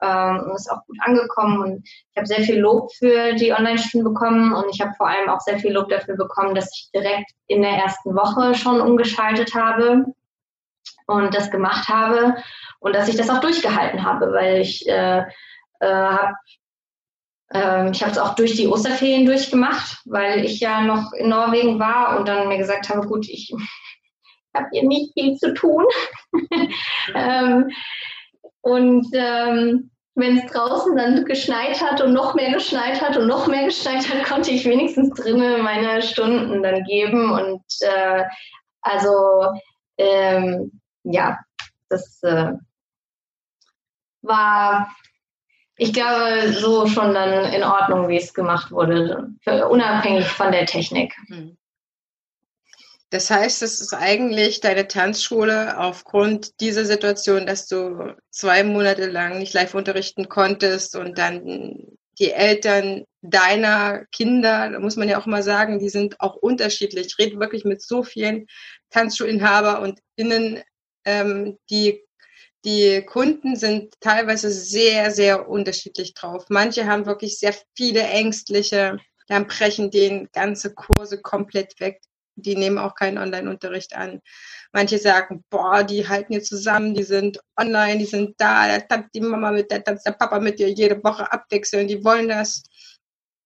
ähm, 0.01 0.51
ist 0.55 0.71
auch 0.71 0.85
gut 0.87 0.97
angekommen. 1.01 1.61
Und 1.61 1.87
ich 1.87 2.17
habe 2.17 2.27
sehr 2.27 2.41
viel 2.41 2.59
Lob 2.59 2.91
für 2.93 3.33
die 3.33 3.53
Online-Stunden 3.53 4.03
bekommen 4.03 4.53
und 4.53 4.65
ich 4.73 4.81
habe 4.81 4.93
vor 4.97 5.07
allem 5.07 5.29
auch 5.29 5.39
sehr 5.39 5.59
viel 5.59 5.73
Lob 5.73 5.89
dafür 5.89 6.17
bekommen, 6.17 6.55
dass 6.55 6.71
ich 6.75 6.89
direkt 6.93 7.31
in 7.47 7.61
der 7.61 7.71
ersten 7.71 8.15
Woche 8.15 8.55
schon 8.55 8.81
umgeschaltet 8.81 9.53
habe 9.55 10.05
und 11.07 11.35
das 11.35 11.51
gemacht 11.51 11.87
habe 11.87 12.35
und 12.79 12.95
dass 12.95 13.07
ich 13.07 13.15
das 13.15 13.29
auch 13.29 13.39
durchgehalten 13.39 14.03
habe, 14.03 14.31
weil 14.33 14.61
ich 14.61 14.87
äh, 14.87 15.23
äh, 15.79 15.87
habe 15.87 16.33
ähm, 17.53 17.91
ich 17.91 18.01
habe 18.01 18.11
es 18.11 18.17
auch 18.17 18.35
durch 18.35 18.55
die 18.55 18.67
Osterferien 18.67 19.25
durchgemacht, 19.25 20.01
weil 20.05 20.45
ich 20.45 20.59
ja 20.59 20.81
noch 20.81 21.13
in 21.13 21.29
Norwegen 21.29 21.79
war 21.79 22.17
und 22.17 22.27
dann 22.27 22.47
mir 22.47 22.57
gesagt 22.57 22.89
habe, 22.89 23.07
gut, 23.07 23.27
ich 23.27 23.53
habe 24.55 24.67
hier 24.71 24.87
nicht 24.87 25.13
viel 25.13 25.35
zu 25.37 25.53
tun. 25.53 25.85
ähm, 27.15 27.69
und 28.61 29.07
ähm, 29.13 29.91
wenn 30.15 30.37
es 30.37 30.51
draußen 30.51 30.95
dann 30.95 31.25
geschneit 31.25 31.81
hat 31.81 32.01
und 32.01 32.13
noch 32.13 32.35
mehr 32.35 32.51
geschneit 32.51 33.01
hat 33.01 33.17
und 33.17 33.27
noch 33.27 33.47
mehr 33.47 33.65
geschneit 33.65 34.07
hat, 34.09 34.23
konnte 34.29 34.51
ich 34.51 34.65
wenigstens 34.65 35.09
drinnen 35.11 35.63
meine 35.63 36.01
Stunden 36.01 36.63
dann 36.63 36.83
geben. 36.83 37.31
Und 37.31 37.63
äh, 37.81 38.23
also 38.81 39.51
ähm, 39.97 40.81
ja, 41.03 41.37
das 41.89 42.21
äh, 42.23 42.53
war 44.21 44.89
ich 45.81 45.93
glaube, 45.93 46.53
so 46.53 46.85
schon 46.85 47.15
dann 47.15 47.51
in 47.51 47.63
Ordnung, 47.63 48.07
wie 48.07 48.17
es 48.17 48.35
gemacht 48.35 48.71
wurde, 48.71 49.29
unabhängig 49.67 50.27
von 50.27 50.51
der 50.51 50.67
Technik. 50.67 51.15
Hm. 51.25 51.57
Das 53.09 53.31
heißt, 53.31 53.63
es 53.63 53.81
ist 53.81 53.91
eigentlich 53.95 54.61
deine 54.61 54.87
Tanzschule 54.87 55.79
aufgrund 55.79 56.59
dieser 56.61 56.85
Situation, 56.85 57.47
dass 57.47 57.67
du 57.67 58.13
zwei 58.29 58.63
Monate 58.63 59.07
lang 59.07 59.39
nicht 59.39 59.55
live 59.55 59.73
unterrichten 59.73 60.29
konntest 60.29 60.95
und 60.95 61.17
dann 61.17 61.97
die 62.19 62.31
Eltern 62.31 63.05
deiner 63.23 64.05
Kinder, 64.11 64.69
da 64.69 64.79
muss 64.79 64.97
man 64.97 65.09
ja 65.09 65.19
auch 65.19 65.25
mal 65.25 65.41
sagen, 65.41 65.79
die 65.79 65.89
sind 65.89 66.21
auch 66.21 66.35
unterschiedlich. 66.35 67.07
Ich 67.07 67.17
rede 67.17 67.39
wirklich 67.39 67.65
mit 67.65 67.81
so 67.81 68.03
vielen 68.03 68.45
Tanzschulinhaber 68.91 69.81
und 69.81 69.99
Innen, 70.15 70.61
ähm, 71.05 71.57
die 71.71 72.03
die 72.63 73.03
Kunden 73.05 73.55
sind 73.55 73.93
teilweise 74.01 74.51
sehr, 74.51 75.11
sehr 75.11 75.49
unterschiedlich 75.49 76.13
drauf. 76.13 76.45
Manche 76.49 76.85
haben 76.85 77.05
wirklich 77.05 77.39
sehr 77.39 77.55
viele 77.75 78.01
Ängstliche, 78.01 78.97
dann 79.27 79.47
brechen 79.47 79.89
denen 79.89 80.29
ganze 80.31 80.73
Kurse 80.73 81.21
komplett 81.21 81.79
weg. 81.79 81.99
Die 82.35 82.55
nehmen 82.55 82.77
auch 82.77 82.95
keinen 82.95 83.17
Online-Unterricht 83.17 83.95
an. 83.95 84.21
Manche 84.71 84.97
sagen, 84.99 85.43
boah, 85.49 85.83
die 85.83 86.07
halten 86.07 86.33
hier 86.33 86.43
zusammen, 86.43 86.93
die 86.93 87.03
sind 87.03 87.39
online, 87.59 87.97
die 87.97 88.05
sind 88.05 88.35
da, 88.37 88.67
da 88.67 88.79
tanzt 88.79 89.09
die 89.13 89.21
Mama 89.21 89.51
mit, 89.51 89.71
da 89.71 89.79
tanzt 89.79 90.05
der 90.05 90.13
Papa 90.13 90.39
mit 90.39 90.59
dir 90.59 90.69
jede 90.69 91.03
Woche 91.03 91.31
abwechseln, 91.31 91.87
die 91.87 92.03
wollen 92.03 92.29
das. 92.29 92.63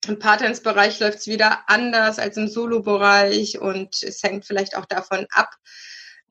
Im 0.08 0.20
Paartanzbereich 0.20 1.00
läuft 1.00 1.20
es 1.20 1.28
wieder 1.28 1.68
anders 1.68 2.20
als 2.20 2.38
im 2.38 2.48
Solo-Bereich 2.48 3.60
und 3.60 4.04
es 4.04 4.22
hängt 4.22 4.46
vielleicht 4.46 4.78
auch 4.78 4.86
davon 4.86 5.26
ab, 5.32 5.50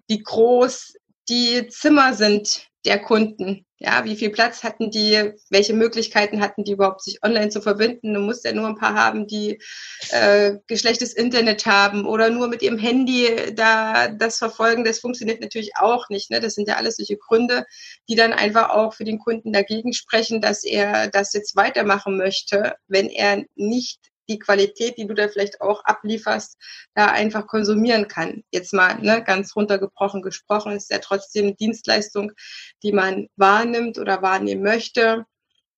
wie 0.07 0.22
groß 0.22 0.95
die 1.28 1.66
Zimmer 1.68 2.14
sind, 2.14 2.68
der 2.85 2.99
Kunden. 2.99 3.66
Ja, 3.78 4.05
wie 4.05 4.16
viel 4.16 4.30
Platz 4.30 4.62
hatten 4.62 4.91
die? 4.91 5.32
Welche 5.51 5.74
Möglichkeiten 5.74 6.41
hatten 6.41 6.64
die 6.64 6.72
überhaupt, 6.72 7.03
sich 7.03 7.22
online 7.22 7.49
zu 7.49 7.61
verbinden? 7.61 8.14
Du 8.14 8.20
musst 8.20 8.45
ja 8.45 8.53
nur 8.53 8.66
ein 8.66 8.76
paar 8.76 8.95
haben, 8.95 9.26
die 9.26 9.61
äh, 10.11 10.55
geschlechtes 10.66 11.12
Internet 11.12 11.66
haben 11.66 12.07
oder 12.07 12.30
nur 12.30 12.49
mit 12.49 12.62
ihrem 12.62 12.78
Handy 12.78 13.53
da 13.55 14.09
das 14.09 14.39
verfolgen. 14.39 14.85
Das 14.85 15.01
funktioniert 15.01 15.41
natürlich 15.41 15.72
auch 15.76 16.09
nicht. 16.09 16.30
Ne? 16.30 16.41
Das 16.41 16.55
sind 16.55 16.68
ja 16.68 16.76
alles 16.76 16.97
solche 16.97 17.16
Gründe, 17.16 17.64
die 18.09 18.14
dann 18.14 18.32
einfach 18.32 18.70
auch 18.70 18.95
für 18.95 19.05
den 19.05 19.18
Kunden 19.18 19.53
dagegen 19.53 19.93
sprechen, 19.93 20.41
dass 20.41 20.64
er 20.64 21.09
das 21.09 21.32
jetzt 21.32 21.57
weitermachen 21.57 22.16
möchte, 22.16 22.76
wenn 22.87 23.09
er 23.09 23.45
nicht 23.55 23.99
die 24.29 24.39
Qualität, 24.39 24.99
die 24.99 25.07
du 25.07 25.14
da 25.14 25.29
vielleicht 25.29 25.61
auch 25.61 25.85
ablieferst, 25.85 26.57
da 26.95 27.07
einfach 27.07 27.47
konsumieren 27.47 28.09
kann. 28.09 28.43
Jetzt 28.51 28.72
mal 28.72 28.99
ne, 29.01 29.22
ganz 29.22 29.55
runtergebrochen 29.57 30.22
gesprochen, 30.22 30.72
ist 30.72 30.91
ja 30.91 30.99
trotzdem 30.99 31.57
Dienstleistung, 31.57 32.33
die 32.83 32.93
man 32.93 33.29
wahrnimmt 33.37 33.99
oder 33.99 34.22
wahrnehmen 34.22 34.62
möchte. 34.62 35.27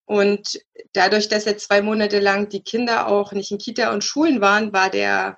Und 0.04 0.60
dadurch, 0.92 1.28
dass 1.28 1.44
jetzt 1.44 1.66
zwei 1.66 1.82
Monate 1.82 2.20
lang 2.20 2.48
die 2.48 2.62
Kinder 2.62 3.08
auch 3.08 3.32
nicht 3.32 3.50
in 3.50 3.58
Kita 3.58 3.92
und 3.92 4.04
Schulen 4.04 4.40
waren, 4.40 4.72
war 4.72 4.88
der 4.88 5.36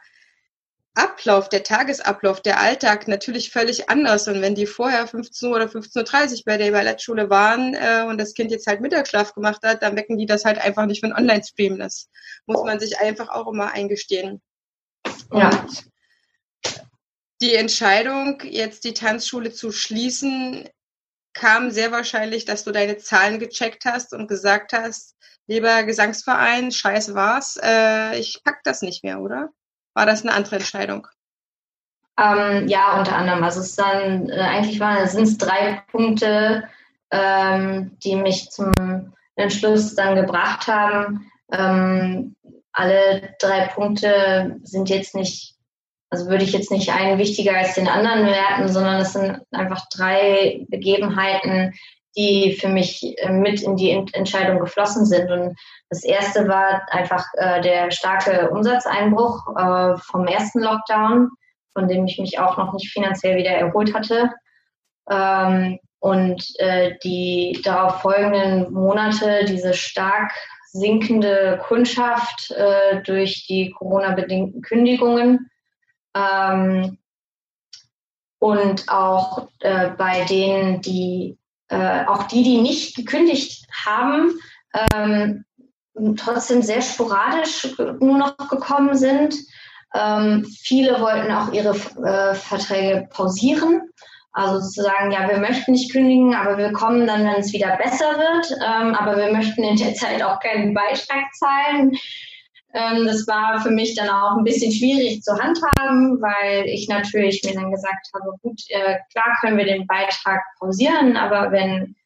Ablauf, 0.99 1.49
der 1.49 1.63
Tagesablauf, 1.63 2.41
der 2.41 2.61
Alltag 2.61 3.09
natürlich 3.09 3.51
völlig 3.51 3.89
anders. 3.89 4.29
Und 4.29 4.43
wenn 4.43 4.55
die 4.55 4.67
vorher 4.67 5.07
15 5.07 5.49
Uhr 5.49 5.57
oder 5.57 5.67
15.30 5.67 6.33
Uhr 6.33 6.43
bei 6.45 6.57
der 6.57 6.73
Ballettschule 6.73 7.31
waren 7.31 7.75
äh, 7.75 8.05
und 8.09 8.19
das 8.19 8.35
Kind 8.35 8.51
jetzt 8.51 8.67
halt 8.67 8.81
Mittagsschlaf 8.81 9.35
gemacht 9.35 9.63
hat, 9.63 9.83
dann 9.83 9.97
wecken 9.97 10.19
die 10.19 10.27
das 10.27 10.45
halt 10.45 10.59
einfach 10.59 10.87
nicht 10.87 11.01
für 11.01 11.07
ein 11.07 11.17
Online-Stream. 11.17 11.79
Das 11.79 12.09
muss 12.47 12.65
man 12.65 12.81
sich 12.81 12.99
einfach 12.99 13.29
auch 13.29 13.47
immer 13.47 13.73
eingestehen. 13.73 14.43
Ja. 15.33 15.51
Und 15.51 15.85
die 17.41 17.55
Entscheidung, 17.55 18.43
jetzt 18.45 18.85
die 18.85 18.95
Tanzschule 18.95 19.53
zu 19.53 19.71
schließen, 19.71 20.69
kam 21.33 21.71
sehr 21.71 21.93
wahrscheinlich, 21.93 22.45
dass 22.45 22.65
du 22.65 22.73
deine 22.73 22.99
Zahlen 22.99 23.39
gecheckt 23.39 23.85
hast 23.85 24.13
und 24.13 24.27
gesagt 24.27 24.73
hast, 24.73 25.15
lieber 25.47 25.85
Gesangsverein, 25.85 26.73
scheiß 26.73 27.15
war's, 27.15 27.59
äh, 27.63 28.19
ich 28.19 28.41
pack 28.43 28.63
das 28.65 28.83
nicht 28.83 29.05
mehr, 29.05 29.21
oder? 29.21 29.51
War 29.95 30.07
das 30.07 30.23
eine 30.23 30.33
andere 30.33 30.57
Entscheidung? 30.57 31.07
Ähm, 32.19 32.67
ja, 32.67 32.99
unter 32.99 33.17
anderem. 33.17 33.45
Also 33.45 33.61
es 33.61 33.77
dann, 33.77 34.29
äh, 34.29 34.41
eigentlich 34.41 34.81
waren 34.81 35.07
sind 35.07 35.25
es 35.25 35.39
drei 35.39 35.83
Punkte, 35.91 36.65
ähm, 37.11 37.97
die 38.03 38.17
mich 38.17 38.51
zum 38.51 38.73
Entschluss 39.37 39.95
dann 39.95 40.17
gebracht 40.17 40.67
haben. 40.67 41.31
Ähm, 41.53 42.35
alle 42.73 43.35
drei 43.41 43.67
Punkte 43.69 44.57
sind 44.63 44.91
jetzt 44.91 45.15
nicht, 45.15 45.55
also 46.11 46.29
würde 46.29 46.45
ich 46.45 46.53
jetzt 46.53 46.71
nicht 46.71 46.93
einen 46.93 47.19
wichtiger 47.19 47.57
als 47.57 47.75
den 47.75 47.89
anderen 47.89 48.27
werten, 48.27 48.69
sondern 48.69 49.01
es 49.01 49.13
sind 49.13 49.41
einfach 49.53 49.89
drei 49.89 50.67
Begebenheiten, 50.69 51.75
die 52.19 52.59
für 52.61 52.69
mich 52.69 53.17
äh, 53.19 53.31
mit 53.31 53.63
in 53.63 53.77
die 53.77 53.93
Entscheidung 53.93 54.59
geflossen 54.59 55.07
sind. 55.07 55.31
Und 55.31 55.57
das 55.89 56.03
erste 56.03 56.49
war 56.49 56.83
einfach 56.91 57.25
äh, 57.35 57.61
der 57.63 57.93
starke 57.93 58.51
Umsatzeinbruch 58.51 59.57
äh, 59.57 59.97
vom 59.99 60.27
ersten 60.27 60.61
Lockdown, 60.61 61.31
von 61.75 61.87
dem 61.87 62.07
ich 62.07 62.19
mich 62.19 62.41
auch 62.41 62.59
noch 62.59 62.73
nicht 62.73 62.91
finanziell 62.91 63.37
wieder 63.37 63.53
erholt 63.53 63.95
hatte. 63.95 64.33
Ähm, 65.09 65.79
und 66.01 66.45
äh, 66.59 66.97
die 67.05 67.61
darauf 67.65 68.03
folgenden 68.03 68.73
Monate, 68.73 69.45
diese 69.45 69.75
stark 69.75 70.33
sinkende 70.73 71.61
Kundschaft 71.67 72.51
äh, 72.51 73.01
durch 73.03 73.47
die 73.47 73.71
Corona-bedingten 73.71 74.61
Kündigungen. 74.63 75.51
Ähm, 76.17 76.99
und 78.41 78.89
auch 78.89 79.49
äh, 79.61 79.91
bei 79.91 80.25
denen, 80.25 80.81
die 80.81 81.38
äh, 81.69 82.05
auch 82.07 82.25
die, 82.25 82.43
die 82.43 82.61
nicht 82.61 82.97
gekündigt 82.97 83.67
haben, 83.87 84.33
ähm, 84.95 85.45
trotzdem 86.17 86.63
sehr 86.63 86.83
sporadisch 86.83 87.75
nur 88.01 88.19
noch 88.19 88.37
gekommen 88.49 88.97
sind. 88.97 89.35
Ähm, 89.95 90.45
viele 90.45 91.01
wollten 91.01 91.33
auch 91.33 91.53
ihre 91.53 91.75
äh, 91.75 92.35
Verträge 92.35 93.09
pausieren. 93.11 93.83
Also 94.33 94.61
sozusagen, 94.61 95.11
ja, 95.11 95.29
wir 95.29 95.39
möchten 95.39 95.73
nicht 95.73 95.91
kündigen, 95.91 96.35
aber 96.35 96.59
wir 96.59 96.73
kommen 96.73 97.07
dann, 97.07 97.25
wenn 97.25 97.41
es 97.41 97.53
wieder 97.53 97.77
besser 97.77 98.19
wird. 98.19 98.53
Ähm, 98.65 98.95
aber 98.95 99.17
wir 99.17 99.33
möchten 99.33 99.65
in 99.65 99.77
der 99.77 99.95
Zeit 99.95 100.23
auch 100.23 100.39
keinen 100.41 100.75
Beitrag 100.75 101.25
zahlen. 101.35 101.99
Ähm, 102.75 103.07
das 103.07 103.27
war 103.27 103.61
für 103.61 103.71
mich 103.71 103.95
dann 103.95 104.11
auch 104.11 104.37
ein 104.37 104.45
bisschen 104.45 104.73
schwierig 104.73 105.23
zu 105.23 105.33
handhaben, 105.33 106.21
weil 106.21 106.67
ich 106.67 106.89
natürlich 106.89 107.43
mir 107.45 107.55
dann 107.55 107.71
gesagt 107.71 108.09
habe, 108.15 108.33
gut, 108.43 108.61
äh, 108.69 108.99
klar 109.11 109.37
können 109.41 109.57
wir 109.57 109.65
den 109.65 109.87
Beitrag 109.87 110.43
pausieren, 110.59 111.17
aber 111.17 111.51
wenn 111.51 111.97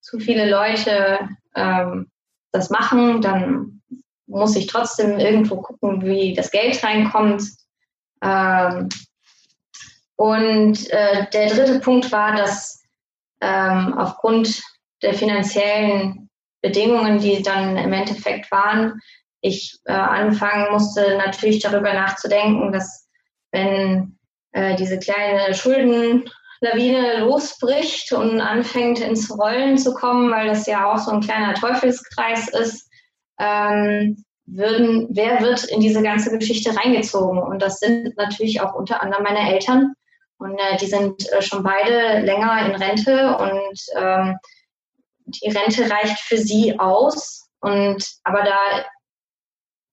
zu 0.00 0.18
viele 0.18 0.50
Leute 0.50 1.28
ähm, 1.54 2.10
das 2.50 2.68
machen, 2.68 3.22
dann 3.22 3.80
muss 4.26 4.56
ich 4.56 4.66
trotzdem 4.66 5.18
irgendwo 5.18 5.62
gucken, 5.62 6.02
wie 6.04 6.34
das 6.34 6.50
Geld 6.50 6.82
reinkommt. 6.84 7.44
Ähm, 8.22 8.88
und 10.16 10.90
äh, 10.90 11.26
der 11.32 11.48
dritte 11.48 11.80
Punkt 11.80 12.12
war, 12.12 12.36
dass 12.36 12.82
ähm, 13.40 13.94
aufgrund 13.98 14.62
der 15.02 15.14
finanziellen 15.14 16.30
Bedingungen, 16.60 17.18
die 17.18 17.42
dann 17.42 17.76
im 17.76 17.92
Endeffekt 17.92 18.50
waren, 18.52 19.00
ich 19.42 19.78
äh, 19.84 19.92
anfangen 19.92 20.72
musste, 20.72 21.18
natürlich 21.18 21.60
darüber 21.60 21.92
nachzudenken, 21.92 22.72
dass 22.72 23.08
wenn 23.50 24.18
äh, 24.52 24.76
diese 24.76 24.98
kleine 24.98 25.52
Schuldenlawine 25.52 27.18
losbricht 27.20 28.12
und 28.12 28.40
anfängt 28.40 29.00
ins 29.00 29.30
Rollen 29.36 29.76
zu 29.76 29.92
kommen, 29.92 30.30
weil 30.30 30.46
das 30.46 30.66
ja 30.66 30.90
auch 30.90 30.98
so 30.98 31.10
ein 31.10 31.20
kleiner 31.20 31.54
Teufelskreis 31.54 32.48
ist, 32.48 32.88
ähm, 33.38 34.24
würden, 34.46 35.08
wer 35.10 35.40
wird 35.40 35.64
in 35.64 35.80
diese 35.80 36.02
ganze 36.02 36.36
Geschichte 36.36 36.76
reingezogen? 36.76 37.38
Und 37.38 37.60
das 37.60 37.78
sind 37.78 38.16
natürlich 38.16 38.60
auch 38.60 38.74
unter 38.74 39.02
anderem 39.02 39.24
meine 39.24 39.52
Eltern. 39.52 39.94
Und 40.38 40.58
äh, 40.58 40.76
die 40.78 40.86
sind 40.86 41.30
äh, 41.32 41.42
schon 41.42 41.62
beide 41.62 42.20
länger 42.20 42.66
in 42.66 42.74
Rente 42.74 43.36
und 43.36 43.80
ähm, 43.96 44.38
die 45.26 45.48
Rente 45.48 45.88
reicht 45.88 46.18
für 46.20 46.38
sie 46.38 46.78
aus. 46.78 47.48
Und 47.60 48.04
aber 48.24 48.42
da 48.42 48.84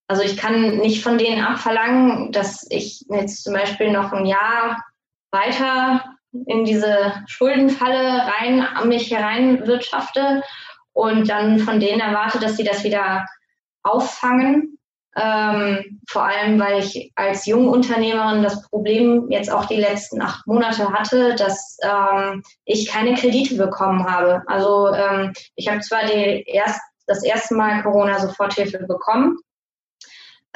also 0.09 0.23
ich 0.23 0.37
kann 0.37 0.77
nicht 0.77 1.03
von 1.03 1.19
denen 1.19 1.43
abverlangen, 1.43 2.31
dass 2.31 2.65
ich 2.71 3.05
jetzt 3.11 3.43
zum 3.43 3.53
Beispiel 3.53 3.91
noch 3.91 4.11
ein 4.11 4.25
Jahr 4.25 4.83
weiter 5.31 6.03
in 6.47 6.65
diese 6.65 7.13
Schuldenfalle 7.27 8.23
rein, 8.25 8.67
mich 8.87 9.11
hereinwirtschafte 9.11 10.43
und 10.93 11.29
dann 11.29 11.59
von 11.59 11.79
denen 11.79 12.01
erwarte, 12.01 12.39
dass 12.39 12.57
sie 12.57 12.63
das 12.63 12.83
wieder 12.83 13.27
auffangen. 13.83 14.79
Ähm, 15.15 15.99
vor 16.09 16.23
allem, 16.23 16.59
weil 16.59 16.79
ich 16.79 17.11
als 17.15 17.45
Jungunternehmerin 17.45 18.41
das 18.41 18.63
Problem 18.67 19.29
jetzt 19.29 19.51
auch 19.51 19.65
die 19.65 19.75
letzten 19.75 20.23
acht 20.23 20.45
Monate 20.47 20.91
hatte, 20.91 21.35
dass 21.35 21.77
ähm, 21.83 22.41
ich 22.65 22.87
keine 22.87 23.13
Kredite 23.13 23.55
bekommen 23.55 24.09
habe. 24.09 24.41
Also 24.47 24.91
ähm, 24.91 25.33
ich 25.55 25.67
habe 25.67 25.81
zwar 25.81 26.05
die 26.05 26.43
erst, 26.47 26.79
das 27.05 27.23
erste 27.23 27.53
Mal 27.55 27.83
Corona-Soforthilfe 27.83 28.85
bekommen, 28.87 29.37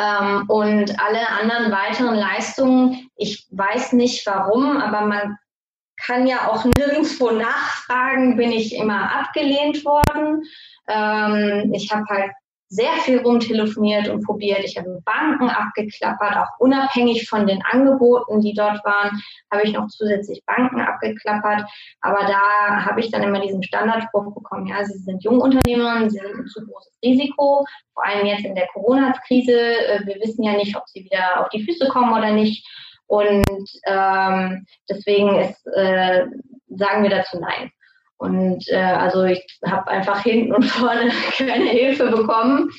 ähm, 0.03 0.45
und 0.49 0.99
alle 0.99 1.29
anderen 1.29 1.71
weiteren 1.71 2.15
Leistungen, 2.15 3.09
ich 3.15 3.47
weiß 3.51 3.93
nicht 3.93 4.25
warum, 4.27 4.77
aber 4.77 5.01
man 5.01 5.37
kann 6.05 6.27
ja 6.27 6.49
auch 6.49 6.65
nirgendwo 6.77 7.31
nachfragen, 7.31 8.35
bin 8.35 8.51
ich 8.51 8.75
immer 8.75 9.15
abgelehnt 9.15 9.85
worden. 9.85 10.43
Ähm, 10.87 11.73
ich 11.73 11.91
habe 11.91 12.03
halt 12.09 12.31
sehr 12.73 12.93
viel 13.03 13.19
rumtelefoniert 13.19 14.07
und 14.07 14.25
probiert. 14.25 14.61
Ich 14.63 14.77
habe 14.77 14.99
Banken 15.05 15.47
abgeklappert, 15.47 16.37
auch 16.37 16.59
unabhängig 16.59 17.29
von 17.29 17.45
den 17.45 17.61
Angeboten, 17.71 18.41
die 18.41 18.53
dort 18.53 18.83
waren, 18.83 19.21
habe 19.51 19.63
ich 19.63 19.73
noch 19.73 19.87
zusätzlich 19.87 20.43
Banken 20.45 20.81
abgeklappert. 20.81 21.69
Aber 22.01 22.25
da 22.25 22.85
habe 22.85 22.99
ich 22.99 23.11
dann 23.11 23.21
immer 23.21 23.39
diesen 23.39 23.61
Standardspruch 23.61 24.33
bekommen, 24.33 24.65
ja, 24.65 24.83
Sie 24.83 24.97
sind 24.97 25.23
Jungunternehmerin, 25.23 26.09
Sie 26.09 26.17
sind 26.17 26.35
ein 26.35 26.47
zu 26.47 26.65
großes 26.65 26.97
Risiko, 27.03 27.63
vor 27.93 28.05
allem 28.05 28.25
jetzt 28.25 28.45
in 28.45 28.55
der 28.55 28.67
Corona-Krise. 28.73 29.53
Äh, 29.53 30.07
wir 30.07 30.15
wissen 30.15 30.43
ja 30.43 30.53
nicht, 30.53 30.75
ob 30.75 30.87
Sie 30.87 31.05
wieder 31.05 31.41
auf 31.41 31.49
die 31.49 31.63
Füße 31.63 31.87
kommen 31.89 32.11
oder 32.11 32.31
nicht. 32.31 32.67
Und 33.05 33.69
ähm, 33.85 34.65
deswegen 34.89 35.35
ist, 35.35 35.63
äh, 35.75 36.25
sagen 36.69 37.03
wir 37.03 37.11
dazu 37.11 37.39
Nein. 37.39 37.71
Und 38.23 38.65
äh, 38.69 38.77
also 38.77 39.25
ich 39.25 39.45
habe 39.65 39.91
einfach 39.91 40.23
hinten 40.23 40.53
und 40.53 40.63
vorne 40.65 41.11
keine 41.37 41.65
Hilfe 41.65 42.09
bekommen, 42.09 42.69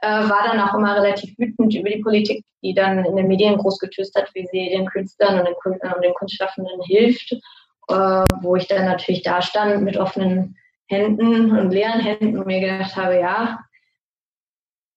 äh, 0.00 0.06
war 0.06 0.44
dann 0.46 0.60
auch 0.60 0.74
immer 0.74 0.94
relativ 0.94 1.36
wütend 1.38 1.74
über 1.74 1.90
die 1.90 2.02
Politik, 2.02 2.44
die 2.62 2.72
dann 2.72 3.04
in 3.04 3.16
den 3.16 3.26
Medien 3.26 3.58
groß 3.58 3.80
getöst 3.80 4.14
hat, 4.14 4.30
wie 4.34 4.46
sie 4.46 4.68
den 4.68 4.86
Künstlern 4.86 5.40
und 5.40 5.46
den, 5.46 5.54
und 5.92 6.04
den 6.04 6.14
Kunstschaffenden 6.14 6.80
hilft, 6.82 7.32
äh, 7.32 8.24
wo 8.42 8.54
ich 8.54 8.68
dann 8.68 8.84
natürlich 8.84 9.22
da 9.22 9.42
stand 9.42 9.82
mit 9.82 9.96
offenen 9.96 10.56
Händen 10.86 11.50
und 11.50 11.72
leeren 11.72 12.00
Händen 12.00 12.38
und 12.38 12.46
mir 12.46 12.60
gedacht 12.60 12.94
habe, 12.94 13.18
ja, 13.18 13.58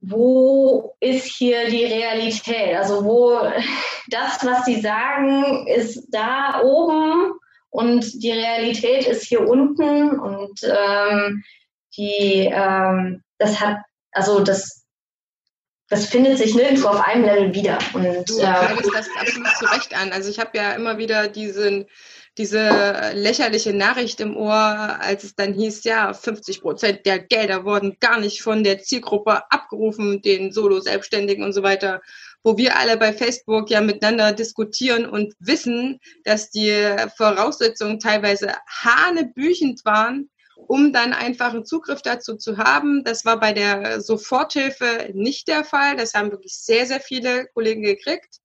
wo 0.02 0.96
ist 1.00 1.26
hier 1.26 1.68
die 1.68 1.86
Realität? 1.86 2.76
Also 2.76 3.04
wo 3.06 3.40
das, 4.10 4.46
was 4.46 4.66
sie 4.66 4.82
sagen, 4.82 5.66
ist 5.66 6.10
da 6.12 6.62
oben 6.64 7.34
und 7.76 8.24
die 8.24 8.32
Realität 8.32 9.06
ist 9.06 9.24
hier 9.24 9.48
unten 9.48 10.18
und 10.18 10.60
ähm, 10.64 11.44
die, 11.98 12.50
ähm, 12.52 13.22
das 13.38 13.60
hat, 13.60 13.78
also 14.12 14.40
das, 14.40 14.86
das 15.90 16.06
findet 16.06 16.38
sich 16.38 16.56
nirgendwo 16.56 16.88
auf 16.88 17.06
einem 17.06 17.26
Level 17.26 17.54
wieder. 17.54 17.78
Und, 17.94 18.30
du 18.30 18.40
äh, 18.40 18.44
das 18.94 19.10
absolut 19.20 19.58
zu 19.58 19.66
Recht 19.66 19.96
an. 19.96 20.14
Also 20.14 20.30
ich 20.30 20.40
habe 20.40 20.58
ja 20.58 20.72
immer 20.72 20.98
wieder 20.98 21.28
diesen 21.28 21.86
diese 22.38 23.14
lächerliche 23.14 23.74
Nachricht 23.74 24.20
im 24.20 24.36
Ohr, 24.36 24.52
als 25.00 25.24
es 25.24 25.36
dann 25.36 25.54
hieß, 25.54 25.86
ja, 25.86 26.14
50 26.14 26.62
Prozent 26.62 27.06
der 27.06 27.20
Gelder 27.20 27.64
wurden 27.64 27.96
gar 28.02 28.20
nicht 28.20 28.42
von 28.42 28.64
der 28.64 28.80
Zielgruppe 28.80 29.50
abgerufen, 29.50 30.22
den 30.22 30.52
Solo-Selbstständigen 30.52 31.46
und 31.46 31.54
so 31.54 31.64
weiter, 31.64 32.02
wo 32.46 32.58
wir 32.58 32.78
alle 32.78 32.96
bei 32.96 33.12
Facebook 33.12 33.72
ja 33.72 33.82
miteinander 33.82 34.32
diskutieren 34.32 35.08
und 35.08 35.34
wissen, 35.40 36.00
dass 36.26 36.52
die 36.52 36.96
Voraussetzungen 37.18 38.00
teilweise 38.00 38.54
hanebüchend 38.68 39.84
waren, 39.84 40.30
um 40.56 40.94
dann 40.94 41.12
einfach 41.12 41.54
einen 41.54 41.66
Zugriff 41.66 42.04
dazu 42.04 42.38
zu 42.38 42.58
haben. 42.58 43.04
Das 43.04 43.26
war 43.26 43.40
bei 43.40 43.52
der 43.52 44.00
Soforthilfe 44.00 45.10
nicht 45.14 45.48
der 45.48 45.64
Fall. 45.64 45.98
Das 45.98 46.14
haben 46.14 46.32
wirklich 46.32 46.56
sehr, 46.56 46.86
sehr 46.86 47.00
viele 47.00 47.48
Kollegen 47.48 47.82
gekriegt. 47.82 48.40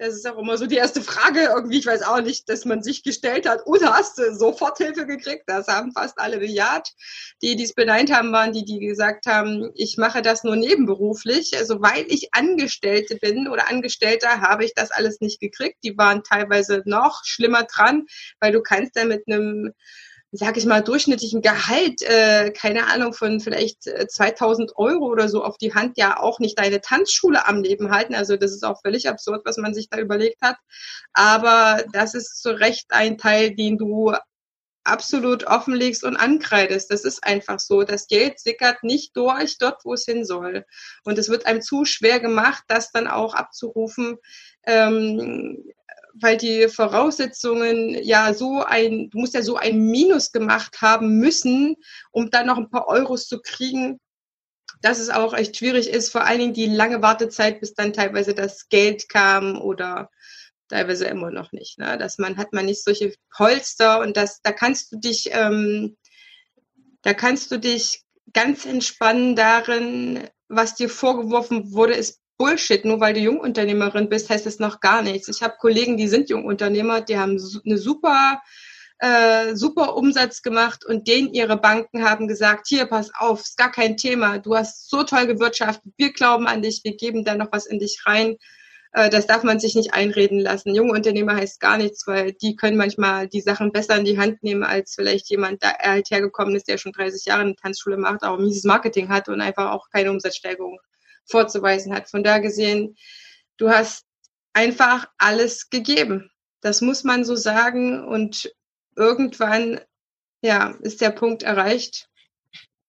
Das 0.00 0.14
ist 0.14 0.26
auch 0.26 0.38
immer 0.38 0.56
so 0.56 0.64
die 0.64 0.76
erste 0.76 1.02
Frage 1.02 1.50
irgendwie. 1.54 1.78
Ich 1.78 1.84
weiß 1.84 2.04
auch 2.04 2.22
nicht, 2.22 2.48
dass 2.48 2.64
man 2.64 2.82
sich 2.82 3.02
gestellt 3.02 3.46
hat, 3.46 3.66
oder 3.66 3.92
hast 3.92 4.16
du 4.16 4.34
Soforthilfe 4.34 5.04
gekriegt? 5.04 5.42
Das 5.46 5.68
haben 5.68 5.92
fast 5.92 6.18
alle 6.18 6.38
bejaht. 6.38 6.94
Die, 7.42 7.54
die 7.54 7.64
es 7.64 7.74
beneint 7.74 8.10
haben, 8.10 8.32
waren 8.32 8.54
die, 8.54 8.64
die 8.64 8.78
gesagt 8.78 9.26
haben, 9.26 9.70
ich 9.74 9.98
mache 9.98 10.22
das 10.22 10.42
nur 10.42 10.56
nebenberuflich. 10.56 11.54
Also 11.58 11.82
weil 11.82 12.06
ich 12.08 12.32
Angestellte 12.32 13.16
bin 13.16 13.46
oder 13.46 13.68
Angestellter, 13.68 14.40
habe 14.40 14.64
ich 14.64 14.72
das 14.74 14.90
alles 14.90 15.20
nicht 15.20 15.38
gekriegt. 15.38 15.84
Die 15.84 15.98
waren 15.98 16.24
teilweise 16.24 16.80
noch 16.86 17.20
schlimmer 17.26 17.64
dran, 17.64 18.06
weil 18.40 18.52
du 18.52 18.62
kannst 18.62 18.96
da 18.96 19.04
mit 19.04 19.24
einem 19.26 19.74
sag 20.32 20.56
ich 20.56 20.64
mal, 20.64 20.82
durchschnittlichen 20.82 21.42
Gehalt, 21.42 22.02
äh, 22.02 22.52
keine 22.52 22.86
Ahnung, 22.86 23.12
von 23.14 23.40
vielleicht 23.40 23.82
2000 23.82 24.70
äh, 24.70 24.74
Euro 24.76 25.06
oder 25.06 25.28
so 25.28 25.42
auf 25.42 25.58
die 25.58 25.74
Hand 25.74 25.98
ja 25.98 26.20
auch 26.20 26.38
nicht 26.38 26.58
deine 26.58 26.80
Tanzschule 26.80 27.46
am 27.46 27.62
Leben 27.62 27.90
halten. 27.90 28.14
Also 28.14 28.36
das 28.36 28.52
ist 28.52 28.64
auch 28.64 28.80
völlig 28.80 29.08
absurd, 29.08 29.42
was 29.44 29.56
man 29.56 29.74
sich 29.74 29.88
da 29.90 29.98
überlegt 29.98 30.40
hat. 30.42 30.56
Aber 31.12 31.84
das 31.92 32.14
ist 32.14 32.40
zu 32.40 32.50
Recht 32.50 32.86
ein 32.90 33.18
Teil, 33.18 33.54
den 33.56 33.76
du 33.76 34.14
absolut 34.84 35.44
offenlegst 35.44 36.04
und 36.04 36.16
ankreidest. 36.16 36.90
Das 36.90 37.04
ist 37.04 37.24
einfach 37.24 37.58
so. 37.58 37.82
Das 37.82 38.06
Geld 38.06 38.38
sickert 38.38 38.82
nicht 38.82 39.16
durch 39.16 39.58
dort, 39.58 39.84
wo 39.84 39.94
es 39.94 40.04
hin 40.04 40.24
soll. 40.24 40.64
Und 41.04 41.18
es 41.18 41.28
wird 41.28 41.46
einem 41.46 41.60
zu 41.60 41.84
schwer 41.84 42.20
gemacht, 42.20 42.62
das 42.68 42.92
dann 42.92 43.06
auch 43.06 43.34
abzurufen. 43.34 44.16
Ähm, 44.64 45.64
weil 46.14 46.36
die 46.36 46.68
Voraussetzungen 46.68 48.02
ja 48.02 48.34
so 48.34 48.62
ein, 48.64 49.10
du 49.10 49.18
musst 49.18 49.34
ja 49.34 49.42
so 49.42 49.56
ein 49.56 49.80
Minus 49.80 50.32
gemacht 50.32 50.80
haben 50.80 51.18
müssen, 51.18 51.76
um 52.10 52.30
dann 52.30 52.46
noch 52.46 52.58
ein 52.58 52.70
paar 52.70 52.88
Euros 52.88 53.26
zu 53.26 53.40
kriegen, 53.40 53.98
dass 54.82 54.98
es 54.98 55.10
auch 55.10 55.34
echt 55.34 55.56
schwierig 55.56 55.88
ist, 55.88 56.10
vor 56.10 56.24
allen 56.24 56.38
Dingen 56.38 56.54
die 56.54 56.66
lange 56.66 57.02
Wartezeit, 57.02 57.60
bis 57.60 57.74
dann 57.74 57.92
teilweise 57.92 58.34
das 58.34 58.68
Geld 58.68 59.08
kam 59.08 59.60
oder 59.60 60.10
teilweise 60.68 61.06
immer 61.06 61.30
noch 61.30 61.52
nicht. 61.52 61.78
Ne? 61.78 61.98
Dass 61.98 62.18
man 62.18 62.36
hat 62.36 62.52
man 62.52 62.66
nicht 62.66 62.82
solche 62.82 63.12
Polster 63.34 64.00
und 64.00 64.16
das, 64.16 64.40
da 64.42 64.52
kannst 64.52 64.92
du 64.92 64.98
dich, 64.98 65.30
ähm, 65.32 65.96
da 67.02 67.12
kannst 67.12 67.50
du 67.50 67.58
dich 67.58 68.04
ganz 68.32 68.64
entspannen 68.64 69.36
darin, 69.36 70.28
was 70.48 70.74
dir 70.74 70.88
vorgeworfen 70.88 71.72
wurde, 71.72 71.94
ist 71.94 72.19
Bullshit. 72.40 72.86
Nur 72.86 73.00
weil 73.00 73.12
du 73.12 73.20
Jungunternehmerin 73.20 74.08
bist, 74.08 74.30
heißt 74.30 74.46
das 74.46 74.58
noch 74.58 74.80
gar 74.80 75.02
nichts. 75.02 75.28
Ich 75.28 75.42
habe 75.42 75.56
Kollegen, 75.58 75.98
die 75.98 76.08
sind 76.08 76.30
Jungunternehmer, 76.30 77.02
die 77.02 77.18
haben 77.18 77.38
eine 77.66 77.76
super 77.76 78.40
äh, 78.98 79.54
super 79.54 79.94
Umsatz 79.96 80.42
gemacht 80.42 80.84
und 80.86 81.06
denen 81.06 81.32
ihre 81.34 81.58
Banken 81.58 82.04
haben 82.04 82.28
gesagt, 82.28 82.66
hier, 82.68 82.86
pass 82.86 83.10
auf, 83.18 83.40
ist 83.40 83.58
gar 83.58 83.70
kein 83.70 83.96
Thema, 83.96 84.38
du 84.38 84.56
hast 84.56 84.90
so 84.90 85.04
toll 85.04 85.26
gewirtschaftet, 85.26 85.92
wir 85.96 86.12
glauben 86.12 86.46
an 86.46 86.60
dich, 86.60 86.82
wir 86.84 86.96
geben 86.96 87.24
da 87.24 87.34
noch 87.34 87.48
was 87.50 87.66
in 87.66 87.78
dich 87.78 88.02
rein. 88.06 88.36
Äh, 88.92 89.10
das 89.10 89.26
darf 89.26 89.42
man 89.42 89.60
sich 89.60 89.74
nicht 89.74 89.94
einreden 89.94 90.38
lassen. 90.40 90.74
Junge 90.74 90.92
Unternehmer 90.92 91.36
heißt 91.36 91.60
gar 91.60 91.76
nichts, 91.76 92.06
weil 92.06 92.32
die 92.32 92.56
können 92.56 92.76
manchmal 92.76 93.28
die 93.28 93.40
Sachen 93.42 93.72
besser 93.72 93.96
in 93.96 94.04
die 94.04 94.18
Hand 94.18 94.42
nehmen, 94.42 94.64
als 94.64 94.94
vielleicht 94.94 95.28
jemand, 95.30 95.62
der 95.62 95.76
halt 95.78 96.10
hergekommen 96.10 96.54
ist, 96.56 96.68
der 96.68 96.78
schon 96.78 96.92
30 96.92 97.26
Jahre 97.26 97.42
eine 97.42 97.56
Tanzschule 97.56 97.98
macht, 97.98 98.22
auch 98.22 98.38
mieses 98.38 98.64
Marketing 98.64 99.08
hat 99.10 99.28
und 99.28 99.40
einfach 99.42 99.72
auch 99.72 99.90
keine 99.90 100.10
Umsatzsteigerung 100.10 100.78
vorzuweisen 101.30 101.94
hat. 101.94 102.10
Von 102.10 102.22
da 102.22 102.38
gesehen, 102.38 102.96
du 103.56 103.70
hast 103.70 104.04
einfach 104.52 105.08
alles 105.18 105.70
gegeben. 105.70 106.30
Das 106.60 106.80
muss 106.80 107.04
man 107.04 107.24
so 107.24 107.36
sagen. 107.36 108.04
Und 108.04 108.52
irgendwann, 108.96 109.80
ja, 110.42 110.76
ist 110.80 111.00
der 111.00 111.10
Punkt 111.10 111.42
erreicht. 111.42 112.08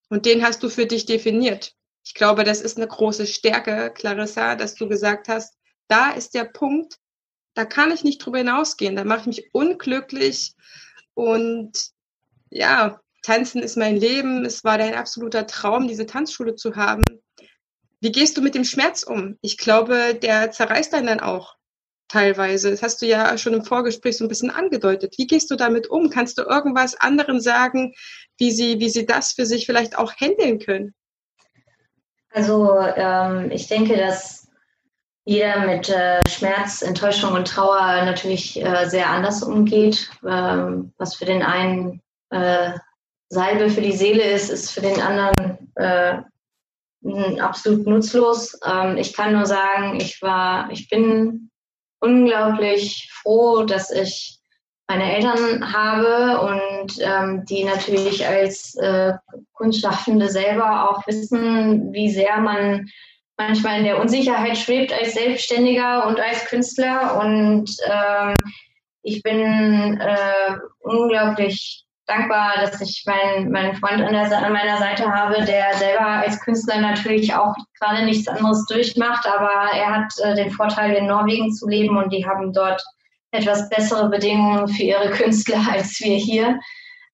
Und 0.10 0.26
den 0.26 0.44
hast 0.44 0.62
du 0.64 0.70
für 0.70 0.86
dich 0.86 1.06
definiert. 1.06 1.74
Ich 2.04 2.14
glaube, 2.14 2.44
das 2.44 2.62
ist 2.62 2.78
eine 2.78 2.88
große 2.88 3.28
Stärke, 3.28 3.92
Clarissa, 3.94 4.56
dass 4.56 4.76
du 4.76 4.88
gesagt 4.90 5.30
hast, 5.30 5.56
da 5.88 6.12
ist 6.12 6.34
der 6.34 6.46
Punkt, 6.46 6.98
da 7.54 7.66
kann 7.66 7.92
ich 7.92 8.04
nicht 8.04 8.20
drüber 8.20 8.40
hinausgehen. 8.40 8.96
Da 8.96 9.04
mache 9.04 9.22
ich 9.22 9.28
mich 9.28 9.50
unglücklich. 9.54 10.56
Und 11.14 11.92
ja, 12.50 13.00
Tanzen 13.22 13.62
ist 13.62 13.78
mein 13.78 13.98
Leben. 13.98 14.46
Es 14.46 14.64
war 14.64 14.78
dein 14.78 14.96
absoluter 14.96 15.46
Traum, 15.48 15.88
diese 15.88 16.06
Tanzschule 16.06 16.56
zu 16.56 16.76
haben. 16.76 17.04
Wie 18.02 18.12
gehst 18.12 18.36
du 18.36 18.42
mit 18.42 18.56
dem 18.56 18.66
Schmerz 18.66 19.04
um? 19.04 19.38
Ich 19.42 19.58
glaube, 19.58 20.16
der 20.16 20.52
zerreißt 20.52 20.94
einen 20.96 21.08
dann 21.08 21.20
auch 21.20 21.56
teilweise. 22.08 22.72
Das 22.72 22.82
hast 22.82 23.02
du 23.02 23.06
ja 23.06 23.38
schon 23.38 23.54
im 23.54 23.64
Vorgespräch 23.64 24.18
so 24.18 24.26
ein 24.26 24.28
bisschen 24.28 24.50
angedeutet. 24.50 25.16
Wie 25.18 25.28
gehst 25.28 25.52
du 25.52 25.56
damit 25.56 25.88
um? 25.88 26.10
Kannst 26.10 26.38
du 26.38 26.42
irgendwas 26.42 27.00
anderen 27.00 27.40
sagen, 27.40 27.94
wie 28.38 28.52
sie, 28.52 28.80
wie 28.80 28.90
sie 28.90 29.06
das 29.06 29.34
für 29.34 29.46
sich 29.46 29.68
vielleicht 29.68 29.98
auch 29.98 30.14
handeln 30.16 30.60
können? 30.60 30.96
Also 32.34 32.80
ähm, 32.80 33.52
ich 33.52 33.68
denke, 33.68 33.96
dass 33.96 34.48
jeder 35.24 35.60
mit 35.68 35.90
äh, 35.90 36.20
Schmerz, 36.28 36.82
Enttäuschung 36.82 37.34
und 37.34 37.48
Trauer 37.48 38.04
natürlich 38.06 38.60
äh, 38.60 38.90
sehr 38.90 39.10
anders 39.10 39.44
umgeht. 39.44 40.10
Ähm, 40.28 40.92
was 40.98 41.16
für 41.16 41.26
den 41.26 41.44
einen 41.44 42.02
äh, 42.32 42.72
Salbe 43.30 43.70
für 43.70 43.82
die 43.82 43.96
Seele 43.96 44.24
ist, 44.24 44.50
ist 44.50 44.72
für 44.72 44.82
den 44.82 45.00
anderen 45.00 45.72
äh, 45.76 46.18
absolut 47.40 47.86
nutzlos. 47.88 48.58
Ähm, 48.66 48.98
ich 48.98 49.14
kann 49.14 49.34
nur 49.34 49.46
sagen, 49.46 50.00
ich 50.00 50.22
war, 50.22 50.70
ich 50.72 50.90
bin 50.90 51.50
unglaublich 52.00 53.10
froh, 53.14 53.64
dass 53.64 53.92
ich 53.92 54.38
meine 54.88 55.16
Eltern 55.16 55.72
habe 55.72 56.42
und 56.42 56.94
ähm, 57.00 57.46
die 57.46 57.64
natürlich 57.64 58.28
als 58.28 58.76
äh, 58.76 59.14
Kunstschaffende 59.54 60.28
selber 60.28 60.90
auch 60.90 61.08
wissen, 61.08 61.94
wie 61.94 62.10
sehr 62.10 62.38
man 62.38 62.90
manchmal 63.38 63.80
in 63.80 63.86
der 63.86 64.02
Unsicherheit 64.02 64.58
schwebt 64.58 64.92
als 64.92 65.14
Selbstständiger 65.14 66.08
und 66.08 66.20
als 66.20 66.46
Künstler. 66.46 67.20
Und 67.22 67.74
ähm, 67.86 68.36
ich 69.02 69.24
bin 69.24 70.00
äh, 70.00 70.58
unglaublich 70.80 71.86
dankbar, 72.12 72.54
dass 72.60 72.82
ich 72.82 73.04
meinen, 73.06 73.52
meinen 73.52 73.76
Freund 73.76 74.02
an, 74.02 74.14
der, 74.14 74.38
an 74.38 74.54
meiner 74.54 74.78
Seite 74.78 75.12
habe, 75.12 75.44
der 75.46 75.74
selber 75.76 76.06
als 76.06 76.40
Künstler 76.42 76.80
natürlich 76.82 77.34
auch 77.34 77.56
gerade 77.80 78.04
nichts 78.06 78.28
anderes 78.28 78.66
durchmacht, 78.66 79.26
aber 79.26 79.72
er 79.74 79.96
hat 79.96 80.14
äh, 80.24 80.36
den 80.36 80.52
Vorteil, 80.52 80.94
in 80.96 81.08
Norwegen 81.08 81.54
zu 81.54 81.68
leben 81.68 81.98
und 81.98 82.12
die 82.12 82.26
haben 82.26 82.54
dort 82.54 82.84
etwas 83.32 83.70
bessere 83.70 84.10
Bedingungen 84.10 84.68
für 84.68 84.84
ihre 84.84 85.10
Künstler 85.12 85.62
als 85.72 86.00
wir 86.02 86.18
hier. 86.18 86.60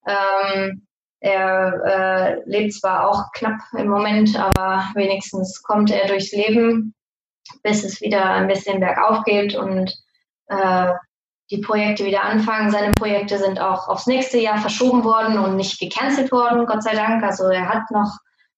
Ähm, 0.07 0.87
er 1.19 1.81
äh, 1.85 2.49
lebt 2.49 2.73
zwar 2.73 3.07
auch 3.07 3.31
knapp 3.33 3.59
im 3.77 3.87
Moment, 3.87 4.37
aber 4.37 4.85
wenigstens 4.93 5.61
kommt 5.63 5.91
er 5.91 6.07
durchs 6.07 6.31
Leben, 6.31 6.93
bis 7.63 7.83
es 7.83 8.01
wieder 8.01 8.31
ein 8.31 8.47
bisschen 8.47 8.79
bergauf 8.79 9.23
geht 9.23 9.55
und 9.55 9.93
äh, 10.47 10.93
die 11.49 11.59
Projekte 11.59 12.05
wieder 12.05 12.23
anfangen. 12.23 12.71
Seine 12.71 12.91
Projekte 12.91 13.37
sind 13.37 13.59
auch 13.59 13.87
aufs 13.87 14.07
nächste 14.07 14.37
Jahr 14.37 14.57
verschoben 14.57 15.03
worden 15.03 15.39
und 15.39 15.55
nicht 15.55 15.79
gecancelt 15.79 16.31
worden, 16.31 16.65
Gott 16.65 16.83
sei 16.83 16.93
Dank. 16.93 17.23
Also 17.23 17.45
er 17.45 17.69
hat 17.69 17.89
noch 17.91 18.17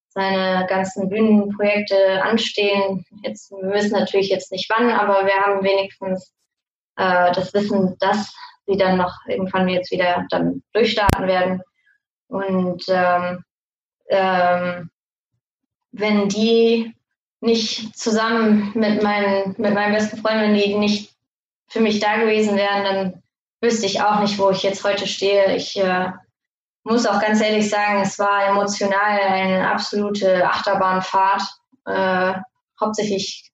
seine 0.09 0.65
ganzen 0.67 1.09
Bühnenprojekte 1.09 2.23
anstehen. 2.23 3.05
Jetzt, 3.23 3.51
wir 3.51 3.71
wissen 3.73 3.91
natürlich 3.91 4.29
jetzt 4.29 4.51
nicht 4.51 4.69
wann, 4.75 4.89
aber 4.89 5.25
wir 5.25 5.35
haben 5.35 5.63
wenigstens 5.63 6.33
äh, 6.95 7.31
das 7.31 7.53
Wissen, 7.53 7.95
dass 7.99 8.33
sie 8.65 8.77
dann 8.77 8.97
noch 8.97 9.13
irgendwann 9.27 9.69
jetzt 9.69 9.91
wieder 9.91 10.25
dann 10.29 10.63
durchstarten 10.73 11.27
werden. 11.27 11.61
Und 12.27 12.83
ähm, 12.89 13.43
ähm, 14.09 14.89
wenn 15.91 16.29
die 16.29 16.93
nicht 17.41 17.97
zusammen 17.97 18.71
mit 18.73 19.01
meinen, 19.01 19.55
mit 19.57 19.73
meinen 19.73 19.93
besten 19.93 20.17
Freunden, 20.17 20.55
die 20.55 20.75
nicht 20.75 21.13
für 21.69 21.79
mich 21.79 21.99
da 21.99 22.17
gewesen 22.17 22.55
wären, 22.55 22.83
dann 22.83 23.23
wüsste 23.61 23.85
ich 23.85 24.01
auch 24.01 24.19
nicht, 24.19 24.37
wo 24.39 24.49
ich 24.49 24.63
jetzt 24.63 24.83
heute 24.83 25.07
stehe. 25.07 25.55
Ich 25.55 25.77
äh, 25.79 26.11
muss 26.83 27.05
auch 27.05 27.19
ganz 27.19 27.41
ehrlich 27.41 27.69
sagen, 27.69 28.01
es 28.01 28.17
war 28.19 28.47
emotional 28.47 29.19
eine 29.19 29.69
absolute 29.69 30.47
Achterbahnfahrt. 30.47 31.43
Äh, 31.85 32.33
hauptsächlich 32.79 33.51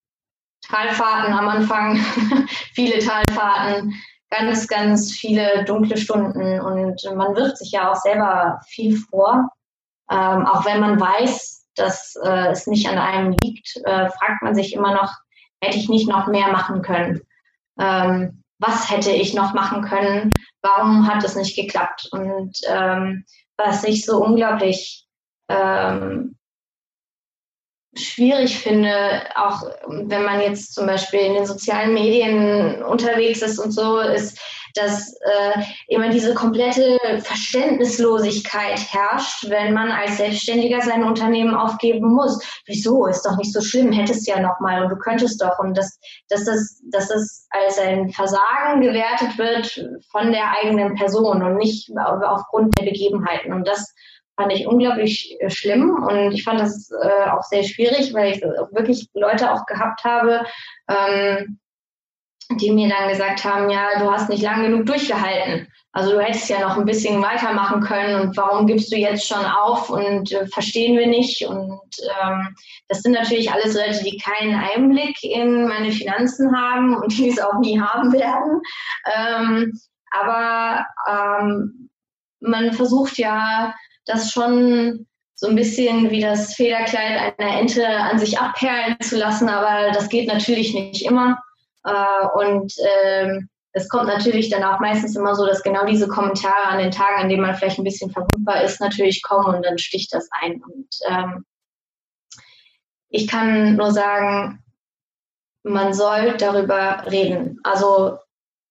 Talfahrten 0.68 1.34
am 1.34 1.47
Anfang, 1.47 1.97
viele 2.74 2.99
Talfahrten, 2.99 3.93
ganz, 4.30 4.68
ganz 4.68 5.11
viele 5.11 5.63
dunkle 5.66 5.97
Stunden 5.97 6.59
und 6.59 7.01
man 7.16 7.36
wirft 7.36 7.57
sich 7.57 7.72
ja 7.72 7.91
auch 7.91 7.95
selber 7.95 8.59
viel 8.68 8.97
vor. 8.97 9.49
Ähm, 10.11 10.45
auch 10.45 10.66
wenn 10.66 10.80
man 10.80 10.99
weiß, 10.99 11.68
dass 11.76 12.16
äh, 12.24 12.47
es 12.49 12.68
nicht 12.68 12.88
an 12.88 12.97
einem 12.97 13.36
liegt, 13.41 13.76
äh, 13.86 14.09
fragt 14.09 14.41
man 14.41 14.55
sich 14.55 14.74
immer 14.74 14.93
noch, 14.93 15.11
hätte 15.61 15.78
ich 15.78 15.89
nicht 15.89 16.07
noch 16.07 16.28
mehr 16.28 16.47
machen 16.51 16.82
können. 16.82 17.22
Ähm, 17.80 18.43
was 18.59 18.89
hätte 18.89 19.11
ich 19.11 19.34
noch 19.34 19.53
machen 19.53 19.82
können, 19.82 20.32
warum 20.61 21.07
hat 21.07 21.23
es 21.23 21.36
nicht 21.36 21.55
geklappt? 21.55 22.07
Und 22.11 22.57
ähm, 22.67 23.26
was 23.57 23.84
ich 23.84 24.05
so 24.05 24.23
unglaublich 24.23 25.05
ähm, 25.49 26.38
schwierig 27.98 28.60
finde, 28.60 29.24
auch 29.36 29.64
wenn 29.88 30.24
man 30.24 30.41
jetzt 30.41 30.74
zum 30.74 30.86
Beispiel 30.86 31.22
in 31.22 31.34
den 31.34 31.46
sozialen 31.46 31.93
Medien 31.93 32.84
unterwegs 32.84 33.41
ist 33.41 33.60
und 33.60 33.72
so, 33.72 34.00
ist, 34.00 34.39
dass 34.76 35.14
äh, 35.14 35.64
immer 35.88 36.10
diese 36.10 36.34
komplette 36.34 36.98
Verständnislosigkeit 37.22 38.80
herrscht, 38.91 39.50
wenn 39.50 39.74
man 39.74 39.89
als 39.89 40.18
Selbstständiger 40.18 40.82
sein 40.82 41.04
Unternehmen 41.04 41.56
aufgeben 41.56 42.14
muss. 42.14 42.43
Wieso? 42.66 43.06
Ist 43.08 43.26
doch 43.26 43.38
nicht 43.38 43.54
so 43.54 43.62
schlimm, 43.62 43.93
hättest 43.93 44.28
ja 44.28 44.39
noch 44.39 44.60
mal 44.60 44.84
und 44.84 44.89
du 44.89 44.98
könntest 44.98 45.41
doch. 45.41 45.58
Und 45.60 45.78
dass, 45.78 45.98
dass, 46.30 46.43
das, 46.43 46.82
dass 46.91 47.08
das 47.08 47.48
als 47.52 47.80
ein 47.80 48.10
Versagen 48.10 48.82
gewertet 48.82 49.38
wird 49.38 49.88
von 50.12 50.32
der 50.32 50.52
eigenen 50.52 50.96
Person 50.96 51.41
und 51.41 51.56
nicht 51.56 51.89
aufgrund 51.98 52.78
der 52.78 52.86
Begebenheiten. 52.86 53.54
Und 53.54 53.66
das 53.66 53.93
fand 54.36 54.53
ich 54.53 54.67
unglaublich 54.67 55.36
äh, 55.39 55.49
schlimm 55.49 55.91
und 55.91 56.31
ich 56.31 56.43
fand 56.43 56.59
das 56.59 56.89
äh, 56.91 57.29
auch 57.29 57.43
sehr 57.43 57.63
schwierig, 57.63 58.13
weil 58.13 58.33
ich 58.33 58.41
wirklich 58.41 59.09
Leute 59.13 59.51
auch 59.51 59.65
gehabt 59.65 60.03
habe, 60.03 60.45
ähm, 60.89 61.59
die 62.51 62.71
mir 62.71 62.89
dann 62.89 63.09
gesagt 63.09 63.43
haben, 63.43 63.69
ja, 63.69 63.99
du 63.99 64.11
hast 64.11 64.29
nicht 64.29 64.43
lang 64.43 64.63
genug 64.63 64.86
durchgehalten. 64.86 65.67
Also 65.93 66.11
du 66.11 66.21
hättest 66.21 66.49
ja 66.49 66.59
noch 66.59 66.77
ein 66.77 66.86
bisschen 66.86 67.21
weitermachen 67.21 67.81
können 67.81 68.19
und 68.19 68.38
warum 68.38 68.67
gibst 68.67 68.91
du 68.91 68.97
jetzt 68.97 69.27
schon 69.27 69.45
auf 69.45 69.89
und 69.89 70.31
äh, 70.31 70.45
verstehen 70.47 70.97
wir 70.97 71.07
nicht. 71.07 71.45
Und 71.45 71.79
ähm, 72.21 72.55
das 72.89 73.01
sind 73.01 73.13
natürlich 73.13 73.51
alles 73.51 73.73
Leute, 73.73 74.03
die 74.03 74.17
keinen 74.17 74.55
Einblick 74.55 75.23
in 75.23 75.67
meine 75.67 75.91
Finanzen 75.91 76.55
haben 76.55 76.97
und 76.97 77.17
die 77.17 77.29
es 77.29 77.39
auch 77.39 77.59
nie 77.59 77.79
haben 77.79 78.11
werden. 78.11 78.61
Ähm, 79.15 79.79
aber 80.11 80.86
ähm, 81.09 81.89
man 82.41 82.73
versucht 82.73 83.17
ja 83.17 83.73
das 84.06 84.32
schon 84.32 85.08
so 85.36 85.47
ein 85.47 85.56
bisschen 85.56 86.10
wie 86.12 86.22
das 86.22 86.56
Federkleid 86.56 87.38
einer 87.38 87.60
Ente 87.60 87.86
an 87.86 88.20
sich 88.20 88.39
abperlen 88.39 88.97
zu 89.01 89.18
lassen, 89.18 89.49
aber 89.49 89.91
das 89.91 90.10
geht 90.10 90.28
natürlich 90.28 90.74
nicht 90.74 91.06
immer. 91.06 91.38
Äh, 91.84 92.28
und 92.36 92.74
ähm, 93.03 93.49
es 93.74 93.89
kommt 93.89 94.08
natürlich 94.08 94.49
dann 94.49 94.64
auch 94.64 94.80
meistens 94.80 95.18
immer 95.18 95.36
so, 95.36 95.45
dass 95.45 95.62
genau 95.62 95.86
diese 95.86 96.08
Kommentare 96.08 96.68
an 96.68 96.80
den 96.80 96.91
Tagen, 96.91 97.24
an 97.24 97.30
denen 97.30 97.41
man 97.41 97.56
vielleicht 97.56 97.78
ein 97.78 97.84
bisschen 97.84 98.10
verwundbar 98.10 98.64
ist, 98.64 98.80
natürlich 98.80 99.22
kommen 99.22 99.53
und 99.53 99.66
dann 99.66 99.78
sticht 99.78 100.14
das 100.14 100.30
ein. 100.41 100.64
Und 100.64 100.88
ähm, 101.10 101.45
ich 103.10 103.28
kann 103.28 103.76
nur 103.76 103.91
sagen, 103.91 104.64
man 105.64 105.93
soll 105.93 106.38
darüber 106.38 107.06
reden. 107.12 107.60
Also 107.64 108.20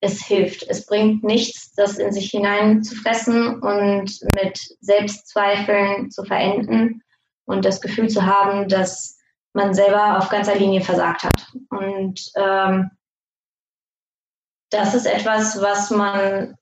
es 0.05 0.22
hilft. 0.24 0.64
Es 0.68 0.86
bringt 0.86 1.24
nichts, 1.24 1.72
das 1.74 1.98
in 1.98 2.12
sich 2.12 2.30
hineinzufressen 2.30 3.61
und 3.61 4.20
mit 4.34 4.59
Selbstzweifeln 4.80 6.11
zu 6.11 6.24
verenden 6.24 7.02
und 7.46 7.64
das 7.64 7.80
Gefühl 7.80 8.09
zu 8.09 8.24
haben, 8.24 8.68
dass 8.68 9.18
man 9.55 9.72
selber 9.72 10.18
auf 10.18 10.28
ganzer 10.28 10.57
Linie 10.57 10.82
versagt 10.82 11.22
hat. 11.22 11.46
Und 11.70 12.20
ähm, 12.36 12.90
das 14.70 14.94
ist 14.94 15.07
etwas, 15.07 15.61
was 15.62 15.90
man, 15.90 16.57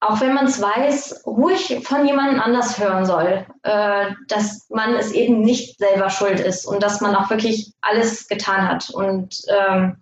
auch 0.00 0.20
wenn 0.20 0.34
man 0.34 0.46
es 0.46 0.60
weiß, 0.60 1.24
ruhig 1.26 1.80
von 1.84 2.06
jemandem 2.06 2.40
anders 2.40 2.78
hören 2.78 3.04
soll, 3.04 3.46
äh, 3.64 4.10
dass 4.28 4.68
man 4.70 4.94
es 4.94 5.12
eben 5.12 5.40
nicht 5.40 5.78
selber 5.78 6.08
schuld 6.08 6.40
ist 6.40 6.66
und 6.66 6.82
dass 6.82 7.00
man 7.00 7.14
auch 7.16 7.28
wirklich 7.28 7.74
alles 7.80 8.28
getan 8.28 8.68
hat. 8.68 8.90
Und 8.90 9.42
ähm, 9.48 10.01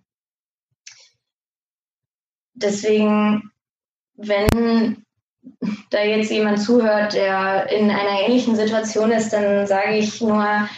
deswegen, 2.63 3.51
wenn 4.15 5.05
da 5.91 6.03
jetzt 6.03 6.31
jemand 6.31 6.63
zuhört, 6.63 7.15
der 7.15 7.71
in 7.71 7.91
einer 7.91 8.21
ähnlichen 8.21 8.57
Situation 8.57 9.11
ist, 9.11 9.33
dann 9.33 9.67
sage 9.67 9.97
ich 9.97 10.21
nur, 10.21 10.69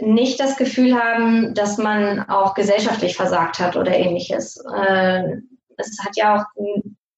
nicht 0.00 0.38
das 0.38 0.56
Gefühl 0.56 0.94
haben, 0.94 1.54
dass 1.54 1.76
man 1.76 2.28
auch 2.28 2.54
gesellschaftlich 2.54 3.16
versagt 3.16 3.58
hat 3.58 3.76
oder 3.76 3.92
ähnliches. 3.92 4.62
Äh, 4.76 5.38
es 5.76 5.98
hat 6.00 6.16
ja 6.16 6.36
auch, 6.36 6.44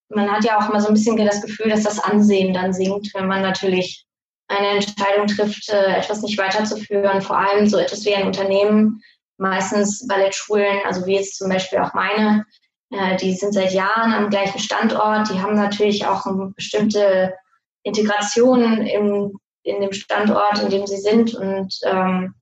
man 0.08 0.30
hat 0.30 0.44
ja 0.44 0.58
auch 0.58 0.68
immer 0.68 0.80
so 0.80 0.88
ein 0.88 0.94
bisschen 0.94 1.16
das 1.16 1.42
Gefühl, 1.42 1.68
dass 1.68 1.82
das 1.82 1.98
Ansehen 1.98 2.54
dann 2.54 2.72
sinkt, 2.72 3.12
wenn 3.14 3.26
man 3.26 3.42
natürlich 3.42 4.06
eine 4.48 4.68
Entscheidung 4.68 5.26
trifft, 5.26 5.68
äh, 5.68 5.96
etwas 5.96 6.22
nicht 6.22 6.38
weiterzuführen, 6.38 7.20
vor 7.20 7.38
allem 7.38 7.68
so 7.68 7.78
etwas 7.78 8.04
wie 8.04 8.14
ein 8.14 8.26
Unternehmen, 8.26 9.02
meistens 9.36 10.06
Ballettschulen, 10.06 10.80
also 10.84 11.06
wie 11.06 11.16
jetzt 11.16 11.36
zum 11.36 11.48
Beispiel 11.48 11.78
auch 11.78 11.94
meine, 11.94 12.44
die 12.90 13.34
sind 13.34 13.52
seit 13.52 13.72
Jahren 13.72 14.12
am 14.12 14.30
gleichen 14.30 14.58
Standort. 14.58 15.30
Die 15.30 15.40
haben 15.40 15.54
natürlich 15.54 16.06
auch 16.06 16.26
eine 16.26 16.52
bestimmte 16.56 17.34
Integration 17.82 18.84
im, 18.86 19.38
in 19.62 19.80
dem 19.80 19.92
Standort, 19.92 20.60
in 20.62 20.70
dem 20.70 20.86
sie 20.86 20.98
sind. 20.98 21.34
Und 21.34 21.78
ähm, 21.84 22.34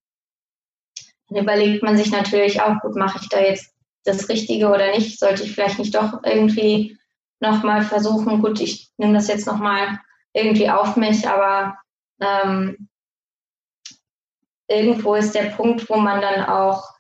dann 1.28 1.42
überlegt 1.42 1.82
man 1.82 1.96
sich 1.96 2.10
natürlich 2.10 2.60
auch, 2.62 2.80
gut, 2.80 2.96
mache 2.96 3.18
ich 3.20 3.28
da 3.28 3.40
jetzt 3.40 3.74
das 4.04 4.28
Richtige 4.28 4.68
oder 4.68 4.90
nicht? 4.92 5.18
Sollte 5.18 5.42
ich 5.42 5.52
vielleicht 5.52 5.78
nicht 5.78 5.94
doch 5.94 6.22
irgendwie 6.24 6.98
nochmal 7.40 7.82
versuchen, 7.82 8.40
gut, 8.40 8.60
ich 8.60 8.90
nehme 8.96 9.14
das 9.14 9.28
jetzt 9.28 9.46
nochmal 9.46 10.00
irgendwie 10.32 10.70
auf 10.70 10.96
mich, 10.96 11.28
aber 11.28 11.76
ähm, 12.20 12.88
irgendwo 14.66 15.14
ist 15.14 15.34
der 15.34 15.50
Punkt, 15.50 15.88
wo 15.88 15.96
man 15.96 16.20
dann 16.20 16.44
auch 16.46 16.97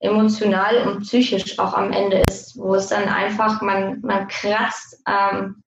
emotional 0.00 0.86
und 0.86 1.00
psychisch 1.00 1.58
auch 1.58 1.74
am 1.74 1.92
Ende 1.92 2.22
ist, 2.30 2.56
wo 2.56 2.74
es 2.74 2.88
dann 2.88 3.08
einfach, 3.08 3.60
man, 3.62 4.00
man 4.02 4.28
kratzt 4.28 5.02
ähm, 5.08 5.62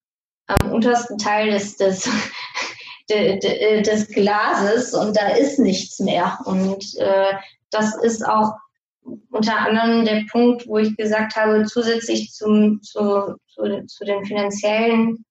am 0.47 0.71
untersten 0.71 1.17
Teil 1.17 1.51
des, 1.51 1.77
des, 1.77 2.09
des 3.09 4.07
Glases 4.09 4.93
und 4.93 5.17
da 5.17 5.29
ist 5.29 5.59
nichts 5.59 5.99
mehr. 5.99 6.39
Und 6.45 6.95
äh, 6.97 7.33
das 7.71 7.95
ist 8.03 8.25
auch 8.25 8.53
unter 9.31 9.57
anderem 9.57 10.05
der 10.05 10.23
Punkt, 10.31 10.67
wo 10.67 10.77
ich 10.77 10.95
gesagt 10.95 11.35
habe, 11.35 11.65
zusätzlich 11.65 12.31
zum, 12.31 12.81
zu, 12.81 13.35
zu, 13.47 13.85
zu 13.87 14.05
den 14.05 14.25
finanziellen 14.25 15.25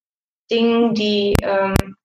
Dingen, 0.51 0.95
die 0.95 1.37
ähm, 1.43 1.97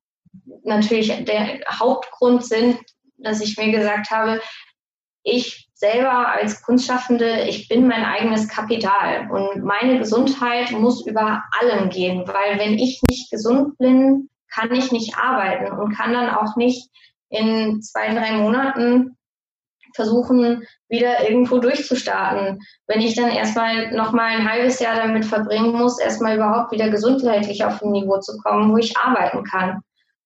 natürlich 0.63 1.25
der 1.25 1.59
Hauptgrund 1.69 2.45
sind, 2.45 2.79
dass 3.17 3.41
ich 3.41 3.57
mir 3.57 3.71
gesagt 3.71 4.11
habe, 4.11 4.39
ich 5.25 5.67
selber 5.73 6.29
als 6.29 6.61
Kunstschaffende, 6.61 7.41
ich 7.49 7.67
bin 7.67 7.87
mein 7.87 8.05
eigenes 8.05 8.47
Kapital 8.47 9.29
und 9.29 9.63
meine 9.63 9.99
Gesundheit 9.99 10.71
muss 10.71 11.05
über 11.05 11.43
allem 11.59 11.89
gehen, 11.89 12.25
weil 12.27 12.57
wenn 12.59 12.75
ich 12.75 13.01
nicht 13.09 13.29
gesund 13.29 13.77
bin, 13.77 14.29
kann 14.53 14.73
ich 14.73 14.91
nicht 14.91 15.17
arbeiten 15.17 15.77
und 15.77 15.93
kann 15.93 16.13
dann 16.13 16.29
auch 16.29 16.55
nicht 16.55 16.89
in 17.29 17.81
zwei, 17.81 18.13
drei 18.13 18.33
Monaten 18.33 19.17
versuchen, 19.95 20.63
wieder 20.89 21.27
irgendwo 21.27 21.57
durchzustarten. 21.57 22.61
Wenn 22.87 23.01
ich 23.01 23.15
dann 23.15 23.31
erstmal 23.31 23.91
nochmal 23.91 24.37
ein 24.37 24.49
halbes 24.49 24.79
Jahr 24.79 24.95
damit 24.95 25.25
verbringen 25.25 25.73
muss, 25.73 25.99
erstmal 25.99 26.35
überhaupt 26.35 26.71
wieder 26.71 26.89
gesundheitlich 26.89 27.65
auf 27.65 27.81
ein 27.81 27.91
Niveau 27.91 28.19
zu 28.19 28.37
kommen, 28.37 28.71
wo 28.71 28.77
ich 28.77 28.95
arbeiten 28.97 29.43
kann. 29.43 29.81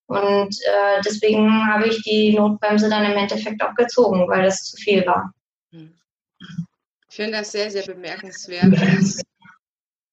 Und 0.09 0.59
äh, 0.65 1.01
deswegen 1.05 1.67
habe 1.67 1.87
ich 1.87 2.01
die 2.01 2.33
Notbremse 2.33 2.89
dann 2.89 3.05
im 3.05 3.15
Endeffekt 3.15 3.61
auch 3.61 3.75
gezogen, 3.75 4.27
weil 4.27 4.43
das 4.43 4.63
zu 4.63 4.75
viel 4.77 5.05
war. 5.05 5.31
Ich 5.71 7.15
finde 7.15 7.37
das 7.37 7.51
sehr, 7.51 7.69
sehr 7.69 7.85
bemerkenswert. 7.85 8.73
Ich 8.73 9.21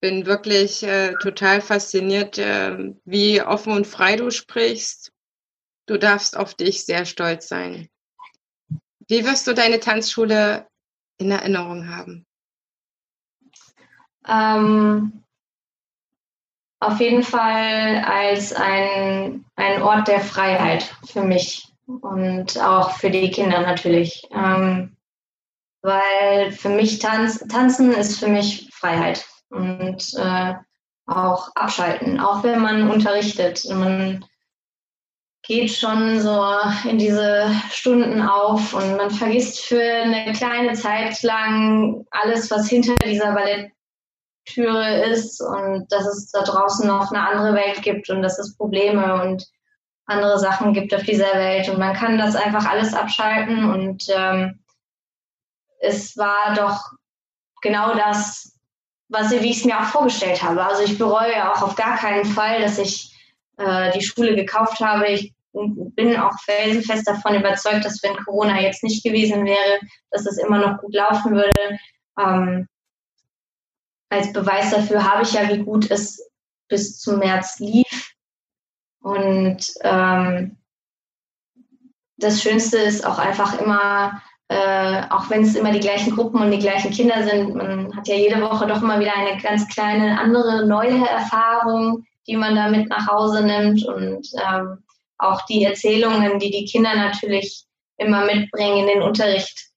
bin 0.01 0.27
wirklich 0.27 0.83
äh, 0.83 1.15
total 1.23 1.63
fasziniert, 1.63 2.37
äh, 2.37 2.93
wie 3.07 3.41
offen 3.41 3.73
und 3.73 3.87
frei 3.87 4.17
du 4.17 4.31
sprichst. 4.31 5.13
Du 5.87 5.99
darfst 5.99 6.37
auf 6.37 6.55
dich 6.55 6.85
sehr 6.85 7.07
stolz 7.07 7.49
sein. 7.49 7.89
Wie 9.09 9.25
wirst 9.25 9.47
du 9.47 9.55
deine 9.55 9.81
Tanzschule 9.81 10.67
in 11.17 11.31
Erinnerung 11.31 11.89
haben? 11.89 12.27
Ähm, 14.29 15.23
auf 16.87 17.01
jeden 17.01 17.23
Fall 17.23 18.05
als 18.05 18.53
ein, 18.53 19.45
ein 19.57 19.83
Ort 19.83 20.09
der 20.09 20.21
Freiheit 20.21 20.95
für 21.05 21.23
mich 21.23 21.69
und 21.87 22.59
auch 22.61 22.93
für 22.93 23.11
die 23.11 23.31
Kinder 23.31 23.61
natürlich. 23.61 24.27
Ähm, 24.33 24.97
weil 25.83 26.53
für 26.53 26.69
mich 26.69 26.99
Tanz, 26.99 27.47
Tanzen 27.49 27.93
ist 27.93 28.19
für 28.19 28.29
mich 28.29 28.69
Freiheit 28.73 29.25
und 29.51 30.15
äh, 30.17 30.55
auch 31.07 31.55
abschalten, 31.55 32.19
auch 32.19 32.43
wenn 32.43 32.61
man 32.61 32.91
unterrichtet. 32.91 33.65
Man 33.71 34.25
geht 35.47 35.71
schon 35.71 36.21
so 36.21 36.45
in 36.89 36.99
diese 36.99 37.53
Stunden 37.71 38.21
auf 38.21 38.75
und 38.75 38.97
man 38.97 39.11
vergisst 39.11 39.61
für 39.61 39.81
eine 39.81 40.33
kleine 40.33 40.73
Zeit 40.73 41.23
lang 41.23 42.05
alles, 42.11 42.51
was 42.51 42.69
hinter 42.69 42.97
dieser 43.05 43.33
Balletttüre 44.47 45.05
ist 45.11 45.41
und 45.41 45.87
dass 45.91 46.07
es 46.07 46.31
da 46.31 46.43
draußen 46.43 46.87
noch 46.87 47.11
eine 47.11 47.27
andere 47.27 47.55
Welt 47.55 47.83
gibt 47.83 48.09
und 48.11 48.23
dass 48.23 48.39
es 48.39 48.57
Probleme 48.57 49.23
und 49.23 49.47
andere 50.07 50.39
Sachen 50.39 50.73
gibt 50.73 50.95
auf 50.95 51.03
dieser 51.03 51.35
Welt 51.35 51.69
und 51.69 51.79
man 51.79 51.95
kann 51.95 52.19
das 52.19 52.37
einfach 52.37 52.67
alles 52.67 52.95
abschalten 52.95 53.69
und 53.71 54.05
ähm, 54.15 54.61
es 55.81 56.17
war 56.17 56.55
doch 56.55 56.81
genau 57.61 57.95
das, 57.95 58.57
was 59.09 59.31
wie 59.33 59.51
ich 59.51 59.59
es 59.59 59.65
mir 59.65 59.79
auch 59.79 59.85
vorgestellt 59.87 60.43
habe. 60.43 60.65
Also 60.65 60.85
ich 60.85 60.99
bereue 60.99 61.53
auch 61.53 61.63
auf 61.63 61.75
gar 61.75 61.97
keinen 61.97 62.25
Fall, 62.25 62.61
dass 62.61 62.79
ich 62.79 63.13
äh, 63.57 63.93
die 63.93 64.03
Schule 64.03 64.35
gekauft 64.37 64.81
habe. 64.81 65.09
Ich 65.09 65.35
bin 65.53 66.17
auch 66.17 66.39
felsenfest 66.45 67.09
davon 67.09 67.35
überzeugt, 67.35 67.85
dass 67.85 68.03
wenn 68.03 68.17
Corona 68.25 68.61
jetzt 68.61 68.85
nicht 68.85 69.03
gewesen 69.03 69.45
wäre, 69.45 69.81
dass 70.11 70.27
es 70.27 70.39
immer 70.39 70.59
noch 70.59 70.81
gut 70.81 70.95
laufen 70.95 71.35
würde. 71.35 71.79
Ähm, 72.19 72.69
als 74.09 74.33
Beweis 74.33 74.71
dafür 74.71 75.11
habe 75.11 75.23
ich 75.23 75.33
ja, 75.33 75.49
wie 75.49 75.59
gut 75.59 75.91
es 75.91 76.31
bis 76.69 76.99
zum 76.99 77.19
März 77.19 77.59
lief. 77.59 78.13
Und 79.01 79.59
ähm, 79.83 80.57
das 82.17 82.43
Schönste 82.43 82.79
ist 82.79 83.07
auch 83.07 83.19
einfach 83.19 83.61
immer, 83.61 84.21
äh, 84.49 85.03
auch 85.11 85.29
wenn 85.31 85.43
es 85.43 85.55
immer 85.55 85.73
die 85.73 85.81
gleichen 85.81 86.15
Gruppen 86.15 86.41
und 86.41 86.51
die 86.51 86.59
gleichen 86.59 86.91
Kinder 86.91 87.23
sind, 87.23 87.55
man 87.55 87.95
hat 87.97 88.09
ja 88.09 88.17
jede 88.17 88.41
Woche 88.41 88.67
doch 88.67 88.83
immer 88.83 88.99
wieder 88.99 89.15
eine 89.15 89.41
ganz 89.41 89.69
kleine 89.69 90.19
andere 90.19 90.67
neue 90.67 91.07
Erfahrung, 91.07 92.05
die 92.27 92.37
man 92.37 92.57
da 92.57 92.69
mit 92.69 92.89
nach 92.89 93.07
Hause 93.07 93.45
nimmt 93.45 93.85
und 93.87 94.27
ähm, 94.45 94.79
auch 95.19 95.43
die 95.47 95.65
Erzählungen, 95.65 96.39
die 96.39 96.51
die 96.51 96.65
Kinder 96.65 96.95
natürlich 96.95 97.65
immer 97.99 98.25
mitbringen 98.25 98.79
in 98.79 98.87
den 98.87 99.03
Unterricht 99.03 99.71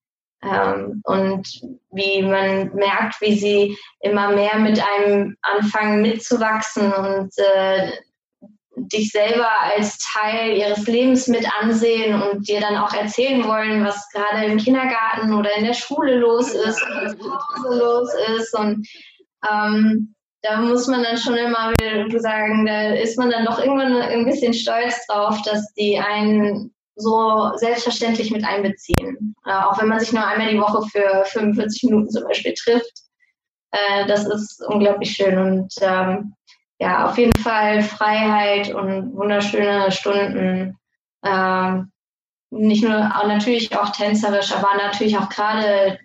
ähm, 0.43 1.01
und 1.03 1.61
wie 1.91 2.21
man 2.21 2.73
merkt, 2.73 3.19
wie 3.21 3.37
sie 3.37 3.77
immer 3.99 4.31
mehr 4.31 4.57
mit 4.57 4.81
einem 4.81 5.35
anfangen 5.41 6.01
mitzuwachsen 6.01 6.93
und 6.93 7.31
äh, 7.37 7.91
dich 8.87 9.11
selber 9.11 9.49
als 9.75 9.97
Teil 9.97 10.57
ihres 10.57 10.87
Lebens 10.87 11.27
mit 11.27 11.45
ansehen 11.59 12.21
und 12.21 12.47
dir 12.47 12.61
dann 12.61 12.77
auch 12.77 12.93
erzählen 12.93 13.45
wollen, 13.45 13.83
was 13.83 14.09
gerade 14.11 14.45
im 14.45 14.57
Kindergarten 14.57 15.33
oder 15.33 15.55
in 15.57 15.65
der 15.65 15.73
Schule 15.73 16.17
los 16.17 16.53
ist 16.53 16.81
und 16.83 16.95
was 16.95 17.17
zu 17.17 17.31
Hause 17.31 17.79
los 17.79 18.09
ist. 18.37 18.57
Und 18.57 18.87
ähm, 19.51 20.15
da 20.41 20.61
muss 20.61 20.87
man 20.87 21.03
dann 21.03 21.17
schon 21.17 21.35
immer 21.35 21.71
wieder 21.71 22.19
sagen, 22.19 22.65
da 22.65 22.93
ist 22.93 23.17
man 23.17 23.29
dann 23.29 23.45
doch 23.45 23.59
irgendwann 23.59 24.01
ein 24.01 24.25
bisschen 24.25 24.53
stolz 24.53 25.05
drauf, 25.07 25.41
dass 25.43 25.73
die 25.73 25.99
einen 25.99 26.73
so 26.99 27.51
selbstverständlich 27.55 28.31
mit 28.31 28.43
einbeziehen. 28.45 29.35
Äh, 29.45 29.51
auch 29.51 29.79
wenn 29.79 29.87
man 29.87 29.99
sich 29.99 30.13
nur 30.13 30.25
einmal 30.25 30.49
die 30.49 30.59
Woche 30.59 30.81
für 30.89 31.25
45 31.25 31.83
Minuten 31.83 32.09
zum 32.09 32.23
Beispiel 32.25 32.53
trifft. 32.53 32.91
Äh, 33.71 34.05
das 34.07 34.25
ist 34.25 34.61
unglaublich 34.67 35.11
schön 35.11 35.37
und 35.37 35.73
ähm, 35.81 36.33
ja, 36.79 37.09
auf 37.09 37.17
jeden 37.17 37.37
Fall 37.37 37.81
Freiheit 37.81 38.73
und 38.73 39.15
wunderschöne 39.15 39.91
Stunden. 39.91 40.77
Ähm, 41.25 41.91
nicht 42.51 42.83
nur, 42.83 42.91
natürlich 42.91 43.77
auch 43.77 43.89
tänzerisch, 43.91 44.51
aber 44.51 44.75
natürlich 44.77 45.17
auch 45.17 45.29
gerade 45.29 45.99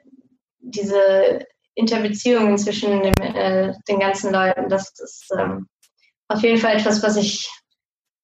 diese 0.58 1.46
Interbeziehungen 1.74 2.58
zwischen 2.58 3.02
dem, 3.02 3.14
äh, 3.22 3.72
den 3.88 4.00
ganzen 4.00 4.32
Leuten. 4.32 4.68
Das 4.68 4.92
ist 4.98 5.32
ähm, 5.38 5.68
auf 6.28 6.42
jeden 6.42 6.58
Fall 6.58 6.76
etwas, 6.76 7.02
was 7.02 7.16
ich 7.16 7.48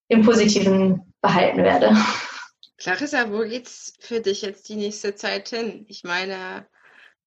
im 0.08 0.22
Positiven 0.22 1.14
behalten 1.22 1.62
werde. 1.62 1.96
Clarissa, 2.80 3.30
wo 3.30 3.40
geht's 3.40 3.92
für 4.00 4.20
dich 4.20 4.40
jetzt 4.40 4.68
die 4.70 4.76
nächste 4.76 5.14
Zeit 5.14 5.50
hin? 5.50 5.84
Ich 5.88 6.02
meine, 6.02 6.66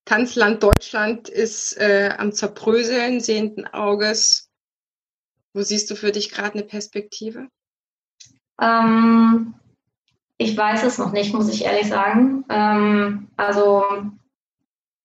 Tanzland 0.04 0.64
Deutschland 0.64 1.30
ist 1.30 1.78
äh, 1.78 2.12
am 2.18 2.34
Zerbröseln, 2.34 3.22
sehenden 3.22 3.68
Auges. 3.68 4.49
Wo 5.54 5.62
siehst 5.62 5.91
du 5.91 5.95
für 5.95 6.12
dich 6.12 6.32
gerade 6.32 6.54
eine 6.54 6.64
Perspektive? 6.64 7.47
Ähm, 8.60 9.54
ich 10.39 10.58
weiß 10.58 10.84
es 10.84 10.97
noch 10.97 11.12
nicht, 11.12 11.34
muss 11.36 11.54
ich 11.54 11.64
ehrlich 11.64 11.88
sagen. 11.88 12.43
Ähm, 12.49 13.30
also 13.38 13.84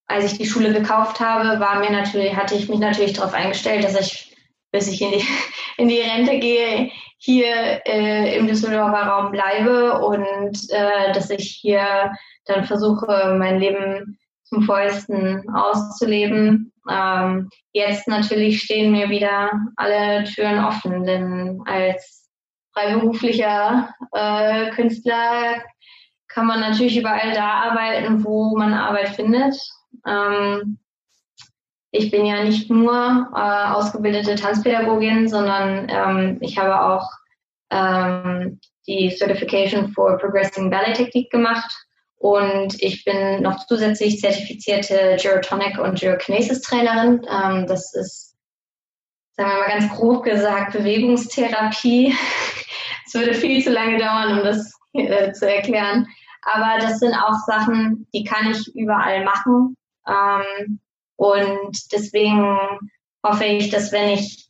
als 0.07 0.33
ich 0.33 0.39
die 0.39 0.47
Schule 0.47 0.73
gekauft 0.73 1.21
habe, 1.21 1.61
war 1.61 1.79
mir 1.81 1.91
natürlich, 1.91 2.35
hatte 2.35 2.55
ich 2.55 2.71
mich 2.71 2.79
natürlich 2.79 3.13
darauf 3.13 3.35
eingestellt, 3.35 3.85
dass 3.85 4.01
ich, 4.01 4.35
bis 4.73 4.89
ich 4.89 5.03
in 5.03 5.11
die, 5.13 5.25
in 5.77 5.89
die 5.89 6.01
Rente 6.01 6.39
gehe, 6.39 6.91
hier 7.19 7.81
äh, 7.87 8.37
im 8.37 8.47
Düsseldorfer 8.47 9.03
Raum 9.03 9.33
bleibe 9.33 10.01
und 10.01 10.57
äh, 10.71 11.13
dass 11.13 11.31
ich 11.31 11.59
hier 11.61 12.13
dann 12.47 12.65
versuche, 12.65 13.35
mein 13.39 13.59
Leben 13.59 14.19
zum 14.45 14.63
vollsten 14.63 15.49
auszuleben. 15.51 16.73
Ähm, 16.91 17.51
jetzt 17.73 18.09
natürlich 18.09 18.63
stehen 18.63 18.93
mir 18.93 19.11
wieder 19.11 19.51
alle 19.77 20.25
Türen 20.25 20.65
offen, 20.65 21.05
denn 21.05 21.61
als 21.67 22.31
freiberuflicher 22.73 23.93
äh, 24.13 24.71
Künstler 24.71 25.63
kann 26.29 26.47
man 26.47 26.61
natürlich 26.61 26.97
überall 26.97 27.33
da 27.33 27.49
arbeiten, 27.49 28.25
wo 28.25 28.57
man 28.57 28.73
Arbeit 28.73 29.09
findet. 29.11 29.57
Ähm, 30.07 30.79
ich 31.91 32.11
bin 32.11 32.27
ja 32.27 32.45
nicht 32.45 32.71
nur 32.71 33.29
äh, 33.35 33.73
ausgebildete 33.73 34.35
Tanzpädagogin, 34.35 35.29
sondern 35.29 35.89
ähm, 35.89 36.39
ich 36.41 36.59
habe 36.59 36.81
auch 36.83 37.11
ähm, 37.71 38.61
die 38.87 39.11
Certification 39.11 39.93
for 39.93 40.19
Progressing 40.19 40.71
Ballet 40.71 40.95
Technique 40.95 41.31
gemacht 41.31 41.71
und 42.17 42.81
ich 42.83 43.05
bin 43.05 43.43
noch 43.43 43.65
zusätzlich 43.67 44.21
zertifizierte 44.21 45.17
Gyrotonic 45.21 45.79
und 45.79 45.99
Gyrokinesis 45.99 46.63
Trainerin. 46.63 47.27
Ähm, 47.31 47.67
das 47.67 47.95
ist, 47.95 48.37
sagen 49.37 49.51
wir 49.51 49.59
mal 49.61 49.69
ganz 49.69 49.93
grob 49.97 50.25
gesagt, 50.25 50.73
Bewegungstherapie. 50.73 52.15
Es 53.07 53.15
würde 53.15 53.33
viel 53.33 53.65
zu 53.65 53.71
lange 53.71 53.97
dauern, 53.97 54.37
um 54.39 54.45
das 54.45 54.71
äh, 54.93 55.33
zu 55.33 55.51
erklären. 55.51 56.07
Aber 56.43 56.79
das 56.79 56.99
sind 56.99 57.15
auch 57.15 57.39
Sachen, 57.47 58.07
die 58.13 58.23
kann 58.23 58.51
ich 58.51 58.69
überall 58.77 59.25
machen. 59.25 59.75
Ähm, 60.07 60.79
und 61.19 61.93
deswegen 61.93 62.57
hoffe 63.25 63.45
ich, 63.45 63.71
dass 63.71 63.91
wenn 63.91 64.11
ich 64.11 64.49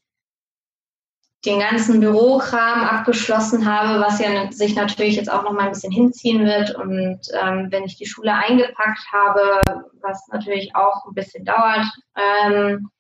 den 1.45 1.61
ganzen 1.61 2.01
Bürokram 2.01 2.85
abgeschlossen 2.85 3.65
habe, 3.65 4.01
was 4.01 4.21
ja 4.21 4.53
sich 4.53 4.75
natürlich 4.75 5.17
jetzt 5.17 5.31
auch 5.31 5.45
noch 5.45 5.53
mal 5.53 5.67
ein 5.67 5.73
bisschen 5.73 5.93
hinziehen 5.93 6.45
wird. 6.45 6.75
Und 6.75 7.21
ähm, 7.33 7.69
wenn 7.71 7.85
ich 7.85 7.97
die 7.97 8.07
Schule 8.07 8.35
eingepackt 8.35 9.01
habe, 9.11 9.85
was 10.03 10.27
natürlich 10.29 10.75
auch 10.75 11.07
ein 11.07 11.15
bisschen 11.15 11.45
dauert, 11.45 11.87
ähm, 12.17 12.91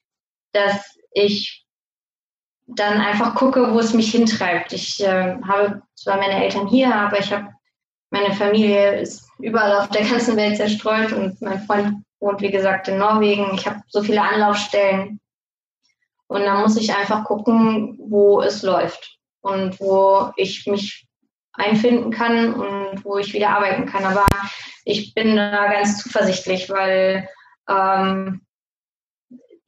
dass 0.52 0.96
ich 1.12 1.66
dann 2.66 3.00
einfach 3.00 3.34
gucke, 3.34 3.74
wo 3.74 3.80
es 3.80 3.92
mich 3.92 4.12
hintreibt. 4.12 4.72
Ich 4.72 5.04
äh, 5.04 5.36
habe 5.42 5.82
zwar 5.94 6.16
meine 6.16 6.42
Eltern 6.42 6.68
hier, 6.68 6.94
aber 6.94 7.18
ich 7.18 7.30
habe 7.32 7.48
meine 8.10 8.34
Familie 8.34 9.00
ist 9.00 9.28
überall 9.38 9.76
auf 9.76 9.90
der 9.90 10.04
ganzen 10.04 10.36
Welt 10.36 10.56
zerstreut 10.56 11.12
und 11.12 11.42
mein 11.42 11.60
Freund 11.66 12.04
wohnt, 12.20 12.40
wie 12.40 12.50
gesagt, 12.50 12.88
in 12.88 12.98
Norwegen. 12.98 13.54
Ich 13.54 13.66
habe 13.66 13.80
so 13.88 14.02
viele 14.02 14.22
Anlaufstellen. 14.22 15.20
Und 16.26 16.42
da 16.42 16.60
muss 16.60 16.76
ich 16.76 16.94
einfach 16.94 17.24
gucken, 17.24 17.98
wo 17.98 18.42
es 18.42 18.62
läuft 18.62 19.18
und 19.40 19.80
wo 19.80 20.30
ich 20.36 20.66
mich 20.66 21.06
einfinden 21.52 22.10
kann 22.10 22.54
und 22.54 23.04
wo 23.04 23.16
ich 23.16 23.32
wieder 23.32 23.50
arbeiten 23.50 23.86
kann. 23.86 24.04
Aber 24.04 24.26
ich 24.84 25.14
bin 25.14 25.36
da 25.36 25.68
ganz 25.68 26.02
zuversichtlich, 26.02 26.68
weil 26.70 27.28
ähm, 27.68 28.42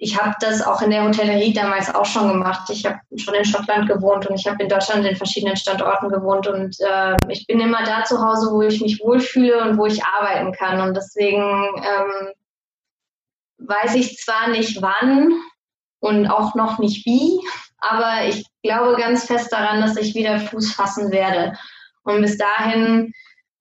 ich 0.02 0.18
habe 0.18 0.34
das 0.40 0.62
auch 0.62 0.80
in 0.80 0.90
der 0.90 1.04
Hotellerie 1.04 1.52
damals 1.52 1.94
auch 1.94 2.06
schon 2.06 2.28
gemacht. 2.28 2.70
Ich 2.70 2.86
habe 2.86 2.98
schon 3.16 3.34
in 3.34 3.44
Schottland 3.44 3.86
gewohnt 3.86 4.26
und 4.26 4.34
ich 4.34 4.46
habe 4.46 4.62
in 4.62 4.68
Deutschland 4.68 5.04
in 5.04 5.14
verschiedenen 5.14 5.56
Standorten 5.56 6.08
gewohnt 6.08 6.46
und 6.46 6.74
äh, 6.80 7.16
ich 7.28 7.46
bin 7.46 7.60
immer 7.60 7.84
da 7.84 8.02
zu 8.04 8.18
Hause, 8.18 8.50
wo 8.50 8.62
ich 8.62 8.80
mich 8.80 8.98
wohlfühle 9.02 9.60
und 9.62 9.76
wo 9.76 9.84
ich 9.84 10.02
arbeiten 10.02 10.52
kann. 10.52 10.80
Und 10.80 10.96
deswegen 10.96 11.42
ähm, 11.42 12.32
weiß 13.60 13.94
ich 13.94 14.18
zwar 14.18 14.48
nicht 14.48 14.80
wann 14.82 15.40
und 16.00 16.26
auch 16.26 16.54
noch 16.54 16.78
nicht 16.78 17.04
wie, 17.06 17.40
aber 17.78 18.26
ich 18.28 18.44
glaube 18.62 18.96
ganz 18.96 19.24
fest 19.24 19.52
daran, 19.52 19.80
dass 19.80 19.96
ich 19.96 20.14
wieder 20.14 20.38
Fuß 20.40 20.72
fassen 20.72 21.10
werde. 21.10 21.58
Und 22.02 22.22
bis 22.22 22.38
dahin 22.38 23.12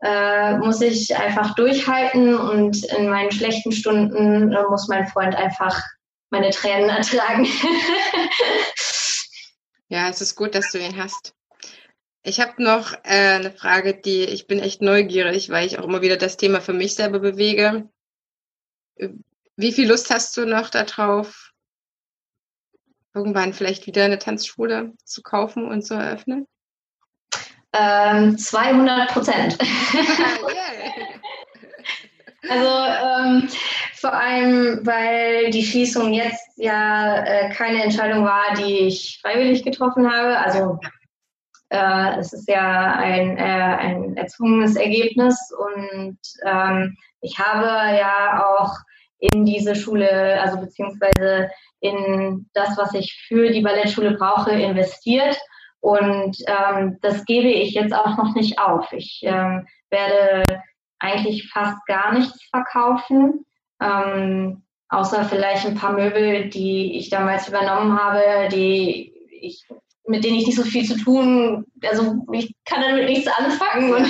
äh, 0.01 0.57
muss 0.57 0.81
ich 0.81 1.15
einfach 1.15 1.55
durchhalten 1.55 2.35
und 2.37 2.85
in 2.85 3.09
meinen 3.09 3.31
schlechten 3.31 3.71
Stunden 3.71 4.51
äh, 4.51 4.63
muss 4.69 4.87
mein 4.87 5.07
Freund 5.07 5.35
einfach 5.35 5.81
meine 6.29 6.51
Tränen 6.51 6.89
ertragen. 6.89 7.47
ja, 9.89 10.09
es 10.09 10.21
ist 10.21 10.35
gut, 10.35 10.55
dass 10.55 10.71
du 10.71 10.79
ihn 10.79 10.97
hast. 10.97 11.33
Ich 12.23 12.39
habe 12.41 12.61
noch 12.61 12.93
äh, 13.03 13.35
eine 13.35 13.51
Frage, 13.51 13.93
die 13.93 14.23
ich 14.23 14.47
bin 14.47 14.59
echt 14.59 14.81
neugierig, 14.81 15.49
weil 15.49 15.65
ich 15.65 15.79
auch 15.79 15.85
immer 15.85 16.01
wieder 16.01 16.17
das 16.17 16.37
Thema 16.37 16.61
für 16.61 16.73
mich 16.73 16.95
selber 16.95 17.19
bewege. 17.19 17.89
Wie 19.59 19.73
viel 19.73 19.89
Lust 19.89 20.09
hast 20.09 20.37
du 20.37 20.45
noch 20.45 20.69
darauf, 20.69 21.51
irgendwann 23.13 23.51
vielleicht 23.51 23.87
wieder 23.87 24.05
eine 24.05 24.17
Tanzschule 24.17 24.93
zu 25.03 25.21
kaufen 25.21 25.67
und 25.67 25.81
zu 25.81 25.95
eröffnen? 25.95 26.47
Ähm, 27.73 28.37
200 28.37 29.09
Prozent. 29.09 29.57
also 32.49 32.69
ähm, 32.69 33.49
vor 33.95 34.13
allem, 34.13 34.79
weil 34.85 35.49
die 35.49 35.65
Schließung 35.65 36.13
jetzt 36.13 36.51
ja 36.55 37.17
äh, 37.25 37.49
keine 37.49 37.83
Entscheidung 37.83 38.23
war, 38.23 38.53
die 38.55 38.87
ich 38.87 39.19
freiwillig 39.21 39.63
getroffen 39.63 40.09
habe. 40.09 40.39
Also 40.39 40.79
äh, 41.67 42.17
es 42.17 42.31
ist 42.31 42.47
ja 42.47 42.93
ein, 42.93 43.37
äh, 43.37 43.41
ein 43.41 44.15
erzwungenes 44.15 44.77
Ergebnis 44.77 45.51
und 45.51 46.17
ähm, 46.45 46.95
ich 47.19 47.37
habe 47.37 47.65
ja 47.97 48.41
auch 48.45 48.77
in 49.19 49.45
diese 49.45 49.75
Schule, 49.75 50.41
also 50.41 50.59
beziehungsweise 50.59 51.49
in 51.81 52.49
das, 52.53 52.77
was 52.77 52.93
ich 52.93 53.25
für 53.27 53.51
die 53.51 53.61
Ballettschule 53.61 54.11
brauche, 54.11 54.51
investiert. 54.51 55.37
Und 55.81 56.37
ähm, 56.47 56.97
das 57.01 57.25
gebe 57.25 57.47
ich 57.47 57.73
jetzt 57.73 57.93
auch 57.93 58.17
noch 58.17 58.35
nicht 58.35 58.59
auf. 58.59 58.91
Ich 58.91 59.21
ähm, 59.23 59.67
werde 59.89 60.61
eigentlich 60.99 61.49
fast 61.49 61.77
gar 61.85 62.13
nichts 62.13 62.43
verkaufen, 62.49 63.45
ähm, 63.81 64.63
außer 64.89 65.23
vielleicht 65.25 65.65
ein 65.65 65.75
paar 65.75 65.93
Möbel, 65.93 66.49
die 66.49 66.97
ich 66.97 67.09
damals 67.09 67.47
übernommen 67.47 67.97
habe, 67.97 68.49
die 68.51 69.13
ich 69.41 69.65
mit 70.09 70.23
denen 70.23 70.37
ich 70.37 70.47
nicht 70.47 70.57
so 70.57 70.63
viel 70.63 70.83
zu 70.85 70.97
tun, 70.97 71.65
also 71.83 72.25
ich 72.33 72.51
kann 72.65 72.81
damit 72.81 73.07
nichts 73.07 73.27
anfangen 73.27 73.93
und, 73.93 74.07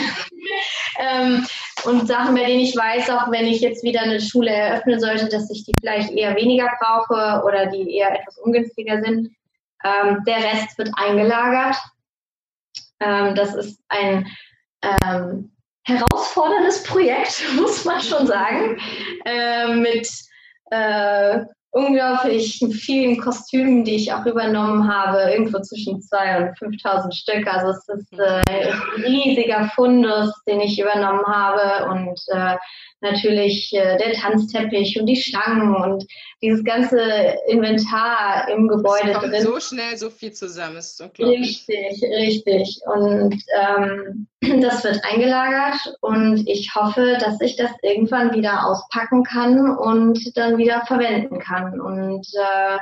ähm, 0.99 1.45
und 1.85 2.07
Sachen, 2.07 2.35
bei 2.35 2.45
denen 2.45 2.61
ich 2.61 2.75
weiß, 2.75 3.09
auch 3.09 3.31
wenn 3.31 3.47
ich 3.47 3.61
jetzt 3.61 3.83
wieder 3.83 4.01
eine 4.01 4.19
Schule 4.19 4.51
eröffnen 4.51 4.99
sollte, 4.99 5.29
dass 5.29 5.49
ich 5.49 5.63
die 5.63 5.73
vielleicht 5.79 6.11
eher 6.11 6.35
weniger 6.35 6.69
brauche 6.79 7.43
oder 7.45 7.67
die 7.67 7.95
eher 7.95 8.19
etwas 8.19 8.37
ungünstiger 8.39 9.01
sind. 9.01 9.31
Ähm, 9.83 10.23
der 10.27 10.37
Rest 10.37 10.77
wird 10.77 10.89
eingelagert. 10.95 11.77
Ähm, 12.99 13.33
das 13.35 13.55
ist 13.55 13.79
ein 13.87 14.27
ähm, 14.81 15.51
herausforderndes 15.83 16.83
Projekt, 16.83 17.43
muss 17.55 17.85
man 17.85 18.01
schon 18.01 18.27
sagen, 18.27 18.77
äh, 19.25 19.73
mit 19.73 20.07
äh, 20.71 21.39
unglaublich 21.71 22.59
vielen 22.81 23.19
Kostümen, 23.19 23.83
die 23.83 23.95
ich 23.95 24.11
auch 24.11 24.25
übernommen 24.25 24.91
habe, 24.91 25.31
irgendwo 25.31 25.59
zwischen 25.59 25.99
2.000 25.99 26.49
und 26.49 26.75
5.000 26.75 27.13
Stück. 27.13 27.47
Also 27.47 27.69
es 27.69 27.87
ist 27.89 28.19
äh, 28.19 28.41
ein 28.49 29.03
riesiger 29.03 29.69
Fundus, 29.75 30.33
den 30.47 30.61
ich 30.61 30.79
übernommen 30.79 31.25
habe 31.25 31.89
und 31.89 32.19
äh, 32.29 32.55
natürlich 33.01 33.73
äh, 33.73 33.97
der 33.97 34.13
Tanzteppich 34.13 34.99
und 34.99 35.05
die 35.05 35.15
Stangen 35.15 35.75
und 35.75 36.05
dieses 36.41 36.63
ganze 36.63 36.99
Inventar 37.47 38.47
im 38.49 38.67
Gebäude 38.67 39.11
es 39.11 39.17
drin. 39.19 39.41
So 39.41 39.59
schnell 39.59 39.97
so 39.97 40.09
viel 40.09 40.31
zusammen 40.31 40.77
ist 40.77 40.99
unglaublich. 41.01 41.65
Richtig, 41.67 42.03
richtig. 42.03 42.79
Und 42.85 43.41
ähm, 43.57 44.27
das 44.61 44.83
wird 44.83 45.03
eingelagert 45.03 45.95
und 46.01 46.47
ich 46.47 46.73
hoffe, 46.75 47.17
dass 47.19 47.39
ich 47.41 47.55
das 47.55 47.71
irgendwann 47.81 48.33
wieder 48.33 48.65
auspacken 48.65 49.23
kann 49.23 49.77
und 49.77 50.37
dann 50.37 50.57
wieder 50.57 50.85
verwenden 50.85 51.39
kann. 51.39 51.79
Und 51.79 52.27
äh, 52.33 52.77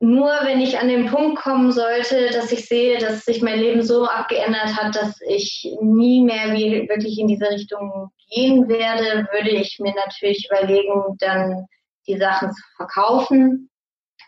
nur 0.00 0.30
wenn 0.44 0.60
ich 0.60 0.78
an 0.78 0.88
den 0.88 1.06
Punkt 1.06 1.38
kommen 1.40 1.72
sollte, 1.72 2.30
dass 2.30 2.52
ich 2.52 2.66
sehe, 2.66 2.98
dass 2.98 3.24
sich 3.24 3.42
mein 3.42 3.58
Leben 3.58 3.82
so 3.82 4.04
abgeändert 4.04 4.76
hat, 4.76 4.94
dass 4.94 5.20
ich 5.26 5.68
nie 5.80 6.22
mehr 6.22 6.52
wirklich 6.52 7.18
in 7.18 7.28
diese 7.28 7.50
Richtung 7.50 8.10
gehen 8.32 8.68
werde, 8.68 9.28
würde 9.32 9.50
ich 9.50 9.78
mir 9.78 9.94
natürlich 9.94 10.48
überlegen, 10.50 11.16
dann 11.18 11.66
die 12.06 12.18
Sachen 12.18 12.52
zu 12.52 12.62
verkaufen, 12.76 13.70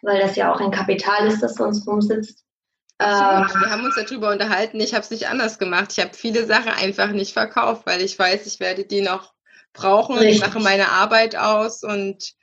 weil 0.02 0.20
das 0.20 0.36
ja 0.36 0.52
auch 0.52 0.60
ein 0.60 0.70
Kapital 0.70 1.26
ist, 1.26 1.42
das 1.42 1.54
sonst 1.54 1.86
rumsitzt. 1.86 2.44
Absolut. 2.98 3.54
Ähm, 3.54 3.60
Wir 3.60 3.70
haben 3.70 3.84
uns 3.84 3.96
darüber 3.96 4.30
unterhalten. 4.30 4.80
Ich 4.80 4.94
habe 4.94 5.02
es 5.02 5.10
nicht 5.10 5.28
anders 5.28 5.58
gemacht. 5.58 5.92
Ich 5.92 6.02
habe 6.02 6.14
viele 6.14 6.46
Sachen 6.46 6.72
einfach 6.72 7.10
nicht 7.10 7.32
verkauft, 7.32 7.86
weil 7.86 8.00
ich 8.00 8.18
weiß, 8.18 8.46
ich 8.46 8.60
werde 8.60 8.84
die 8.84 9.00
noch 9.00 9.32
brauchen. 9.72 10.16
Richtig. 10.16 10.36
Ich 10.36 10.40
mache 10.40 10.60
meine 10.60 10.90
Arbeit 10.90 11.36
aus 11.36 11.82
und 11.82 12.34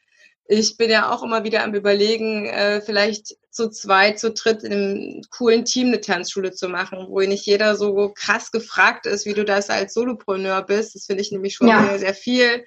ich 0.52 0.76
bin 0.76 0.89
ja 0.89 1.10
auch 1.10 1.24
immer 1.24 1.45
wieder 1.45 1.64
am 1.64 1.74
Überlegen, 1.74 2.45
äh, 2.45 2.82
vielleicht 2.82 3.38
zu 3.52 3.70
zweit, 3.70 4.20
zu 4.20 4.32
dritt 4.34 4.64
in 4.64 4.74
einem 4.74 5.22
coolen 5.30 5.64
Team 5.64 5.88
eine 5.88 6.02
Tanzschule 6.02 6.52
zu 6.52 6.68
machen, 6.68 7.08
wo 7.08 7.22
nicht 7.22 7.45
jeder 7.45 7.78
so 7.78 8.12
krass 8.14 8.52
gefragt 8.52 9.06
ist, 9.06 9.26
wie 9.26 9.34
du 9.34 9.45
das 9.45 9.70
als 9.70 9.93
Solopreneur 9.93 10.62
bist. 10.64 10.93
Das 10.93 11.06
finde 11.06 11.22
ich 11.22 11.32
nämlich 11.32 11.56
schon 11.56 11.70
ja. 11.70 11.88
sehr, 11.88 11.99
sehr 11.99 12.14
viel, 12.14 12.66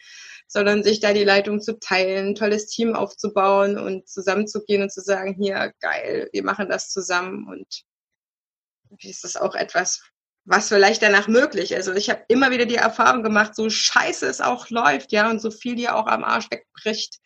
sondern 0.48 0.82
sich 0.82 1.00
da 1.00 1.12
die 1.12 1.24
Leitung 1.24 1.60
zu 1.60 1.78
teilen, 1.78 2.28
ein 2.28 2.34
tolles 2.34 2.68
Team 2.68 2.94
aufzubauen 2.94 3.78
und 3.78 4.08
zusammenzugehen 4.08 4.82
und 4.82 4.90
zu 4.90 5.02
sagen, 5.02 5.36
hier, 5.38 5.74
geil, 5.80 6.30
wir 6.32 6.42
machen 6.42 6.70
das 6.70 6.88
zusammen 6.88 7.46
und 7.46 7.84
ist 9.02 9.24
das 9.24 9.36
auch 9.36 9.54
etwas, 9.54 10.00
was 10.46 10.68
vielleicht 10.68 11.02
danach 11.02 11.28
möglich 11.28 11.72
ist. 11.72 11.88
Also 11.88 11.92
ich 11.92 12.08
habe 12.08 12.24
immer 12.28 12.50
wieder 12.50 12.64
die 12.64 12.76
Erfahrung 12.76 13.22
gemacht, 13.22 13.54
so 13.54 13.68
scheiße 13.68 14.26
es 14.26 14.40
auch 14.40 14.70
läuft, 14.70 15.12
ja, 15.12 15.28
und 15.28 15.42
so 15.42 15.50
viel 15.50 15.74
dir 15.74 15.96
auch 15.96 16.06
am 16.06 16.24
Arsch 16.24 16.50
wegbricht, 16.50 17.18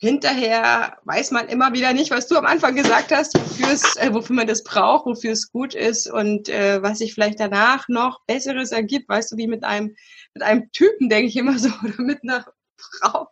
hinterher 0.00 0.98
weiß 1.04 1.30
man 1.30 1.48
immer 1.48 1.72
wieder 1.74 1.92
nicht, 1.92 2.10
was 2.10 2.26
du 2.26 2.36
am 2.36 2.46
Anfang 2.46 2.74
gesagt 2.74 3.12
hast, 3.12 3.38
wofür, 3.38 3.72
es, 3.72 3.96
äh, 3.96 4.12
wofür 4.12 4.34
man 4.34 4.46
das 4.46 4.64
braucht, 4.64 5.06
wofür 5.06 5.32
es 5.32 5.52
gut 5.52 5.74
ist 5.74 6.10
und 6.10 6.48
äh, 6.48 6.82
was 6.82 6.98
sich 6.98 7.12
vielleicht 7.14 7.38
danach 7.38 7.86
noch 7.88 8.20
Besseres 8.26 8.72
ergibt. 8.72 9.08
Weißt 9.08 9.32
du, 9.32 9.36
wie 9.36 9.46
mit 9.46 9.62
einem, 9.62 9.94
mit 10.34 10.42
einem 10.42 10.72
Typen, 10.72 11.10
denke 11.10 11.28
ich 11.28 11.36
immer 11.36 11.58
so, 11.58 11.68
oder 11.84 12.02
mit 12.02 12.20
einer 12.22 12.46
Frau, 12.78 13.28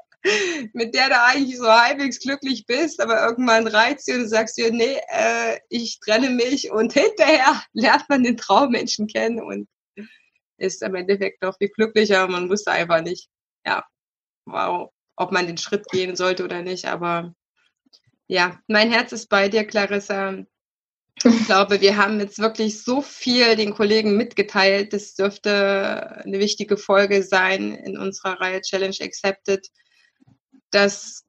mit 0.75 0.95
der 0.95 1.09
du 1.09 1.23
eigentlich 1.23 1.57
so 1.57 1.67
halbwegs 1.67 2.21
glücklich 2.21 2.67
bist, 2.67 3.01
aber 3.01 3.25
irgendwann 3.25 3.67
reizt 3.67 4.05
sie 4.05 4.15
und 4.15 4.29
sagst 4.29 4.59
dir, 4.59 4.71
nee, 4.71 4.99
äh, 5.09 5.59
ich 5.71 6.01
trenne 6.01 6.29
mich 6.29 6.71
und 6.71 6.93
hinterher 6.93 7.63
lernt 7.73 8.05
man 8.11 8.25
den 8.25 8.37
Traummenschen 8.37 9.07
kennen 9.07 9.41
und 9.41 9.69
ist 10.59 10.83
im 10.83 10.95
Endeffekt 10.95 11.43
noch 11.43 11.57
viel 11.57 11.69
glücklicher. 11.69 12.27
Man 12.27 12.51
wusste 12.51 12.73
einfach 12.73 13.01
nicht, 13.01 13.29
ja, 13.65 13.85
wow, 14.45 14.91
ob 15.19 15.33
man 15.33 15.47
den 15.47 15.59
Schritt 15.59 15.87
gehen 15.91 16.17
sollte 16.17 16.45
oder 16.45 16.63
nicht. 16.63 16.87
Aber 16.87 17.35
ja, 18.29 18.59
mein 18.69 18.91
Herz 18.91 19.13
ist 19.13 19.29
bei 19.29 19.49
dir, 19.49 19.65
Clarissa. 19.65 20.45
Ich 21.25 21.47
glaube, 21.47 21.81
wir 21.81 21.97
haben 21.97 22.21
jetzt 22.21 22.39
wirklich 22.39 22.85
so 22.85 23.03
viel 23.03 23.57
den 23.57 23.75
Kollegen 23.75 24.17
mitgeteilt. 24.17 24.93
Das 24.93 25.15
dürfte 25.17 26.23
eine 26.25 26.39
wichtige 26.39 26.77
Folge 26.77 27.25
sein 27.25 27.75
in 27.75 27.99
unserer 27.99 28.41
Reihe 28.41 28.61
Challenge 28.61 28.97
Accepted, 29.01 29.67
dass, 30.71 31.25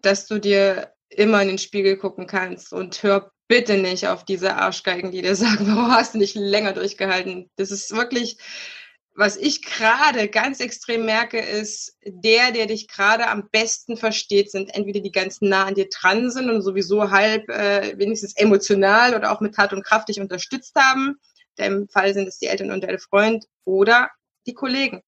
dass 0.00 0.28
du 0.28 0.38
dir 0.38 0.92
immer 1.08 1.42
in 1.42 1.48
den 1.48 1.58
Spiegel 1.58 1.96
gucken 1.96 2.28
kannst 2.28 2.72
und 2.72 3.02
hör 3.02 3.32
bitte 3.48 3.76
nicht 3.76 4.06
auf 4.06 4.24
diese 4.24 4.54
Arschgeigen, 4.54 5.10
die 5.10 5.22
dir 5.22 5.34
sagen, 5.36 5.66
warum 5.66 5.90
hast 5.90 6.14
du 6.14 6.18
nicht 6.18 6.36
länger 6.36 6.72
durchgehalten? 6.72 7.50
Das 7.56 7.72
ist 7.72 7.96
wirklich, 7.96 8.38
was 9.16 9.36
ich 9.36 9.62
gerade 9.62 10.28
ganz 10.28 10.58
extrem 10.60 11.04
merke, 11.04 11.38
ist, 11.38 11.96
der, 12.04 12.50
der 12.50 12.66
dich 12.66 12.88
gerade 12.88 13.28
am 13.28 13.48
besten 13.50 13.96
versteht, 13.96 14.50
sind 14.50 14.74
entweder 14.74 15.00
die 15.00 15.12
ganz 15.12 15.40
nah 15.40 15.66
an 15.66 15.74
dir 15.74 15.88
dran 15.88 16.30
sind 16.30 16.50
und 16.50 16.62
sowieso 16.62 17.10
halb 17.10 17.48
äh, 17.48 17.96
wenigstens 17.96 18.36
emotional 18.36 19.14
oder 19.14 19.30
auch 19.30 19.40
mit 19.40 19.54
Tat 19.54 19.72
und 19.72 19.84
Kraft 19.84 20.08
dich 20.08 20.20
unterstützt 20.20 20.74
haben. 20.74 21.16
In 21.56 21.64
dem 21.64 21.88
Fall 21.88 22.12
sind 22.12 22.26
es 22.26 22.38
die 22.38 22.46
Eltern 22.46 22.72
und 22.72 22.82
der 22.82 22.98
Freund 22.98 23.46
oder 23.64 24.10
die 24.46 24.54
Kollegen 24.54 25.02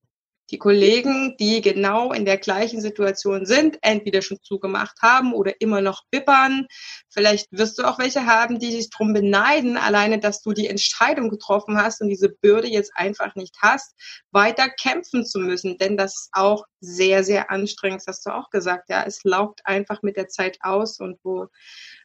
die 0.51 0.59
Kollegen, 0.59 1.37
die 1.39 1.61
genau 1.61 2.13
in 2.13 2.25
der 2.25 2.39
gleichen 2.39 2.81
Situation 2.81 3.47
sind, 3.47 3.79
entweder 3.83 4.23
schon 4.23 4.39
zugemacht 4.43 5.01
haben 5.03 5.33
oder 5.33 5.61
immer 5.61 5.81
noch 5.81 6.05
bippern. 6.11 6.67
Vielleicht 7.09 7.49
wirst 7.51 7.79
du 7.79 7.85
auch 7.85 7.99
welche 7.99 8.27
haben, 8.27 8.59
die 8.59 8.71
sich 8.73 8.91
drum 8.91 9.13
beneiden, 9.13 9.77
alleine, 9.77 10.19
dass 10.19 10.43
du 10.43 10.53
die 10.53 10.69
Entscheidung 10.69 11.31
getroffen 11.31 11.77
hast 11.77 12.01
und 12.01 12.09
diese 12.09 12.29
Bürde 12.29 12.69
jetzt 12.69 12.93
einfach 12.95 13.35
nicht 13.35 13.57
hast, 13.61 13.95
weiter 14.31 14.69
kämpfen 14.69 15.25
zu 15.25 15.41
müssen. 15.41 15.79
Denn 15.79 15.97
das 15.97 16.15
ist 16.15 16.29
auch 16.33 16.65
sehr, 16.81 17.25
sehr 17.25 17.51
anstrengend, 17.51 18.03
das 18.03 18.17
hast 18.17 18.27
du 18.27 18.31
auch 18.31 18.51
gesagt. 18.51 18.89
Ja, 18.89 19.05
es 19.05 19.25
laugt 19.25 19.61
einfach 19.65 20.03
mit 20.03 20.17
der 20.17 20.29
Zeit 20.29 20.59
aus 20.61 21.01
und 21.01 21.19
wo 21.25 21.49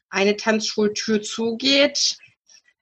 eine 0.09 0.35
Tanzschultür 0.35 1.21
zugeht, 1.21 2.17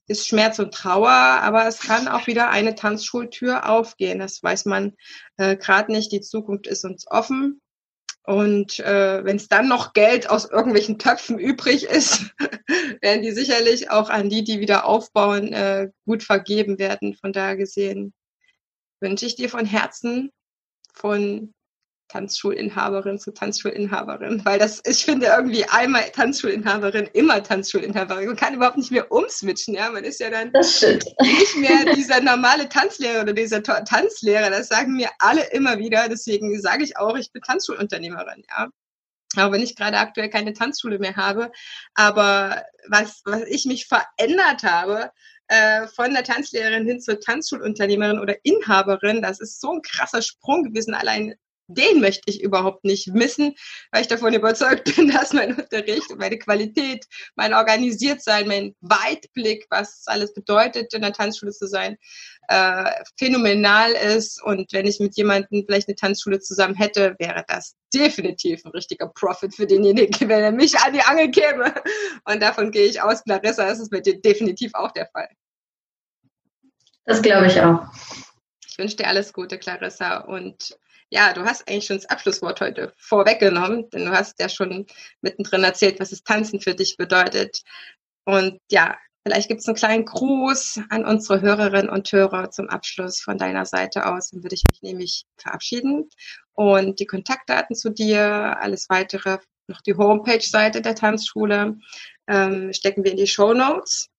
ist 0.09 0.27
Schmerz 0.27 0.59
und 0.59 0.73
Trauer, 0.73 1.09
aber 1.09 1.67
es 1.67 1.79
kann 1.79 2.07
auch 2.07 2.27
wieder 2.27 2.49
eine 2.49 2.75
Tanzschultür 2.75 3.69
aufgehen. 3.69 4.19
Das 4.19 4.41
weiß 4.41 4.65
man 4.65 4.95
äh, 5.37 5.55
gerade 5.55 5.91
nicht. 5.91 6.11
Die 6.11 6.21
Zukunft 6.21 6.67
ist 6.67 6.83
uns 6.83 7.05
offen. 7.09 7.61
Und 8.23 8.79
äh, 8.79 9.23
wenn 9.23 9.37
es 9.37 9.47
dann 9.47 9.67
noch 9.67 9.93
Geld 9.93 10.29
aus 10.29 10.45
irgendwelchen 10.45 10.99
Töpfen 10.99 11.39
übrig 11.39 11.83
ist, 11.83 12.31
werden 13.01 13.21
die 13.21 13.31
sicherlich 13.31 13.91
auch 13.91 14.09
an 14.09 14.29
die, 14.29 14.43
die 14.43 14.59
wieder 14.59 14.85
aufbauen, 14.85 15.53
äh, 15.53 15.89
gut 16.05 16.23
vergeben 16.23 16.79
werden. 16.79 17.15
Von 17.15 17.31
daher 17.31 17.55
gesehen 17.55 18.13
wünsche 18.99 19.25
ich 19.25 19.35
dir 19.35 19.49
von 19.49 19.65
Herzen, 19.65 20.31
von 20.93 21.53
Tanzschulinhaberin 22.09 23.19
zu 23.19 23.31
Tanzschulinhaberin, 23.31 24.43
weil 24.43 24.59
das, 24.59 24.81
ich 24.85 25.05
finde 25.05 25.27
irgendwie 25.27 25.63
einmal 25.65 26.09
Tanzschulinhaberin, 26.09 27.07
immer 27.13 27.41
Tanzschulinhaberin. 27.41 28.25
Man 28.27 28.35
kann 28.35 28.55
überhaupt 28.55 28.77
nicht 28.77 28.91
mehr 28.91 29.11
umswitchen, 29.11 29.75
ja. 29.75 29.91
Man 29.91 30.03
ist 30.03 30.19
ja 30.19 30.29
dann 30.29 30.51
nicht 30.51 31.55
mehr 31.57 31.93
dieser 31.95 32.19
normale 32.21 32.67
Tanzlehrer 32.67 33.21
oder 33.21 33.33
dieser 33.33 33.63
Tanzlehrer. 33.63 34.49
Das 34.49 34.67
sagen 34.67 34.93
mir 34.95 35.09
alle 35.19 35.45
immer 35.51 35.77
wieder. 35.77 36.09
Deswegen 36.09 36.59
sage 36.59 36.83
ich 36.83 36.97
auch, 36.97 37.15
ich 37.15 37.31
bin 37.31 37.41
Tanzschulunternehmerin, 37.41 38.43
ja. 38.49 38.67
Auch 39.37 39.51
wenn 39.51 39.61
ich 39.61 39.75
gerade 39.75 39.97
aktuell 39.97 40.29
keine 40.29 40.53
Tanzschule 40.53 40.97
mehr 40.97 41.15
habe. 41.15 41.51
Aber 41.93 42.63
was, 42.87 43.21
was 43.25 43.43
ich 43.43 43.65
mich 43.65 43.85
verändert 43.87 44.63
habe, 44.63 45.11
äh, 45.47 45.87
von 45.87 46.13
der 46.13 46.23
Tanzlehrerin 46.23 46.87
hin 46.87 46.99
zur 46.99 47.19
Tanzschulunternehmerin 47.19 48.19
oder 48.19 48.35
Inhaberin, 48.43 49.21
das 49.21 49.39
ist 49.39 49.61
so 49.61 49.73
ein 49.73 49.81
krasser 49.83 50.23
Sprung 50.23 50.63
gewesen, 50.63 50.95
allein 50.95 51.35
den 51.69 52.01
möchte 52.01 52.23
ich 52.25 52.41
überhaupt 52.41 52.83
nicht 52.83 53.07
missen, 53.13 53.53
weil 53.91 54.01
ich 54.01 54.07
davon 54.07 54.33
überzeugt 54.33 54.95
bin, 54.95 55.09
dass 55.11 55.33
mein 55.33 55.55
Unterricht 55.55 56.09
und 56.11 56.19
meine 56.19 56.37
Qualität, 56.37 57.05
mein 57.35 57.53
Organisiertsein, 57.53 58.47
mein 58.47 58.75
Weitblick, 58.81 59.65
was 59.69 60.03
alles 60.07 60.33
bedeutet, 60.33 60.93
in 60.93 61.01
der 61.01 61.13
Tanzschule 61.13 61.51
zu 61.51 61.67
sein, 61.67 61.97
äh, 62.47 62.91
phänomenal 63.17 63.91
ist. 63.91 64.41
Und 64.43 64.73
wenn 64.73 64.87
ich 64.87 64.99
mit 64.99 65.15
jemandem 65.15 65.63
vielleicht 65.65 65.87
eine 65.87 65.95
Tanzschule 65.95 66.39
zusammen 66.39 66.75
hätte, 66.75 67.15
wäre 67.19 67.43
das 67.47 67.75
definitiv 67.93 68.65
ein 68.65 68.71
richtiger 68.71 69.07
Profit 69.07 69.55
für 69.55 69.67
denjenigen, 69.67 70.13
wenn 70.29 70.43
er 70.43 70.51
mich 70.51 70.77
an 70.79 70.93
die 70.93 71.01
Angel 71.01 71.29
käme. 71.29 71.73
Und 72.25 72.41
davon 72.41 72.71
gehe 72.71 72.85
ich 72.85 73.01
aus, 73.01 73.23
Clarissa, 73.23 73.69
ist 73.69 73.79
es 73.79 73.89
bei 73.89 73.99
dir 73.99 74.19
definitiv 74.19 74.71
auch 74.73 74.91
der 74.91 75.07
Fall. 75.07 75.29
Das 77.05 77.21
glaube 77.21 77.47
ich 77.47 77.59
auch. 77.61 77.87
Ich 78.67 78.77
wünsche 78.77 78.97
dir 78.97 79.07
alles 79.07 79.33
Gute, 79.33 79.57
Clarissa. 79.57 80.17
Und 80.17 80.77
ja, 81.09 81.33
du 81.33 81.43
hast 81.43 81.67
eigentlich 81.67 81.85
schon 81.85 81.97
das 81.97 82.05
Abschlusswort 82.05 82.61
heute 82.61 82.93
vorweggenommen, 82.97 83.89
denn 83.89 84.05
du 84.05 84.11
hast 84.11 84.39
ja 84.39 84.49
schon 84.49 84.85
mittendrin 85.21 85.63
erzählt, 85.63 85.99
was 85.99 86.11
das 86.11 86.23
Tanzen 86.23 86.61
für 86.61 86.75
dich 86.75 86.97
bedeutet. 86.97 87.63
Und 88.25 88.59
ja, 88.69 88.95
vielleicht 89.23 89.47
gibt 89.47 89.61
es 89.61 89.67
einen 89.67 89.75
kleinen 89.75 90.05
Gruß 90.05 90.81
an 90.89 91.05
unsere 91.05 91.41
Hörerinnen 91.41 91.89
und 91.89 92.11
Hörer 92.11 92.51
zum 92.51 92.69
Abschluss 92.69 93.21
von 93.21 93.37
deiner 93.37 93.65
Seite 93.65 94.05
aus. 94.05 94.29
Dann 94.29 94.43
würde 94.43 94.55
ich 94.55 94.63
mich 94.69 94.81
nämlich 94.83 95.25
verabschieden 95.37 96.09
und 96.53 96.99
die 96.99 97.07
Kontaktdaten 97.07 97.75
zu 97.75 97.89
dir, 97.89 98.57
alles 98.59 98.87
weitere, 98.89 99.39
noch 99.67 99.81
die 99.81 99.95
Homepage-Seite 99.95 100.81
der 100.81 100.95
Tanzschule 100.95 101.77
ähm, 102.27 102.73
stecken 102.73 103.03
wir 103.03 103.11
in 103.11 103.17
die 103.17 103.27
Show 103.27 103.53
Notes. 103.53 104.09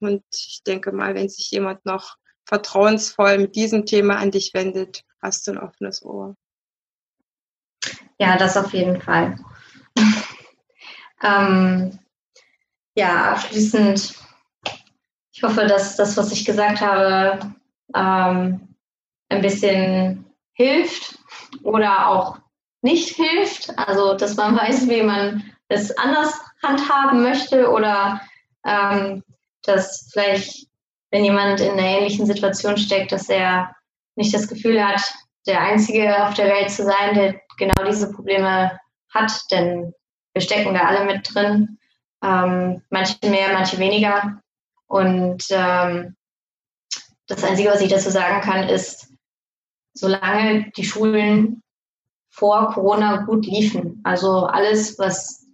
Und 0.00 0.22
ich 0.32 0.62
denke 0.66 0.92
mal, 0.92 1.14
wenn 1.14 1.28
sich 1.28 1.50
jemand 1.50 1.84
noch 1.86 2.16
vertrauensvoll 2.46 3.38
mit 3.38 3.56
diesem 3.56 3.86
Thema 3.86 4.16
an 4.18 4.30
dich 4.30 4.52
wendet, 4.52 5.02
hast 5.24 5.46
du 5.46 5.52
ein 5.52 5.58
offenes 5.58 6.04
Ohr. 6.04 6.36
Ja, 8.18 8.36
das 8.36 8.56
auf 8.56 8.72
jeden 8.72 9.00
Fall. 9.00 9.36
ähm, 11.22 11.98
ja, 12.94 13.32
abschließend, 13.32 14.14
ich 15.32 15.42
hoffe, 15.42 15.66
dass 15.66 15.96
das, 15.96 16.16
was 16.16 16.30
ich 16.30 16.44
gesagt 16.44 16.80
habe, 16.80 17.54
ähm, 17.94 18.76
ein 19.28 19.40
bisschen 19.40 20.24
hilft 20.52 21.18
oder 21.62 22.08
auch 22.08 22.38
nicht 22.82 23.16
hilft. 23.16 23.76
Also, 23.78 24.16
dass 24.16 24.36
man 24.36 24.56
weiß, 24.56 24.88
wie 24.88 25.02
man 25.02 25.42
es 25.68 25.96
anders 25.98 26.38
handhaben 26.62 27.22
möchte 27.22 27.68
oder 27.70 28.20
ähm, 28.64 29.24
dass 29.62 30.10
vielleicht 30.12 30.68
wenn 31.14 31.24
jemand 31.24 31.60
in 31.60 31.70
einer 31.70 31.98
ähnlichen 31.98 32.26
Situation 32.26 32.76
steckt, 32.76 33.12
dass 33.12 33.28
er 33.28 33.72
nicht 34.16 34.34
das 34.34 34.48
Gefühl 34.48 34.84
hat, 34.84 35.02
der 35.46 35.60
Einzige 35.60 36.26
auf 36.26 36.34
der 36.34 36.48
Welt 36.48 36.70
zu 36.70 36.84
sein, 36.84 37.14
der 37.14 37.40
genau 37.58 37.86
diese 37.86 38.10
Probleme 38.12 38.78
hat, 39.12 39.32
denn 39.50 39.92
wir 40.32 40.42
stecken 40.42 40.74
da 40.74 40.80
alle 40.80 41.04
mit 41.04 41.34
drin, 41.34 41.78
ähm, 42.22 42.82
manche 42.90 43.16
mehr, 43.28 43.52
manche 43.52 43.78
weniger. 43.78 44.40
Und 44.86 45.44
ähm, 45.50 46.16
das 47.26 47.44
Einzige, 47.44 47.70
was 47.70 47.80
ich 47.80 47.90
dazu 47.90 48.10
sagen 48.10 48.40
kann, 48.40 48.68
ist, 48.68 49.12
solange 49.92 50.70
die 50.76 50.84
Schulen 50.84 51.62
vor 52.30 52.72
Corona 52.72 53.24
gut 53.24 53.46
liefen, 53.46 54.00
also 54.04 54.46
alles, 54.46 54.98
was 54.98 55.44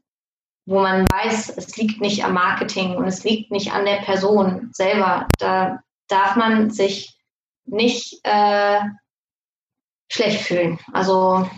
wo 0.66 0.80
man 0.80 1.04
weiß, 1.10 1.56
es 1.56 1.76
liegt 1.76 2.00
nicht 2.00 2.24
am 2.24 2.34
Marketing 2.34 2.94
und 2.96 3.06
es 3.06 3.24
liegt 3.24 3.50
nicht 3.50 3.72
an 3.72 3.84
der 3.84 3.96
Person 4.02 4.70
selber. 4.72 5.26
Da 5.38 5.82
darf 6.06 6.36
man 6.36 6.70
sich 6.70 7.18
nicht 7.64 8.20
äh, 8.24 8.80
schlecht 10.10 10.42
fühlen. 10.42 10.78
Also 10.92 11.48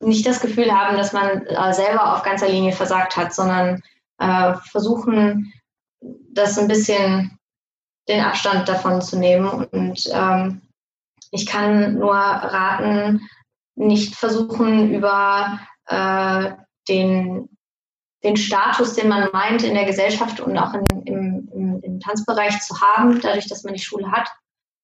nicht 0.00 0.26
das 0.26 0.40
Gefühl 0.40 0.72
haben, 0.72 0.96
dass 0.96 1.12
man 1.12 1.46
äh, 1.46 1.72
selber 1.72 2.14
auf 2.14 2.22
ganzer 2.22 2.48
Linie 2.48 2.72
versagt 2.72 3.16
hat, 3.16 3.34
sondern 3.34 3.82
äh, 4.18 4.54
versuchen, 4.70 5.52
das 6.00 6.58
ein 6.58 6.68
bisschen 6.68 7.38
den 8.08 8.20
Abstand 8.20 8.68
davon 8.68 9.00
zu 9.00 9.18
nehmen. 9.18 9.48
Und 9.48 10.08
ähm, 10.12 10.62
ich 11.30 11.46
kann 11.46 11.94
nur 11.94 12.14
raten, 12.14 13.28
nicht 13.76 14.14
versuchen, 14.14 14.94
über 14.94 15.58
äh, 15.86 16.52
den 16.88 17.48
den 18.24 18.36
Status, 18.38 18.94
den 18.94 19.08
man 19.08 19.28
meint, 19.32 19.62
in 19.62 19.74
der 19.74 19.84
Gesellschaft 19.84 20.40
und 20.40 20.56
auch 20.56 20.72
in, 20.72 20.84
im, 21.04 21.48
im, 21.52 21.80
im, 21.82 22.00
Tanzbereich 22.00 22.58
zu 22.62 22.80
haben, 22.80 23.20
dadurch, 23.20 23.46
dass 23.48 23.64
man 23.64 23.74
die 23.74 23.80
Schule 23.80 24.10
hat, 24.10 24.30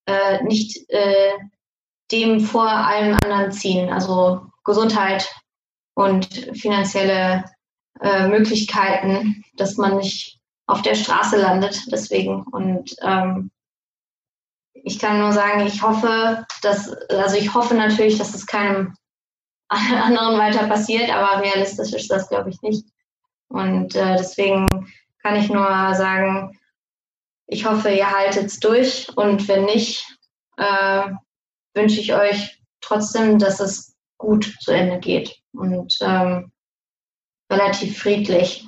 äh, 0.07 0.42
nicht 0.44 0.88
äh, 0.90 1.32
dem 2.11 2.40
vor 2.40 2.68
allem 2.68 3.16
anderen 3.22 3.53
ziehen. 3.53 3.92
Also 3.92 4.42
Gesundheit 4.64 5.28
und 5.94 6.26
finanzielle 6.55 7.44
äh, 8.01 8.28
Möglichkeiten, 8.28 9.44
dass 9.55 9.76
man 9.76 9.98
nicht 9.98 10.38
auf 10.66 10.82
der 10.82 10.94
Straße 10.94 11.40
landet. 11.40 11.80
Deswegen 11.90 12.42
und 12.44 12.94
ähm, 13.03 13.51
ich 14.72 14.98
kann 14.98 15.18
nur 15.18 15.32
sagen, 15.32 15.66
ich 15.66 15.82
hoffe, 15.82 16.46
dass, 16.62 16.90
also 17.11 17.36
ich 17.36 17.53
hoffe 17.55 17.74
natürlich, 17.74 18.18
dass 18.18 18.34
es 18.34 18.46
keinem 18.46 18.94
anderen 19.68 20.38
weiter 20.38 20.66
passiert, 20.66 21.11
aber 21.11 21.42
realistisch 21.42 21.92
ist 21.92 22.11
das, 22.11 22.28
glaube 22.28 22.51
ich, 22.51 22.61
nicht. 22.62 22.86
Und 23.48 23.94
äh, 23.94 24.16
deswegen 24.16 24.66
kann 25.22 25.36
ich 25.36 25.48
nur 25.51 25.94
sagen, 25.94 26.59
ich 27.53 27.66
hoffe, 27.66 27.90
ihr 27.90 28.11
haltet 28.11 28.46
es 28.46 28.61
durch 28.61 29.09
und 29.16 29.48
wenn 29.48 29.64
nicht, 29.64 30.07
äh, 30.57 31.09
wünsche 31.74 32.01
ich 32.01 32.14
euch 32.14 32.62
trotzdem, 32.80 33.38
dass 33.38 33.59
es 33.59 33.96
gut 34.18 34.55
zu 34.61 34.70
Ende 34.70 35.01
geht 35.01 35.36
und 35.53 35.98
ähm, 36.01 36.53
relativ 37.51 37.98
friedlich. 37.98 38.64